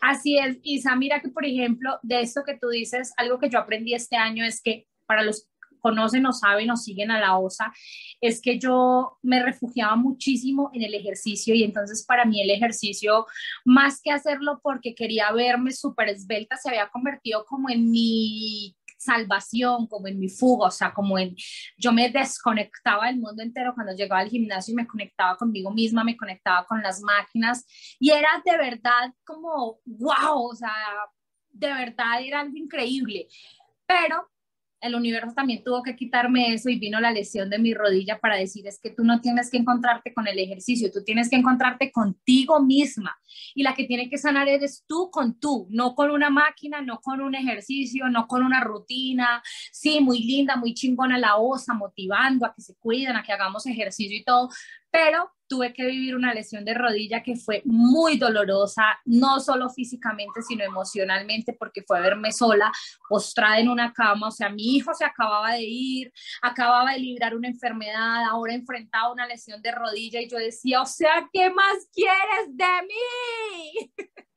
Así 0.00 0.38
es, 0.38 0.56
Isa, 0.62 0.94
mira 0.96 1.20
que 1.20 1.28
por 1.28 1.44
ejemplo, 1.44 1.98
de 2.02 2.22
esto 2.22 2.42
que 2.46 2.56
tú 2.56 2.68
dices, 2.68 3.12
algo 3.16 3.38
que 3.38 3.50
yo 3.50 3.58
aprendí 3.58 3.92
este 3.94 4.16
año 4.16 4.42
es 4.44 4.62
que 4.62 4.86
para 5.06 5.22
los 5.22 5.48
conocen 5.80 6.26
o 6.26 6.32
saben 6.32 6.70
o 6.70 6.76
siguen 6.76 7.10
a 7.10 7.20
la 7.20 7.38
OSA, 7.38 7.72
es 8.20 8.40
que 8.40 8.58
yo 8.58 9.18
me 9.22 9.42
refugiaba 9.42 9.96
muchísimo 9.96 10.70
en 10.74 10.82
el 10.82 10.94
ejercicio 10.94 11.54
y 11.54 11.62
entonces 11.62 12.04
para 12.04 12.24
mí 12.24 12.42
el 12.42 12.50
ejercicio, 12.50 13.26
más 13.64 14.00
que 14.02 14.10
hacerlo 14.10 14.60
porque 14.62 14.94
quería 14.94 15.32
verme 15.32 15.72
súper 15.72 16.08
esbelta, 16.08 16.56
se 16.56 16.68
había 16.68 16.88
convertido 16.88 17.44
como 17.44 17.70
en 17.70 17.90
mi 17.90 18.76
salvación, 18.98 19.86
como 19.86 20.08
en 20.08 20.18
mi 20.18 20.28
fuga, 20.28 20.66
o 20.66 20.70
sea, 20.70 20.92
como 20.92 21.18
en, 21.18 21.36
yo 21.76 21.92
me 21.92 22.10
desconectaba 22.10 23.06
del 23.06 23.18
mundo 23.18 23.42
entero 23.42 23.72
cuando 23.74 23.94
llegaba 23.94 24.20
al 24.20 24.28
gimnasio 24.28 24.72
y 24.72 24.76
me 24.76 24.86
conectaba 24.86 25.36
conmigo 25.36 25.70
misma, 25.70 26.04
me 26.04 26.16
conectaba 26.16 26.66
con 26.66 26.82
las 26.82 27.00
máquinas 27.00 27.64
y 27.98 28.10
era 28.10 28.28
de 28.44 28.56
verdad 28.58 29.14
como, 29.24 29.80
wow, 29.84 30.50
o 30.50 30.54
sea, 30.54 30.72
de 31.50 31.72
verdad 31.72 32.22
era 32.22 32.40
algo 32.40 32.56
increíble. 32.56 33.28
Pero 33.86 34.28
el 34.80 34.94
universo 34.94 35.32
también 35.34 35.64
tuvo 35.64 35.82
que 35.82 35.96
quitarme 35.96 36.52
eso 36.52 36.68
y 36.68 36.78
vino 36.78 37.00
la 37.00 37.10
lesión 37.10 37.50
de 37.50 37.58
mi 37.58 37.74
rodilla 37.74 38.18
para 38.18 38.36
decir 38.36 38.66
es 38.66 38.78
que 38.80 38.90
tú 38.90 39.04
no 39.04 39.20
tienes 39.20 39.50
que 39.50 39.56
encontrarte 39.56 40.14
con 40.14 40.28
el 40.28 40.38
ejercicio, 40.38 40.90
tú 40.92 41.02
tienes 41.04 41.28
que 41.28 41.36
encontrarte 41.36 41.90
contigo 41.90 42.60
misma. 42.60 43.18
Y 43.54 43.62
la 43.62 43.74
que 43.74 43.84
tiene 43.84 44.08
que 44.08 44.18
sanar 44.18 44.48
eres 44.48 44.84
tú 44.86 45.10
con 45.10 45.38
tú, 45.40 45.66
no 45.70 45.94
con 45.94 46.10
una 46.10 46.30
máquina, 46.30 46.80
no 46.80 47.00
con 47.00 47.20
un 47.20 47.34
ejercicio, 47.34 48.08
no 48.08 48.26
con 48.26 48.44
una 48.44 48.60
rutina, 48.60 49.42
sí, 49.72 50.00
muy 50.00 50.20
linda, 50.20 50.56
muy 50.56 50.74
chingona 50.74 51.18
la 51.18 51.36
osa, 51.36 51.74
motivando 51.74 52.46
a 52.46 52.54
que 52.54 52.62
se 52.62 52.76
cuiden, 52.76 53.16
a 53.16 53.22
que 53.22 53.32
hagamos 53.32 53.66
ejercicio 53.66 54.16
y 54.16 54.24
todo, 54.24 54.48
pero 54.90 55.30
tuve 55.48 55.72
que 55.72 55.86
vivir 55.86 56.14
una 56.14 56.34
lesión 56.34 56.64
de 56.64 56.74
rodilla 56.74 57.22
que 57.22 57.34
fue 57.34 57.62
muy 57.64 58.18
dolorosa, 58.18 58.98
no 59.06 59.40
solo 59.40 59.70
físicamente, 59.70 60.42
sino 60.42 60.62
emocionalmente, 60.62 61.54
porque 61.54 61.82
fue 61.82 62.00
verme 62.00 62.32
sola, 62.32 62.70
postrada 63.08 63.58
en 63.58 63.68
una 63.68 63.92
cama, 63.92 64.28
o 64.28 64.30
sea, 64.30 64.50
mi 64.50 64.76
hijo 64.76 64.92
se 64.94 65.04
acababa 65.04 65.52
de 65.52 65.62
ir, 65.62 66.12
acababa 66.42 66.92
de 66.92 66.98
librar 66.98 67.34
una 67.34 67.48
enfermedad, 67.48 68.24
ahora 68.30 68.54
enfrentaba 68.54 69.12
una 69.12 69.26
lesión 69.26 69.62
de 69.62 69.72
rodilla 69.72 70.20
y 70.20 70.28
yo 70.28 70.36
decía, 70.36 70.82
o 70.82 70.86
sea, 70.86 71.28
¿qué 71.32 71.50
más 71.50 71.88
quieres 71.92 72.48
de 72.48 72.64
mí? 72.86 73.92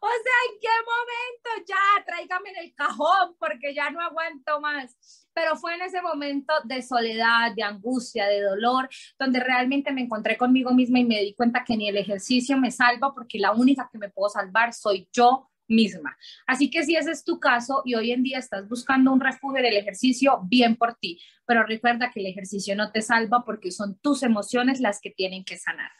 O 0.00 0.08
sea, 0.08 0.52
¿en 0.52 0.60
qué 0.60 0.68
momento 0.84 1.66
ya? 1.66 2.04
Tráigame 2.04 2.50
en 2.50 2.64
el 2.64 2.74
cajón 2.74 3.36
porque 3.38 3.74
ya 3.74 3.90
no 3.90 4.00
aguanto 4.00 4.60
más. 4.60 5.28
Pero 5.32 5.56
fue 5.56 5.74
en 5.74 5.82
ese 5.82 6.00
momento 6.02 6.52
de 6.64 6.82
soledad, 6.82 7.54
de 7.54 7.62
angustia, 7.62 8.26
de 8.26 8.40
dolor, 8.40 8.88
donde 9.18 9.40
realmente 9.40 9.92
me 9.92 10.02
encontré 10.02 10.36
conmigo 10.36 10.72
misma 10.72 11.00
y 11.00 11.04
me 11.04 11.22
di 11.22 11.34
cuenta 11.34 11.64
que 11.64 11.76
ni 11.76 11.88
el 11.88 11.96
ejercicio 11.96 12.56
me 12.56 12.70
salva 12.70 13.14
porque 13.14 13.38
la 13.38 13.52
única 13.52 13.88
que 13.90 13.98
me 13.98 14.10
puedo 14.10 14.28
salvar 14.28 14.72
soy 14.72 15.08
yo 15.12 15.50
misma. 15.68 16.16
Así 16.46 16.70
que 16.70 16.84
si 16.84 16.96
ese 16.96 17.10
es 17.10 17.24
tu 17.24 17.40
caso 17.40 17.82
y 17.84 17.94
hoy 17.94 18.12
en 18.12 18.22
día 18.22 18.38
estás 18.38 18.68
buscando 18.68 19.12
un 19.12 19.20
refugio 19.20 19.62
del 19.62 19.76
ejercicio, 19.76 20.40
bien 20.44 20.76
por 20.76 20.94
ti. 20.94 21.20
Pero 21.46 21.64
recuerda 21.64 22.10
que 22.10 22.20
el 22.20 22.26
ejercicio 22.26 22.76
no 22.76 22.92
te 22.92 23.02
salva 23.02 23.44
porque 23.44 23.70
son 23.70 23.98
tus 23.98 24.22
emociones 24.22 24.80
las 24.80 25.00
que 25.00 25.10
tienen 25.10 25.44
que 25.44 25.56
sanar. 25.56 25.90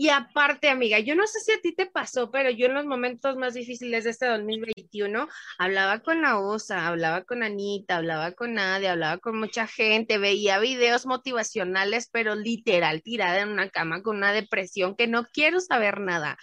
Y 0.00 0.10
aparte, 0.10 0.68
amiga, 0.68 1.00
yo 1.00 1.16
no 1.16 1.26
sé 1.26 1.40
si 1.40 1.50
a 1.50 1.60
ti 1.60 1.74
te 1.74 1.86
pasó, 1.86 2.30
pero 2.30 2.50
yo 2.50 2.66
en 2.66 2.74
los 2.74 2.86
momentos 2.86 3.34
más 3.34 3.54
difíciles 3.54 4.04
de 4.04 4.10
este 4.10 4.26
2021 4.26 5.26
hablaba 5.58 5.98
con 6.04 6.22
la 6.22 6.38
OSA, 6.38 6.86
hablaba 6.86 7.24
con 7.24 7.42
Anita, 7.42 7.96
hablaba 7.96 8.30
con 8.30 8.54
Nadia, 8.54 8.92
hablaba 8.92 9.18
con 9.18 9.36
mucha 9.36 9.66
gente, 9.66 10.18
veía 10.18 10.60
videos 10.60 11.04
motivacionales, 11.04 12.08
pero 12.12 12.36
literal 12.36 13.02
tirada 13.02 13.40
en 13.40 13.48
una 13.48 13.70
cama 13.70 14.00
con 14.04 14.18
una 14.18 14.32
depresión 14.32 14.94
que 14.94 15.08
no 15.08 15.26
quiero 15.32 15.58
saber 15.58 15.98
nada. 15.98 16.38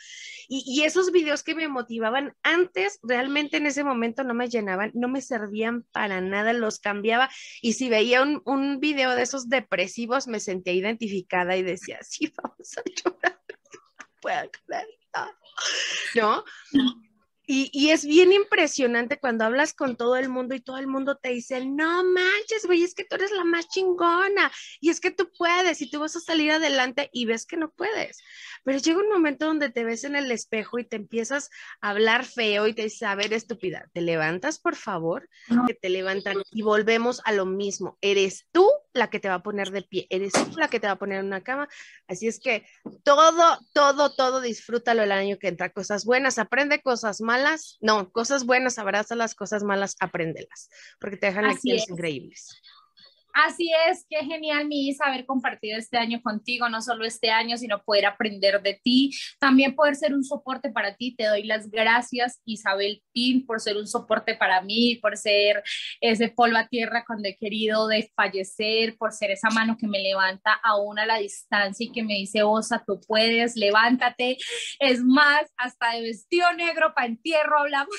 Y, 0.50 0.66
y 0.68 0.84
esos 0.84 1.14
videos 1.14 1.42
que 1.42 1.56
me 1.56 1.70
motivaban 1.70 2.34
antes, 2.44 3.00
realmente 3.04 3.56
en 3.56 3.68
ese 3.68 3.86
momento 3.86 4.26
no 4.26 4.34
me 4.34 4.50
llenaban, 4.50 4.92
no 4.96 5.08
me 5.08 5.22
servían 5.22 5.84
para 5.94 6.20
nada, 6.20 6.52
los 6.52 6.80
cambiaba. 6.80 7.30
Y 7.62 7.72
si 7.74 7.88
veía 7.88 8.22
un, 8.22 8.42
un 8.44 8.82
video 8.82 9.16
de 9.16 9.22
esos 9.22 9.48
depresivos, 9.48 10.28
me 10.28 10.42
sentía 10.42 10.74
identificada 10.74 11.56
y 11.56 11.64
decía, 11.64 12.00
sí, 12.02 12.34
vamos 12.36 12.78
a 12.78 12.84
llorar 12.84 13.45
puedo 14.26 14.50
creerlo, 14.66 15.36
¿no? 16.16 16.44
Y, 17.48 17.70
y, 17.74 17.92
es 17.92 18.04
bien 18.04 18.32
impresionante 18.32 19.20
cuando 19.20 19.46
hablas 19.46 19.76
con 19.76 19.96
todo 19.98 20.16
el 20.16 20.30
mundo 20.30 20.56
y 20.56 20.62
todo 20.62 20.80
el 20.80 20.88
mundo 20.88 21.18
te 21.18 21.30
dice, 21.30 21.64
no 21.64 22.04
manches, 22.04 22.66
güey, 22.66 22.82
es 22.82 22.96
que 22.96 23.06
tú 23.06 23.18
eres 23.18 23.30
la 23.30 23.44
más 23.44 23.68
chingona 23.68 24.52
y 24.82 24.90
es 24.90 25.00
que 25.00 25.12
tú 25.12 25.30
puedes 25.38 25.80
y 25.80 25.92
tú 25.92 26.00
vas 26.00 26.16
a 26.16 26.22
salir 26.22 26.50
adelante 26.50 27.12
y 27.14 27.26
ves 27.26 27.46
que 27.46 27.56
no 27.56 27.70
puedes. 27.70 28.24
Pero 28.64 28.80
llega 28.80 28.98
un 28.98 29.10
momento 29.10 29.46
donde 29.46 29.70
te 29.70 29.84
ves 29.84 30.06
en 30.06 30.16
el 30.16 30.32
espejo 30.32 30.80
y 30.80 30.86
te 30.86 30.96
empiezas 30.96 31.52
a 31.82 31.92
hablar 31.92 32.26
feo 32.26 32.66
y 32.66 32.74
te 32.74 32.82
dices, 32.82 33.04
a 33.04 33.14
ver, 33.14 33.32
estúpida, 33.32 33.92
¿te 33.94 34.02
levantas, 34.02 34.58
por 34.58 34.76
favor? 34.76 35.30
No. 35.48 35.68
Que 35.68 35.76
te 35.76 35.90
levantan 35.90 36.38
y 36.50 36.64
volvemos 36.64 37.22
a 37.26 37.32
lo 37.32 37.46
mismo. 37.46 38.00
Eres 38.02 38.48
tú 38.52 38.68
la 38.96 39.10
que 39.10 39.20
te 39.20 39.28
va 39.28 39.36
a 39.36 39.44
poner 39.44 39.72
de 39.72 39.84
pie, 39.84 40.08
eres 40.10 40.34
tú 40.34 40.58
la 40.58 40.70
que 40.70 40.80
te 40.80 40.88
va 40.88 40.94
a 40.94 40.98
poner 40.98 41.20
en 41.20 41.26
una 41.28 41.44
cama. 41.44 41.68
Así 42.08 42.28
es 42.28 42.40
que 42.40 42.66
todo, 43.04 43.60
todo, 43.74 44.16
todo 44.16 44.42
disfrútalo 44.42 45.04
el 45.04 45.12
año 45.12 45.38
que 45.38 45.50
entra. 45.50 45.70
Cosas 45.70 46.06
buenas, 46.06 46.40
aprende 46.40 46.82
cosas 46.82 47.22
malas. 47.22 47.78
No, 47.82 48.12
cosas 48.12 48.46
buenas, 48.46 48.80
abraza 48.80 49.16
las 49.16 49.36
cosas 49.36 49.64
malas, 49.64 49.96
apréndelas, 50.00 50.70
porque 51.00 51.18
te 51.18 51.28
dejan 51.28 51.46
Así 51.46 51.70
lecciones 51.70 51.84
es. 51.84 51.90
increíbles. 51.90 52.62
Así 53.36 53.70
es, 53.90 54.06
qué 54.10 54.24
genial, 54.24 54.66
mi 54.66 54.88
Isa, 54.88 55.08
haber 55.08 55.26
compartido 55.26 55.78
este 55.78 55.98
año 55.98 56.22
contigo, 56.22 56.70
no 56.70 56.82
solo 56.82 57.04
este 57.04 57.32
año, 57.32 57.58
sino 57.58 57.84
poder 57.84 58.06
aprender 58.06 58.62
de 58.62 58.80
ti, 58.82 59.12
también 59.42 59.76
poder 59.76 59.98
ser 59.98 60.14
un 60.14 60.24
soporte 60.24 60.72
para 60.72 60.96
ti. 60.96 61.18
Te 61.18 61.26
doy 61.26 61.44
las 61.44 61.70
gracias, 61.70 62.42
Isabel 62.46 63.04
Pin, 63.12 63.46
por 63.46 63.60
ser 63.60 63.76
un 63.76 63.88
soporte 63.88 64.36
para 64.36 64.62
mí, 64.62 65.00
por 65.02 65.18
ser 65.18 65.62
ese 66.00 66.30
polvo 66.30 66.56
a 66.56 66.70
tierra 66.70 67.04
cuando 67.06 67.28
he 67.28 67.36
querido 67.36 67.90
desfallecer, 67.90 68.96
por 68.98 69.12
ser 69.12 69.32
esa 69.32 69.50
mano 69.50 69.76
que 69.78 69.88
me 69.88 70.00
levanta 70.00 70.54
aún 70.64 70.98
a 70.98 71.06
la 71.06 71.18
distancia 71.18 71.86
y 71.86 71.92
que 71.92 72.04
me 72.04 72.14
dice, 72.14 72.44
Osa, 72.44 72.86
tú 72.88 73.02
puedes, 73.06 73.58
levántate. 73.58 74.38
Es 74.80 75.04
más, 75.04 75.44
hasta 75.58 75.92
de 75.92 76.04
vestido 76.04 76.54
negro 76.54 76.94
para 76.96 77.08
entierro 77.08 77.60
hablamos. 77.60 77.98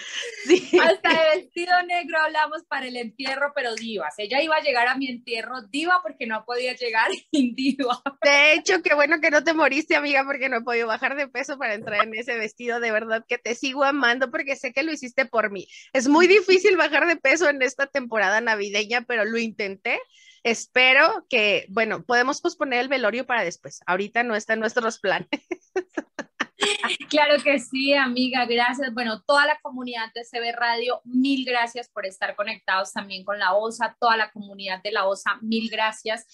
Sí. 0.46 0.70
Hasta 0.80 1.10
de 1.10 1.40
vestido 1.40 1.70
negro 1.82 2.18
hablamos 2.18 2.64
para 2.64 2.86
el 2.86 2.96
entierro, 2.96 3.52
pero 3.54 3.74
divas. 3.74 4.14
Ella 4.16 4.40
iba 4.40 4.56
a 4.56 4.62
llegar 4.62 4.88
a 4.88 4.96
mi 4.96 5.08
entierro 5.08 5.62
diva 5.68 6.00
porque 6.02 6.26
no 6.26 6.44
podía 6.46 6.74
llegar 6.74 7.10
en 7.32 7.54
diva. 7.54 8.02
De 8.22 8.54
hecho, 8.54 8.82
qué 8.82 8.94
bueno 8.94 9.20
que 9.20 9.30
no 9.30 9.44
te 9.44 9.52
moriste, 9.52 9.96
amiga, 9.96 10.24
porque 10.24 10.48
no 10.48 10.56
he 10.56 10.62
podido 10.62 10.86
bajar 10.86 11.14
de 11.14 11.28
peso 11.28 11.58
para 11.58 11.74
entrar 11.74 12.04
en 12.04 12.14
ese 12.14 12.36
vestido. 12.36 12.80
De 12.80 12.90
verdad 12.90 13.24
que 13.28 13.38
te 13.38 13.54
sigo 13.54 13.84
amando 13.84 14.30
porque 14.30 14.56
sé 14.56 14.72
que 14.72 14.82
lo 14.82 14.92
hiciste 14.92 15.26
por 15.26 15.50
mí. 15.50 15.68
Es 15.92 16.08
muy 16.08 16.26
difícil 16.26 16.76
bajar 16.76 17.06
de 17.06 17.16
peso 17.16 17.48
en 17.48 17.60
esta 17.62 17.86
temporada 17.86 18.40
navideña, 18.40 19.02
pero 19.02 19.24
lo 19.24 19.38
intenté. 19.38 20.00
Espero 20.42 21.26
que, 21.28 21.66
bueno, 21.68 22.02
podemos 22.04 22.40
posponer 22.40 22.80
el 22.80 22.88
velorio 22.88 23.26
para 23.26 23.44
después. 23.44 23.80
Ahorita 23.86 24.22
no 24.22 24.34
está 24.34 24.54
en 24.54 24.60
nuestros 24.60 24.98
planes. 24.98 25.28
Claro 27.08 27.42
que 27.42 27.58
sí, 27.58 27.94
amiga, 27.94 28.44
gracias. 28.46 28.92
Bueno, 28.92 29.22
toda 29.22 29.46
la 29.46 29.58
comunidad 29.62 30.12
de 30.14 30.22
CB 30.24 30.56
Radio, 30.56 31.00
mil 31.04 31.44
gracias 31.44 31.88
por 31.88 32.06
estar 32.06 32.36
conectados 32.36 32.92
también 32.92 33.24
con 33.24 33.38
la 33.38 33.54
OSA, 33.54 33.96
toda 33.98 34.16
la 34.16 34.30
comunidad 34.30 34.82
de 34.82 34.92
la 34.92 35.06
OSA, 35.06 35.38
mil 35.40 35.68
gracias. 35.70 36.26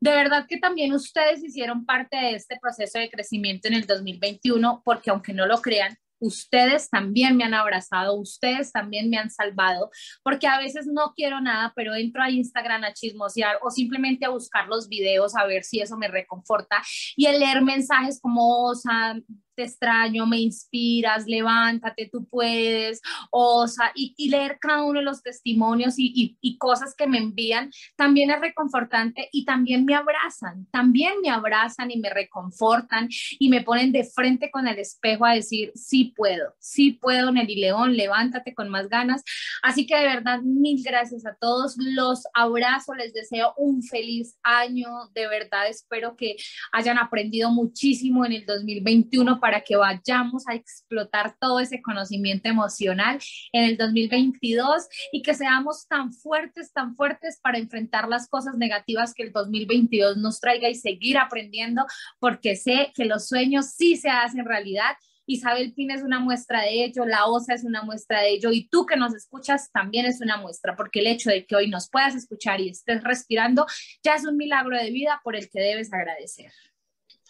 De 0.00 0.10
verdad 0.10 0.46
que 0.48 0.58
también 0.58 0.92
ustedes 0.92 1.42
hicieron 1.42 1.86
parte 1.86 2.16
de 2.16 2.34
este 2.34 2.58
proceso 2.60 2.98
de 2.98 3.10
crecimiento 3.10 3.68
en 3.68 3.74
el 3.74 3.86
2021, 3.86 4.82
porque 4.84 5.10
aunque 5.10 5.32
no 5.32 5.46
lo 5.46 5.60
crean, 5.62 5.96
ustedes 6.20 6.88
también 6.90 7.36
me 7.36 7.44
han 7.44 7.54
abrazado, 7.54 8.14
ustedes 8.14 8.72
también 8.72 9.10
me 9.10 9.18
han 9.18 9.30
salvado, 9.30 9.90
porque 10.22 10.46
a 10.46 10.58
veces 10.58 10.86
no 10.86 11.12
quiero 11.14 11.40
nada, 11.40 11.72
pero 11.76 11.94
entro 11.94 12.22
a 12.22 12.30
Instagram 12.30 12.84
a 12.84 12.92
chismosear 12.92 13.58
o 13.62 13.70
simplemente 13.70 14.24
a 14.24 14.30
buscar 14.30 14.68
los 14.68 14.88
videos 14.88 15.36
a 15.36 15.46
ver 15.46 15.64
si 15.64 15.80
eso 15.80 15.96
me 15.96 16.08
reconforta 16.08 16.82
y 17.16 17.26
el 17.26 17.40
leer 17.40 17.62
mensajes 17.62 18.20
como, 18.20 18.68
o 18.68 18.74
sea, 18.74 19.16
te 19.54 19.64
extraño, 19.64 20.26
me 20.26 20.40
inspiras, 20.40 21.26
levántate, 21.26 22.08
tú 22.10 22.26
puedes, 22.26 23.00
o 23.30 23.66
sea, 23.66 23.92
y, 23.94 24.14
y 24.16 24.30
leer 24.30 24.58
cada 24.60 24.84
uno 24.84 24.98
de 24.98 25.04
los 25.04 25.22
testimonios 25.22 25.94
y, 25.98 26.36
y, 26.40 26.58
cosas 26.58 26.94
que 26.94 27.06
me 27.06 27.18
envían, 27.18 27.70
también 27.96 28.30
es 28.30 28.40
reconfortante 28.40 29.28
y 29.32 29.44
también 29.44 29.84
me 29.84 29.94
abrazan, 29.94 30.66
también 30.70 31.14
me 31.22 31.30
abrazan 31.30 31.90
y 31.90 31.98
me 31.98 32.10
reconfortan 32.10 33.08
y 33.38 33.48
me 33.48 33.62
ponen 33.62 33.92
de 33.92 34.04
frente 34.04 34.50
con 34.50 34.66
el 34.66 34.78
espejo 34.78 35.26
a 35.26 35.34
decir, 35.34 35.72
sí 35.74 36.14
puedo, 36.16 36.54
sí 36.58 36.92
puedo, 36.92 37.32
Nelly 37.32 37.56
León, 37.56 37.96
levántate 37.96 38.54
con 38.54 38.68
más 38.68 38.88
ganas. 38.88 39.22
Así 39.62 39.86
que 39.86 39.96
de 39.96 40.06
verdad, 40.06 40.40
mil 40.42 40.82
gracias 40.82 41.26
a 41.26 41.34
todos, 41.34 41.76
los 41.78 42.24
abrazo, 42.34 42.94
les 42.94 43.12
deseo 43.12 43.52
un 43.56 43.82
feliz 43.82 44.36
año, 44.42 44.88
de 45.14 45.26
verdad 45.28 45.68
espero 45.68 46.16
que 46.16 46.36
hayan 46.72 46.98
aprendido 46.98 47.50
muchísimo 47.50 48.24
en 48.24 48.32
el 48.32 48.46
2021 48.46 49.40
para 49.44 49.60
que 49.60 49.76
vayamos 49.76 50.48
a 50.48 50.54
explotar 50.54 51.36
todo 51.38 51.60
ese 51.60 51.82
conocimiento 51.82 52.48
emocional 52.48 53.18
en 53.52 53.64
el 53.64 53.76
2022 53.76 54.88
y 55.12 55.20
que 55.20 55.34
seamos 55.34 55.86
tan 55.86 56.14
fuertes, 56.14 56.72
tan 56.72 56.96
fuertes 56.96 57.40
para 57.42 57.58
enfrentar 57.58 58.08
las 58.08 58.26
cosas 58.26 58.56
negativas 58.56 59.12
que 59.12 59.22
el 59.22 59.32
2022 59.32 60.16
nos 60.16 60.40
traiga 60.40 60.70
y 60.70 60.74
seguir 60.74 61.18
aprendiendo, 61.18 61.84
porque 62.18 62.56
sé 62.56 62.90
que 62.94 63.04
los 63.04 63.28
sueños 63.28 63.66
sí 63.76 63.98
se 63.98 64.08
hacen 64.08 64.46
realidad 64.46 64.96
Isabel 65.26 65.74
Pin 65.74 65.90
es 65.90 66.02
una 66.02 66.20
muestra 66.20 66.62
de 66.62 66.84
ello, 66.84 67.04
la 67.04 67.26
OSA 67.26 67.52
es 67.52 67.64
una 67.64 67.82
muestra 67.82 68.22
de 68.22 68.30
ello 68.30 68.50
y 68.50 68.66
tú 68.68 68.86
que 68.86 68.96
nos 68.96 69.14
escuchas 69.14 69.70
también 69.72 70.06
es 70.06 70.22
una 70.22 70.38
muestra, 70.38 70.74
porque 70.74 71.00
el 71.00 71.06
hecho 71.06 71.28
de 71.28 71.44
que 71.44 71.54
hoy 71.54 71.68
nos 71.68 71.90
puedas 71.90 72.14
escuchar 72.14 72.62
y 72.62 72.70
estés 72.70 73.04
respirando 73.04 73.66
ya 74.02 74.14
es 74.14 74.24
un 74.24 74.38
milagro 74.38 74.74
de 74.78 74.90
vida 74.90 75.20
por 75.22 75.36
el 75.36 75.50
que 75.50 75.60
debes 75.60 75.92
agradecer. 75.92 76.50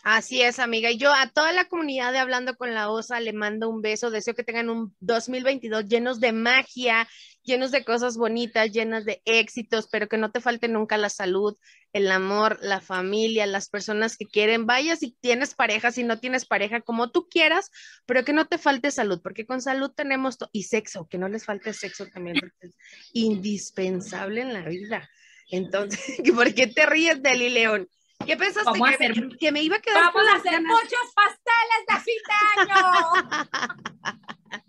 Así 0.04 0.42
es, 0.42 0.58
amiga. 0.58 0.90
Y 0.90 0.98
yo 0.98 1.14
a 1.14 1.30
toda 1.30 1.54
la 1.54 1.64
comunidad 1.64 2.12
de 2.12 2.18
Hablando 2.18 2.58
con 2.58 2.74
la 2.74 2.90
OSA 2.90 3.20
le 3.20 3.32
mando 3.32 3.70
un 3.70 3.80
beso. 3.80 4.10
Deseo 4.10 4.34
que 4.34 4.44
tengan 4.44 4.68
un 4.68 4.94
2022 5.00 5.86
llenos 5.88 6.20
de 6.20 6.32
magia, 6.32 7.08
llenos 7.42 7.70
de 7.70 7.86
cosas 7.86 8.18
bonitas, 8.18 8.70
llenas 8.70 9.06
de 9.06 9.22
éxitos, 9.24 9.88
pero 9.90 10.06
que 10.06 10.18
no 10.18 10.30
te 10.30 10.42
falte 10.42 10.68
nunca 10.68 10.98
la 10.98 11.08
salud, 11.08 11.56
el 11.94 12.10
amor, 12.10 12.58
la 12.60 12.82
familia, 12.82 13.46
las 13.46 13.70
personas 13.70 14.18
que 14.18 14.26
quieren. 14.26 14.66
Vaya 14.66 14.94
si 14.94 15.16
tienes 15.22 15.54
pareja, 15.54 15.90
si 15.90 16.04
no 16.04 16.20
tienes 16.20 16.44
pareja, 16.44 16.82
como 16.82 17.10
tú 17.10 17.26
quieras, 17.26 17.70
pero 18.04 18.26
que 18.26 18.34
no 18.34 18.46
te 18.46 18.58
falte 18.58 18.90
salud, 18.90 19.22
porque 19.22 19.46
con 19.46 19.62
salud 19.62 19.90
tenemos 19.90 20.36
y 20.52 20.64
sexo, 20.64 21.08
que 21.08 21.16
no 21.16 21.30
les 21.30 21.46
falte 21.46 21.72
sexo 21.72 22.08
también, 22.08 22.36
porque 22.38 22.66
es 22.66 22.76
indispensable 23.14 24.42
en 24.42 24.52
la 24.52 24.68
vida. 24.68 25.08
Entonces, 25.50 25.98
¿por 26.34 26.52
qué 26.52 26.66
te 26.66 26.84
ríes 26.84 27.22
de 27.22 27.36
León? 27.36 27.88
¿Qué 28.26 28.36
pensaste 28.36 28.72
que, 28.98 29.36
que, 29.38 29.52
me 29.52 29.62
iba 29.62 29.76
a 29.76 29.80
quedar? 29.80 30.12
Vamos 30.12 30.28
a 30.28 30.36
hacer 30.36 30.62
muchos 30.62 31.14
pasteles 31.14 31.86
de 31.88 31.94
fin 32.04 32.20
de 32.28 32.34
año. 32.62 34.60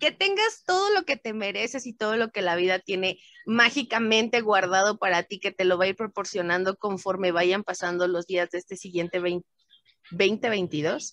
que 0.00 0.10
tengas 0.10 0.64
todo 0.64 0.90
lo 0.90 1.04
que 1.04 1.16
te 1.16 1.32
mereces 1.34 1.86
y 1.86 1.92
todo 1.92 2.16
lo 2.16 2.30
que 2.30 2.42
la 2.42 2.56
vida 2.56 2.78
tiene 2.78 3.20
mágicamente 3.46 4.40
guardado 4.40 4.98
para 4.98 5.22
ti, 5.24 5.38
que 5.38 5.52
te 5.52 5.64
lo 5.64 5.78
va 5.78 5.84
a 5.84 5.88
ir 5.88 5.96
proporcionando 5.96 6.76
conforme 6.76 7.32
vayan 7.32 7.62
pasando 7.62 8.08
los 8.08 8.26
días 8.26 8.50
de 8.50 8.58
este 8.58 8.76
siguiente 8.76 9.20
2022. 10.10 11.12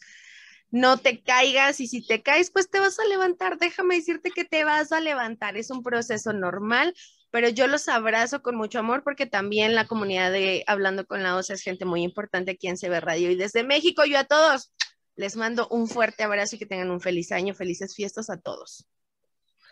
No 0.70 0.98
te 0.98 1.22
caigas 1.22 1.80
y 1.80 1.88
si 1.88 2.06
te 2.06 2.22
caes, 2.22 2.52
pues 2.52 2.70
te 2.70 2.80
vas 2.80 3.00
a 3.00 3.06
levantar. 3.06 3.58
Déjame 3.58 3.96
decirte 3.96 4.32
que 4.32 4.46
te 4.46 4.64
vas 4.64 4.92
a 4.92 5.00
levantar. 5.00 5.58
Es 5.58 5.70
un 5.70 5.84
proceso 5.84 6.34
normal 6.34 6.94
pero 7.32 7.50
yo 7.50 7.68
los 7.68 7.88
abrazo 7.88 8.42
con 8.42 8.56
mucho 8.56 8.80
amor 8.80 9.04
porque 9.04 9.26
también 9.26 9.76
la 9.76 9.86
comunidad 9.86 10.32
de 10.32 10.64
Hablando 10.68 11.06
con 11.06 11.24
la 11.24 11.36
OSA 11.36 11.54
es 11.54 11.62
gente 11.62 11.86
muy 11.86 12.04
importante 12.04 12.52
aquí 12.52 12.68
en 12.68 12.78
CB 12.78 13.00
Radio. 13.02 13.32
Y 13.32 13.36
desde 13.36 13.64
México, 13.64 14.06
yo 14.06 14.18
a 14.20 14.24
todos 14.24 14.72
les 15.16 15.36
mando 15.36 15.68
un 15.70 15.88
fuerte 15.88 16.24
abrazo 16.24 16.56
y 16.56 16.60
que 16.60 16.66
tengan 16.66 16.92
un 16.92 17.02
feliz 17.02 17.32
año, 17.32 17.54
felices 17.54 17.96
fiestas 17.96 18.30
a 18.30 18.40
todos. 18.40 18.88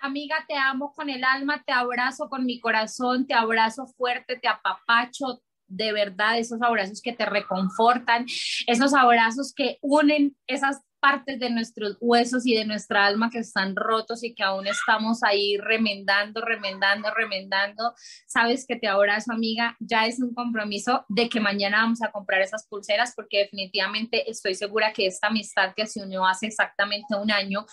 Amiga, 0.01 0.43
te 0.47 0.55
amo 0.55 0.93
con 0.93 1.09
el 1.09 1.23
alma, 1.23 1.63
te 1.65 1.71
abrazo 1.71 2.29
con 2.29 2.45
mi 2.45 2.59
corazón, 2.59 3.25
te 3.25 3.33
abrazo 3.33 3.87
fuerte, 3.87 4.37
te 4.37 4.47
apapacho, 4.47 5.41
de 5.67 5.93
verdad, 5.93 6.37
esos 6.37 6.61
abrazos 6.61 7.01
que 7.01 7.13
te 7.13 7.25
reconfortan, 7.25 8.25
esos 8.67 8.93
abrazos 8.93 9.53
que 9.53 9.77
unen 9.81 10.35
esas 10.47 10.81
partes 11.05 11.39
de 11.39 11.51
nuestros 11.51 11.97
huesos 12.01 12.47
y 12.47 12.55
de 12.55 12.65
nuestra 12.65 13.05
alma 13.05 13.29
que 13.29 13.37
están 13.37 13.75
rotos 13.75 14.23
y 14.23 14.33
que 14.33 14.41
aún 14.41 14.65
estamos 14.65 15.21
ahí 15.21 15.55
remendando, 15.55 16.41
remendando, 16.41 17.11
remendando. 17.13 17.93
Sabes 18.25 18.65
que 18.67 18.75
te 18.75 18.87
abrazo, 18.87 19.31
amiga. 19.31 19.77
Ya 19.79 20.07
es 20.07 20.19
un 20.19 20.33
compromiso 20.33 21.05
de 21.07 21.29
que 21.29 21.39
mañana 21.39 21.83
vamos 21.83 22.01
a 22.01 22.11
comprar 22.11 22.41
esas 22.41 22.65
pulseras 22.67 23.13
porque 23.15 23.37
definitivamente 23.37 24.27
estoy 24.31 24.55
segura 24.55 24.93
que 24.93 25.05
esta 25.05 25.27
amistad 25.27 25.75
que 25.75 25.85
se 25.85 26.01
unió 26.01 26.25
hace 26.25 26.47
exactamente 26.47 27.13
un 27.15 27.29
año 27.29 27.67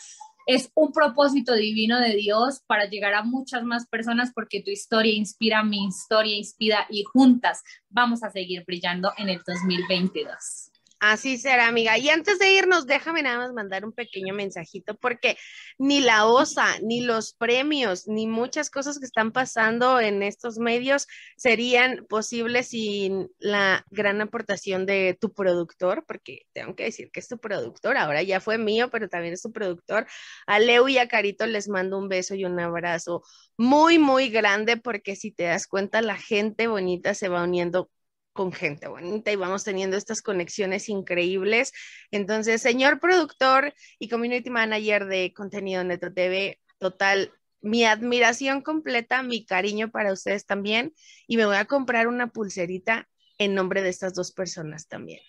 es 0.47 0.71
un 0.75 0.93
propósito 0.93 1.55
divino 1.55 2.01
de 2.01 2.15
Dios 2.15 2.61
para 2.67 2.85
llegar 2.85 3.15
a 3.15 3.23
muchas 3.23 3.63
más 3.63 3.87
personas 3.87 4.31
porque 4.35 4.63
tu 4.63 4.71
historia 4.71 5.15
inspira, 5.15 5.63
mi 5.63 5.87
historia 5.87 6.37
inspira 6.37 6.87
y 6.91 7.03
juntas 7.05 7.63
vamos 7.89 8.23
a 8.25 8.31
seguir 8.31 8.63
brillando 8.67 9.11
en 9.17 9.31
el 9.31 9.41
2022. 9.47 10.72
Así 11.05 11.37
será, 11.37 11.67
amiga. 11.67 11.99
Y 11.99 12.11
antes 12.11 12.39
de 12.39 12.53
irnos, 12.53 12.87
déjame 12.87 13.25
nada 13.25 13.39
más 13.39 13.53
mandar 13.53 13.85
un 13.85 13.93
pequeño 13.93 14.35
mensajito 14.35 14.95
porque 14.95 15.37
ni 15.77 15.99
la 15.99 16.27
OSA, 16.27 16.79
ni 16.81 17.01
los 17.01 17.35
premios, 17.35 18.07
ni 18.07 18.29
muchas 18.29 18.71
cosas 18.71 19.01
que 19.01 19.07
están 19.07 19.33
pasando 19.33 19.99
en 19.99 20.23
estos 20.23 20.59
medios 20.59 21.09
serían 21.37 22.07
posibles 22.09 22.69
sin 22.69 23.29
la 23.41 23.85
gran 23.91 24.21
aportación 24.21 24.87
de 24.87 25.19
tu 25.21 25.33
productor, 25.35 26.05
porque 26.07 26.43
tengo 26.53 26.77
que 26.77 26.85
decir 26.85 27.11
que 27.11 27.19
es 27.19 27.27
tu 27.27 27.39
productor, 27.41 27.97
ahora 27.97 28.23
ya 28.23 28.39
fue 28.41 28.57
mío, 28.57 28.89
pero 28.89 29.09
también 29.09 29.35
es 29.35 29.43
tu 29.43 29.51
productor. 29.51 30.07
A 30.47 30.61
Leo 30.61 30.89
y 30.89 30.99
a 30.99 31.09
Carito 31.09 31.47
les 31.47 31.69
mando 31.69 31.99
un 31.99 32.09
beso 32.09 32.37
y 32.37 32.45
un 32.45 32.61
abrazo 32.61 33.25
muy, 33.57 33.99
muy 33.99 34.29
grande 34.29 34.77
porque 34.77 35.17
si 35.17 35.33
te 35.33 35.45
das 35.45 35.67
cuenta, 35.67 36.01
la 36.01 36.17
gente 36.17 36.69
bonita 36.69 37.13
se 37.15 37.29
va 37.29 37.43
uniendo 37.43 37.91
con 38.33 38.53
gente 38.53 38.89
bonita 38.89 39.31
y 39.31 39.37
vamos 39.37 39.65
teniendo 39.65 39.97
estas 39.97 40.23
conexiones 40.23 40.89
increíbles. 40.89 41.73
Entonces, 42.11 42.63
señor 42.63 43.01
productor 43.01 43.75
y 43.99 44.09
community 44.09 44.51
manager 44.51 45.07
de 45.07 45.33
contenido 45.35 45.85
Neto 45.85 46.13
TV, 46.13 46.61
total, 46.79 47.33
mi 47.61 47.85
admiración 47.85 48.61
completa, 48.63 49.23
mi 49.23 49.45
cariño 49.45 49.91
para 49.91 50.13
ustedes 50.13 50.47
también 50.47 50.93
y 51.27 51.37
me 51.37 51.47
voy 51.47 51.57
a 51.57 51.67
comprar 51.67 52.09
una 52.09 52.29
pulserita 52.29 53.09
en 53.39 53.55
nombre 53.55 53.83
de 53.83 53.89
estas 53.89 54.15
dos 54.15 54.33
personas 54.33 54.89
también. 54.89 55.21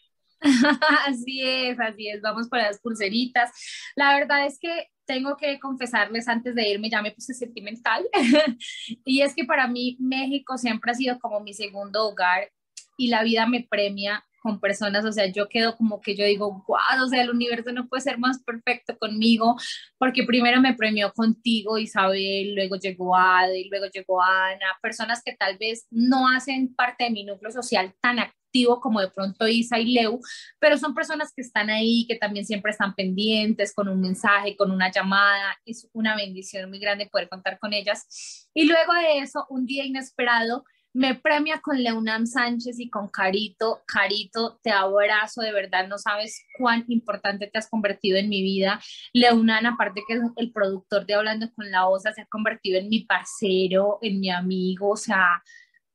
así 1.08 1.41
es, 1.41 1.80
así 1.80 2.10
es, 2.10 2.22
vamos 2.22 2.49
por 2.49 2.60
las 2.60 2.80
pulseritas. 2.80 3.51
La 3.95 4.18
verdad 4.18 4.45
es 4.45 4.60
que 4.60 4.88
tengo 5.06 5.38
que 5.38 5.60
confesarles 5.60 6.28
antes 6.28 6.56
de 6.56 6.70
irme, 6.70 6.89
ya 6.89 7.01
me 7.01 7.12
puse 7.12 7.34
sentimental, 7.34 8.06
y 9.06 9.22
es 9.22 9.34
que 9.36 9.45
para 9.45 9.68
mí 9.68 9.97
México 9.99 10.58
siempre 10.58 10.91
ha 10.91 10.95
sido 10.95 11.20
como 11.20 11.39
mi 11.41 11.54
segundo 11.54 12.08
hogar 12.08 12.49
y 12.98 13.08
la 13.08 13.24
vida 13.24 13.48
me 13.48 13.66
premia 13.70 14.24
con 14.44 14.60
personas, 14.60 15.06
o 15.06 15.12
sea, 15.12 15.26
yo 15.28 15.48
quedo 15.48 15.78
como 15.78 16.02
que 16.02 16.18
yo 16.18 16.26
digo, 16.26 16.66
wow, 16.68 17.06
o 17.06 17.08
sea, 17.08 17.22
el 17.22 17.30
universo 17.30 17.72
no 17.72 17.88
puede 17.88 18.02
ser 18.02 18.18
más 18.20 18.44
perfecto 18.44 18.98
conmigo, 18.98 19.56
porque 19.98 20.24
primero 20.26 20.60
me 20.60 20.74
premió 20.74 21.14
contigo, 21.14 21.78
Isabel, 21.78 22.54
luego 22.54 22.76
llegó 22.76 23.16
Ade, 23.16 23.68
luego 23.72 23.86
llegó 23.86 24.22
Ana, 24.22 24.78
personas 24.82 25.22
que 25.24 25.34
tal 25.34 25.58
vez 25.58 25.88
no 25.89 26.28
hacen 26.28 26.76
parte 26.76 27.06
de 27.06 27.12
mi 27.12 27.24
núcleo 27.24 27.52
social 27.52 27.96
tan 28.02 28.20
activo 28.20 28.82
como 28.82 29.00
de 29.00 29.10
pronto 29.10 29.48
Isa 29.48 29.80
y 29.80 29.94
Leu, 29.94 30.20
pero 30.60 30.78
son 30.78 30.94
personas 30.94 31.32
que 31.34 31.41
están 31.41 31.70
ahí, 31.70 32.06
que 32.06 32.16
también 32.16 32.46
siempre 32.46 32.72
están 32.72 32.96
pendientes 32.96 33.74
con 33.74 33.88
un 33.88 34.02
mensaje, 34.02 34.58
con 34.58 34.72
una 34.72 34.91
llamada, 34.91 35.58
es 35.66 35.89
una 35.94 36.18
bendición 36.18 36.70
muy 36.70 36.80
grande 36.80 37.08
poder 37.10 37.30
contar 37.30 37.58
con 37.60 37.72
ellas. 37.72 38.50
Y 38.54 38.66
luego 38.66 38.94
de 38.94 39.20
eso, 39.20 39.46
un 39.50 39.66
día 39.66 39.86
inesperado, 39.86 40.66
me 40.94 41.16
premia 41.16 41.60
con 41.60 41.82
Leonam 41.82 42.26
Sánchez 42.28 42.80
y 42.80 42.89
con 42.89 43.10
Carito. 43.10 43.84
Carito, 43.88 44.60
te 44.62 44.72
abrazo, 44.72 45.41
de 45.41 45.52
verdad, 45.52 45.88
no 45.88 45.98
sabes 45.98 46.46
cuán 46.58 46.86
importante 46.88 47.48
te 47.48 47.58
has 47.58 47.70
convertido 47.70 48.18
en 48.18 48.30
mi 48.30 48.44
vida. 48.44 48.80
Leunan, 49.12 49.66
aparte 49.66 50.04
que 50.08 50.14
es 50.14 50.22
el 50.38 50.52
productor 50.52 51.06
de 51.06 51.16
Hablando 51.16 51.52
con 51.56 51.70
la 51.72 51.88
OSA, 51.88 52.14
se 52.14 52.22
ha 52.22 52.26
convertido 52.28 52.80
en 52.80 52.89
mi 52.89 53.02
parcero, 53.02 53.98
en 54.02 54.20
mi 54.20 54.30
amigo, 54.30 54.91
o 54.91 54.98
sea, 54.98 55.41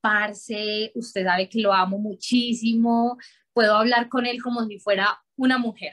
parce, 0.01 0.93
usted 0.95 1.25
sabe 1.25 1.49
que 1.49 1.61
lo 1.61 1.73
amo 1.73 1.99
muchísimo, 1.99 3.19
puedo 3.53 3.77
hablar 3.77 4.09
con 4.09 4.27
él 4.27 4.43
como 4.43 4.65
si 4.67 4.79
fuera 4.79 5.21
una 5.37 5.59
mujer, 5.59 5.93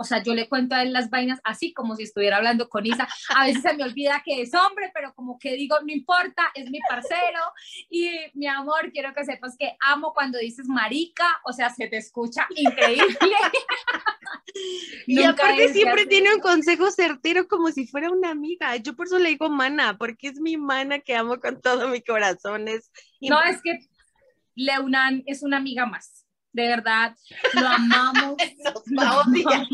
o 0.00 0.04
sea, 0.04 0.22
yo 0.22 0.34
le 0.34 0.48
cuento 0.48 0.74
a 0.74 0.82
él 0.82 0.94
las 0.94 1.10
vainas 1.10 1.40
así 1.44 1.74
como 1.74 1.94
si 1.94 2.04
estuviera 2.04 2.38
hablando 2.38 2.70
con 2.70 2.86
Isa. 2.86 3.06
A 3.36 3.44
veces 3.44 3.60
se 3.60 3.74
me 3.74 3.84
olvida 3.84 4.22
que 4.24 4.40
es 4.40 4.54
hombre, 4.54 4.90
pero 4.94 5.12
como 5.14 5.38
que 5.38 5.52
digo, 5.56 5.76
no 5.82 5.92
importa, 5.92 6.50
es 6.54 6.70
mi 6.70 6.78
parcero. 6.88 7.40
Y 7.90 8.10
mi 8.32 8.46
amor, 8.46 8.92
quiero 8.92 9.12
que 9.12 9.26
sepas 9.26 9.56
que 9.58 9.76
amo 9.78 10.14
cuando 10.14 10.38
dices 10.38 10.66
marica, 10.68 11.26
o 11.44 11.52
sea, 11.52 11.68
se 11.68 11.86
te 11.86 11.98
escucha 11.98 12.48
increíble. 12.56 13.14
y 15.06 15.22
aparte 15.22 15.68
siempre 15.68 16.06
tiene 16.06 16.34
un 16.34 16.40
consejo 16.40 16.90
certero 16.90 17.46
como 17.46 17.70
si 17.70 17.86
fuera 17.86 18.10
una 18.10 18.30
amiga. 18.30 18.74
Yo 18.76 18.96
por 18.96 19.06
eso 19.06 19.18
le 19.18 19.28
digo 19.28 19.50
mana, 19.50 19.98
porque 19.98 20.28
es 20.28 20.40
mi 20.40 20.56
mana 20.56 21.00
que 21.00 21.14
amo 21.14 21.38
con 21.40 21.60
todo 21.60 21.88
mi 21.88 22.00
corazón. 22.00 22.68
Es 22.68 22.90
no, 23.20 23.42
es 23.42 23.60
que 23.60 23.78
Leunan 24.54 25.22
es 25.26 25.42
una 25.42 25.58
amiga 25.58 25.84
más 25.84 26.19
de 26.52 26.68
verdad, 26.68 27.16
lo 27.54 27.68
amamos. 27.68 28.36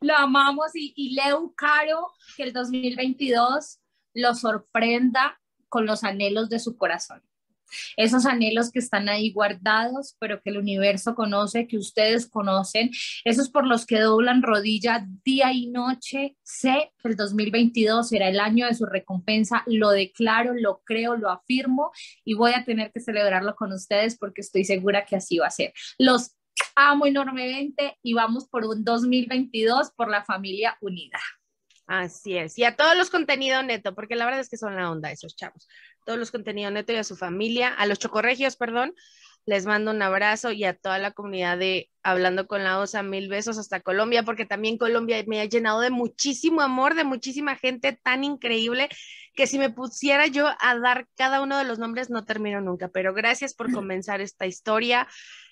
lo 0.00 0.16
amamos 0.16 0.74
y, 0.74 0.92
y 0.96 1.14
Leo 1.14 1.52
Caro, 1.56 2.12
que 2.36 2.44
el 2.44 2.52
2022 2.52 3.78
lo 4.14 4.34
sorprenda 4.34 5.40
con 5.68 5.86
los 5.86 6.04
anhelos 6.04 6.48
de 6.48 6.58
su 6.58 6.76
corazón 6.76 7.22
esos 7.96 8.26
anhelos 8.26 8.70
que 8.70 8.78
están 8.78 9.08
ahí 9.08 9.32
guardados, 9.32 10.16
pero 10.18 10.40
que 10.40 10.50
el 10.50 10.58
universo 10.58 11.14
conoce, 11.14 11.66
que 11.66 11.78
ustedes 11.78 12.28
conocen, 12.28 12.90
esos 13.24 13.50
por 13.50 13.66
los 13.66 13.86
que 13.86 14.00
doblan 14.00 14.42
rodilla 14.42 15.06
día 15.24 15.52
y 15.52 15.68
noche. 15.68 16.36
Sé 16.42 16.92
que 16.98 17.08
el 17.08 17.16
2022 17.16 18.08
será 18.08 18.28
el 18.28 18.40
año 18.40 18.66
de 18.66 18.74
su 18.74 18.86
recompensa, 18.86 19.62
lo 19.66 19.90
declaro, 19.90 20.54
lo 20.54 20.82
creo, 20.84 21.16
lo 21.16 21.30
afirmo 21.30 21.90
y 22.24 22.34
voy 22.34 22.52
a 22.52 22.64
tener 22.64 22.92
que 22.92 23.00
celebrarlo 23.00 23.54
con 23.56 23.72
ustedes 23.72 24.16
porque 24.18 24.40
estoy 24.40 24.64
segura 24.64 25.04
que 25.04 25.16
así 25.16 25.38
va 25.38 25.46
a 25.46 25.50
ser. 25.50 25.72
Los 25.98 26.32
amo 26.74 27.06
enormemente 27.06 27.98
y 28.02 28.14
vamos 28.14 28.46
por 28.48 28.64
un 28.64 28.84
2022 28.84 29.92
por 29.96 30.08
la 30.08 30.24
familia 30.24 30.76
unida. 30.80 31.18
Así 31.86 32.36
es. 32.36 32.58
Y 32.58 32.64
a 32.64 32.74
todos 32.74 32.96
los 32.96 33.10
contenidos 33.10 33.64
neto, 33.64 33.94
porque 33.94 34.16
la 34.16 34.24
verdad 34.24 34.40
es 34.40 34.48
que 34.48 34.56
son 34.56 34.74
la 34.74 34.90
onda 34.90 35.12
esos 35.12 35.36
chavos. 35.36 35.68
Todos 36.06 36.18
los 36.18 36.30
contenidos 36.30 36.72
neto 36.72 36.92
y 36.92 36.96
a 36.96 37.04
su 37.04 37.16
familia, 37.16 37.68
a 37.68 37.84
los 37.84 37.98
chocorregios, 37.98 38.56
perdón, 38.56 38.94
les 39.44 39.66
mando 39.66 39.90
un 39.92 40.02
abrazo 40.02 40.50
y 40.50 40.64
a 40.64 40.74
toda 40.74 40.98
la 40.98 41.12
comunidad 41.12 41.58
de 41.58 41.90
Hablando 42.02 42.46
con 42.46 42.62
la 42.62 42.78
Osa, 42.78 43.02
mil 43.02 43.28
besos 43.28 43.58
hasta 43.58 43.80
Colombia, 43.80 44.22
porque 44.22 44.44
también 44.44 44.78
Colombia 44.78 45.22
me 45.26 45.40
ha 45.40 45.44
llenado 45.44 45.80
de 45.80 45.90
muchísimo 45.90 46.62
amor, 46.62 46.94
de 46.94 47.04
muchísima 47.04 47.56
gente 47.56 47.92
tan 47.92 48.24
increíble 48.24 48.88
que 49.34 49.46
si 49.46 49.58
me 49.58 49.70
pusiera 49.70 50.26
yo 50.28 50.48
a 50.60 50.78
dar 50.78 51.08
cada 51.16 51.42
uno 51.42 51.58
de 51.58 51.64
los 51.64 51.78
nombres 51.78 52.10
no 52.10 52.24
termino 52.24 52.60
nunca. 52.60 52.88
Pero 52.88 53.12
gracias 53.12 53.54
por 53.54 53.72
comenzar 53.72 54.20
esta 54.20 54.46
historia 54.46 55.06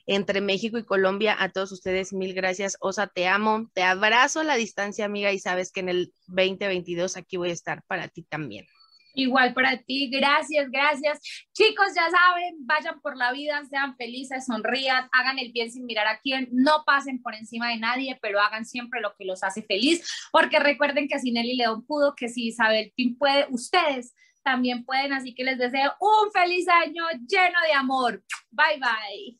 entre 0.06 0.40
México 0.40 0.78
y 0.78 0.84
Colombia. 0.84 1.36
A 1.38 1.50
todos 1.50 1.72
ustedes, 1.72 2.12
mil 2.12 2.34
gracias. 2.34 2.76
Osa, 2.80 3.06
te 3.06 3.26
amo, 3.26 3.70
te 3.74 3.82
abrazo 3.82 4.40
a 4.40 4.44
la 4.44 4.56
distancia, 4.56 5.04
amiga, 5.04 5.32
y 5.32 5.38
sabes 5.38 5.70
que 5.70 5.80
en 5.80 5.88
el 5.88 6.12
2022 6.28 7.16
aquí 7.16 7.36
voy 7.36 7.50
a 7.50 7.54
estar 7.54 7.82
para 7.86 8.08
ti 8.08 8.22
también. 8.22 8.66
Igual 9.14 9.54
para 9.54 9.78
ti, 9.78 10.10
gracias, 10.10 10.70
gracias. 10.70 11.20
Chicos, 11.52 11.94
ya 11.94 12.10
saben, 12.10 12.66
vayan 12.66 13.00
por 13.00 13.16
la 13.16 13.32
vida, 13.32 13.62
sean 13.70 13.96
felices, 13.96 14.44
sonrían, 14.46 15.08
hagan 15.12 15.38
el 15.38 15.52
bien 15.52 15.70
sin 15.70 15.86
mirar 15.86 16.06
a 16.06 16.20
quién, 16.20 16.48
no 16.52 16.82
pasen 16.84 17.22
por 17.22 17.34
encima 17.34 17.68
de 17.68 17.78
nadie, 17.78 18.18
pero 18.20 18.38
hagan 18.40 18.66
siempre 18.66 19.00
lo 19.00 19.14
que 19.16 19.24
los 19.24 19.44
hace 19.44 19.62
feliz, 19.62 20.28
porque 20.32 20.58
recuerden 20.58 21.06
que 21.08 21.20
si 21.20 21.32
Nelly 21.32 21.56
León 21.56 21.86
pudo, 21.86 22.14
que 22.14 22.28
si 22.28 22.48
Isabel 22.48 22.92
Pin 22.96 23.16
puede, 23.16 23.46
ustedes 23.50 24.14
también 24.42 24.84
pueden, 24.84 25.12
así 25.12 25.32
que 25.34 25.44
les 25.44 25.58
deseo 25.58 25.94
un 26.00 26.32
feliz 26.32 26.66
año 26.68 27.04
lleno 27.26 27.60
de 27.66 27.72
amor. 27.72 28.22
Bye, 28.50 28.78
bye. 28.78 29.38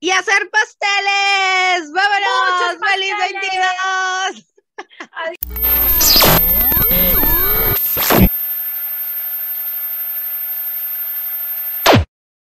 Y 0.00 0.10
hacer 0.10 0.50
pasteles. 0.50 1.90
Vámonos. 1.92 2.78
Feliz 2.92 3.14
22. 3.18 4.54